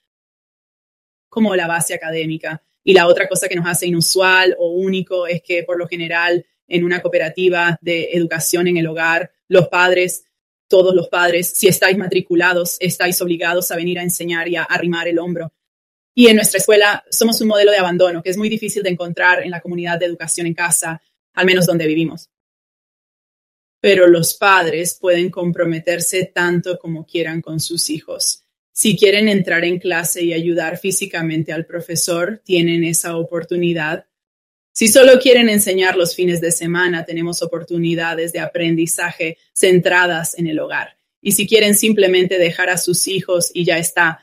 como 1.29 1.55
la 1.55 1.67
base 1.67 1.95
académica. 1.95 2.63
Y 2.83 2.95
la 2.95 3.07
otra 3.07 3.29
cosa 3.29 3.49
que 3.49 3.55
nos 3.55 3.67
hace 3.67 3.87
inusual 3.87 4.57
o 4.59 4.71
único 4.71 5.27
es 5.27 5.43
que 5.43 5.63
por 5.63 5.79
lo 5.79 5.87
general 5.87 6.45
en 6.67 6.85
una 6.85 7.01
cooperativa 7.01 7.79
de 7.81 8.11
educación 8.13 8.67
en 8.67 8.77
el 8.77 8.87
hogar, 8.87 9.31
los 9.49 9.69
padres, 9.69 10.25
todos 10.69 10.95
los 10.95 11.09
padres, 11.09 11.53
si 11.55 11.69
estáis 11.69 11.97
matriculados, 11.97 12.77
estáis 12.81 13.21
obligados 13.23 13.71
a 13.71 13.77
venir 13.77 13.99
a 13.99 14.03
enseñar 14.03 14.49
y 14.49 14.57
a 14.57 14.65
arrimar 14.65 15.07
el 15.07 15.19
hombro. 15.19 15.53
Y 16.15 16.29
en 16.29 16.37
nuestra 16.37 16.59
escuela 16.59 17.05
somos 17.11 17.41
un 17.41 17.49
modelo 17.49 17.71
de 17.71 17.79
abandono 17.79 18.23
que 18.23 18.31
es 18.31 18.37
muy 18.37 18.49
difícil 18.49 18.83
de 18.83 18.91
encontrar 18.91 19.43
en 19.43 19.51
la 19.51 19.61
comunidad 19.61 19.99
de 19.99 20.07
educación 20.07 20.47
en 20.47 20.55
casa, 20.55 21.01
al 21.37 21.47
menos 21.47 21.67
donde 21.67 21.87
vivimos. 21.87 22.29
pero 23.81 24.09
los 24.09 24.35
padres 24.35 24.99
pueden 25.01 25.31
comprometerse 25.31 26.25
tanto 26.35 26.77
como 26.77 27.07
quieran 27.07 27.41
con 27.41 27.61
sus 27.61 27.89
hijos. 27.89 28.43
Si 28.73 28.97
quieren 28.99 29.29
entrar 29.29 29.65
en 29.65 29.79
clase 29.79 30.25
y 30.25 30.33
ayudar 30.33 30.77
físicamente 30.77 31.53
al 31.53 31.67
profesor, 31.67 32.43
tienen 32.45 32.83
esa 32.83 33.17
oportunidad. 33.17 34.07
Si 34.73 34.89
solo 34.89 35.21
quieren 35.21 35.49
enseñar 35.49 35.97
los 35.97 36.17
fines 36.17 36.41
de 36.41 36.51
semana, 36.51 37.05
tenemos 37.05 37.43
oportunidades 37.43 38.33
de 38.33 38.41
aprendizaje 38.41 39.39
centradas 39.55 40.37
en 40.37 40.49
el 40.49 40.59
hogar. 40.59 40.99
Y 41.23 41.33
si 41.33 41.47
quieren 41.47 41.77
simplemente 41.77 42.39
dejar 42.39 42.71
a 42.71 42.79
sus 42.79 43.07
hijos 43.07 43.53
y 43.55 43.65
ya 43.65 43.79
está, 43.79 44.21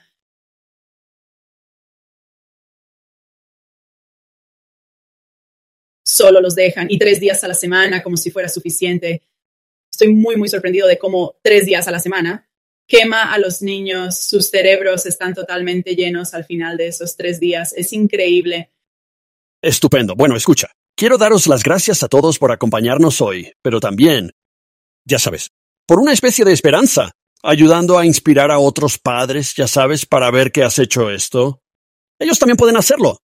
solo 6.13 6.41
los 6.41 6.55
dejan 6.55 6.87
y 6.89 6.97
tres 6.97 7.19
días 7.19 7.43
a 7.43 7.47
la 7.47 7.53
semana 7.53 8.03
como 8.03 8.17
si 8.17 8.31
fuera 8.31 8.49
suficiente. 8.49 9.23
Estoy 9.91 10.13
muy, 10.13 10.35
muy 10.35 10.49
sorprendido 10.49 10.87
de 10.87 10.97
cómo 10.97 11.35
tres 11.41 11.65
días 11.65 11.87
a 11.87 11.91
la 11.91 11.99
semana 11.99 12.47
quema 12.87 13.33
a 13.33 13.37
los 13.37 13.61
niños, 13.61 14.19
sus 14.19 14.49
cerebros 14.49 15.05
están 15.05 15.33
totalmente 15.33 15.95
llenos 15.95 16.33
al 16.33 16.45
final 16.45 16.77
de 16.77 16.87
esos 16.87 17.15
tres 17.15 17.39
días. 17.39 17.73
Es 17.75 17.93
increíble. 17.93 18.71
Estupendo. 19.61 20.15
Bueno, 20.15 20.35
escucha. 20.35 20.69
Quiero 20.95 21.17
daros 21.17 21.47
las 21.47 21.63
gracias 21.63 22.03
a 22.03 22.07
todos 22.07 22.37
por 22.37 22.51
acompañarnos 22.51 23.21
hoy, 23.21 23.51
pero 23.61 23.79
también, 23.79 24.31
ya 25.05 25.17
sabes, 25.17 25.49
por 25.87 25.99
una 25.99 26.13
especie 26.13 26.45
de 26.45 26.53
esperanza, 26.53 27.11
ayudando 27.41 27.97
a 27.97 28.05
inspirar 28.05 28.51
a 28.51 28.59
otros 28.59 28.99
padres, 28.99 29.55
ya 29.55 29.67
sabes, 29.67 30.05
para 30.05 30.29
ver 30.29 30.51
que 30.51 30.63
has 30.63 30.77
hecho 30.77 31.09
esto. 31.09 31.61
Ellos 32.19 32.37
también 32.37 32.57
pueden 32.57 32.77
hacerlo. 32.77 33.19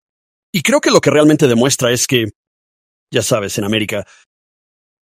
Y 0.51 0.63
creo 0.63 0.81
que 0.81 0.91
lo 0.91 1.01
que 1.01 1.11
realmente 1.11 1.47
demuestra 1.47 1.93
es 1.93 2.07
que 2.07 2.31
ya 3.11 3.23
sabes, 3.23 3.59
en 3.59 3.65
América, 3.65 4.07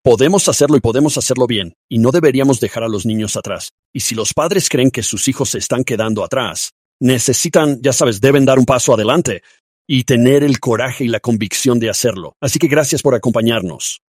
podemos 0.03 0.47
hacerlo 0.49 0.77
y 0.77 0.81
podemos 0.81 1.17
hacerlo 1.17 1.47
bien, 1.47 1.73
y 1.89 1.97
no 1.97 2.11
deberíamos 2.11 2.59
dejar 2.59 2.83
a 2.83 2.87
los 2.87 3.05
niños 3.05 3.35
atrás. 3.37 3.71
Y 3.93 4.01
si 4.01 4.13
los 4.13 4.33
padres 4.33 4.69
creen 4.69 4.91
que 4.91 5.03
sus 5.03 5.27
hijos 5.27 5.49
se 5.49 5.57
están 5.57 5.83
quedando 5.83 6.23
atrás, 6.23 6.71
necesitan, 6.99 7.81
ya 7.81 7.93
sabes, 7.93 8.21
deben 8.21 8.45
dar 8.45 8.59
un 8.59 8.65
paso 8.65 8.93
adelante 8.93 9.41
y 9.87 10.03
tener 10.03 10.43
el 10.43 10.59
coraje 10.59 11.05
y 11.05 11.07
la 11.07 11.19
convicción 11.19 11.79
de 11.79 11.89
hacerlo. 11.89 12.35
Así 12.41 12.59
que 12.59 12.67
gracias 12.67 13.01
por 13.01 13.15
acompañarnos. 13.15 14.01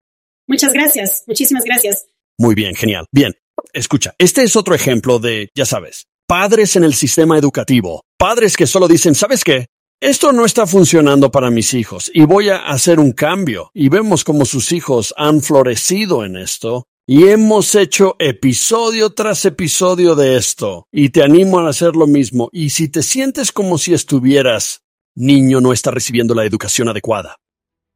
Muchas 0.48 0.74
gracias, 0.74 1.24
muchísimas 1.28 1.64
gracias. 1.64 2.08
Muy 2.38 2.56
bien, 2.56 2.76
genial. 2.76 3.06
Bien, 3.12 3.34
escucha, 3.74 4.14
este 4.18 4.44
es 4.44 4.56
otro 4.56 4.76
ejemplo 4.76 5.20
de, 5.20 5.50
ya 5.56 5.66
sabes, 5.66 6.08
padres 6.28 6.76
en 6.76 6.84
el 6.84 6.94
sistema 6.94 7.38
educativo. 7.38 8.04
Padres 8.18 8.58
que 8.58 8.68
solo 8.68 8.88
dicen, 8.88 9.16
¿sabes 9.16 9.44
qué? 9.44 9.68
Esto 10.06 10.32
no 10.32 10.46
está 10.46 10.68
funcionando 10.68 11.32
para 11.32 11.50
mis 11.50 11.74
hijos 11.74 12.12
y 12.14 12.26
voy 12.26 12.50
a 12.50 12.58
hacer 12.58 13.00
un 13.00 13.12
cambio. 13.12 13.72
Y 13.74 13.90
vemos 13.90 14.24
cómo 14.24 14.46
sus 14.46 14.72
hijos 14.72 15.16
han 15.18 15.42
florecido 15.42 16.24
en 16.24 16.36
esto. 16.36 16.86
Y 17.08 17.30
hemos 17.30 17.74
hecho 17.74 18.16
episodio 18.20 19.14
tras 19.14 19.46
episodio 19.46 20.14
de 20.14 20.38
esto. 20.38 20.86
Y 20.92 21.10
te 21.10 21.24
animo 21.24 21.58
a 21.58 21.68
hacer 21.68 21.96
lo 21.96 22.06
mismo. 22.06 22.50
Y 22.52 22.70
si 22.70 22.88
te 22.88 23.02
sientes 23.02 23.52
como 23.52 23.80
si 23.80 23.96
estuvieras, 23.96 24.84
niño 25.16 25.60
no 25.60 25.74
está 25.74 25.90
recibiendo 25.90 26.36
la 26.36 26.46
educación 26.46 26.88
adecuada. 26.88 27.38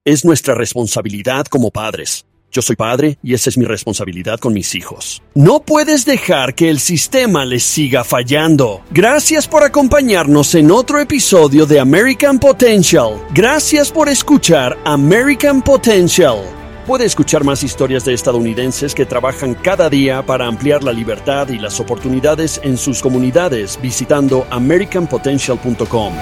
Es 0.04 0.26
nuestra 0.26 0.56
responsabilidad 0.56 1.46
como 1.46 1.70
padres 1.70 2.26
yo 2.52 2.62
soy 2.62 2.76
padre 2.76 3.18
y 3.24 3.34
esa 3.34 3.50
es 3.50 3.58
mi 3.58 3.66
responsabilidad 3.66 4.40
con 4.40 4.54
mis 4.54 4.76
hijos. 4.76 5.22
No 5.36 5.62
puedes 5.62 6.06
dejar 6.06 6.56
que 6.56 6.70
el 6.70 6.80
sistema 6.80 7.46
les 7.46 7.64
siga 7.64 8.04
fallando. 8.04 8.82
Gracias 8.92 9.48
por 9.48 9.64
acompañarnos 9.64 10.56
en 10.56 10.72
otro 10.72 11.00
episodio 11.00 11.66
de 11.66 11.80
American 11.80 12.40
Potential. 12.40 13.22
Gracias 13.34 13.92
por 13.92 14.10
escuchar 14.10 14.78
American 14.86 15.62
Potential. 15.62 16.60
Puede 16.90 17.06
escuchar 17.06 17.44
más 17.44 17.62
historias 17.62 18.04
de 18.04 18.16
estadounidenses 18.16 18.96
que 18.96 19.06
trabajan 19.06 19.54
cada 19.54 19.92
día 19.92 20.26
para 20.26 20.48
ampliar 20.48 20.84
la 20.84 20.92
libertad 20.92 21.50
y 21.50 21.60
las 21.60 21.80
oportunidades 21.80 22.60
en 22.64 22.78
sus 22.78 23.00
comunidades 23.02 23.80
visitando 23.80 24.48
americanpotential.com. 24.50 26.14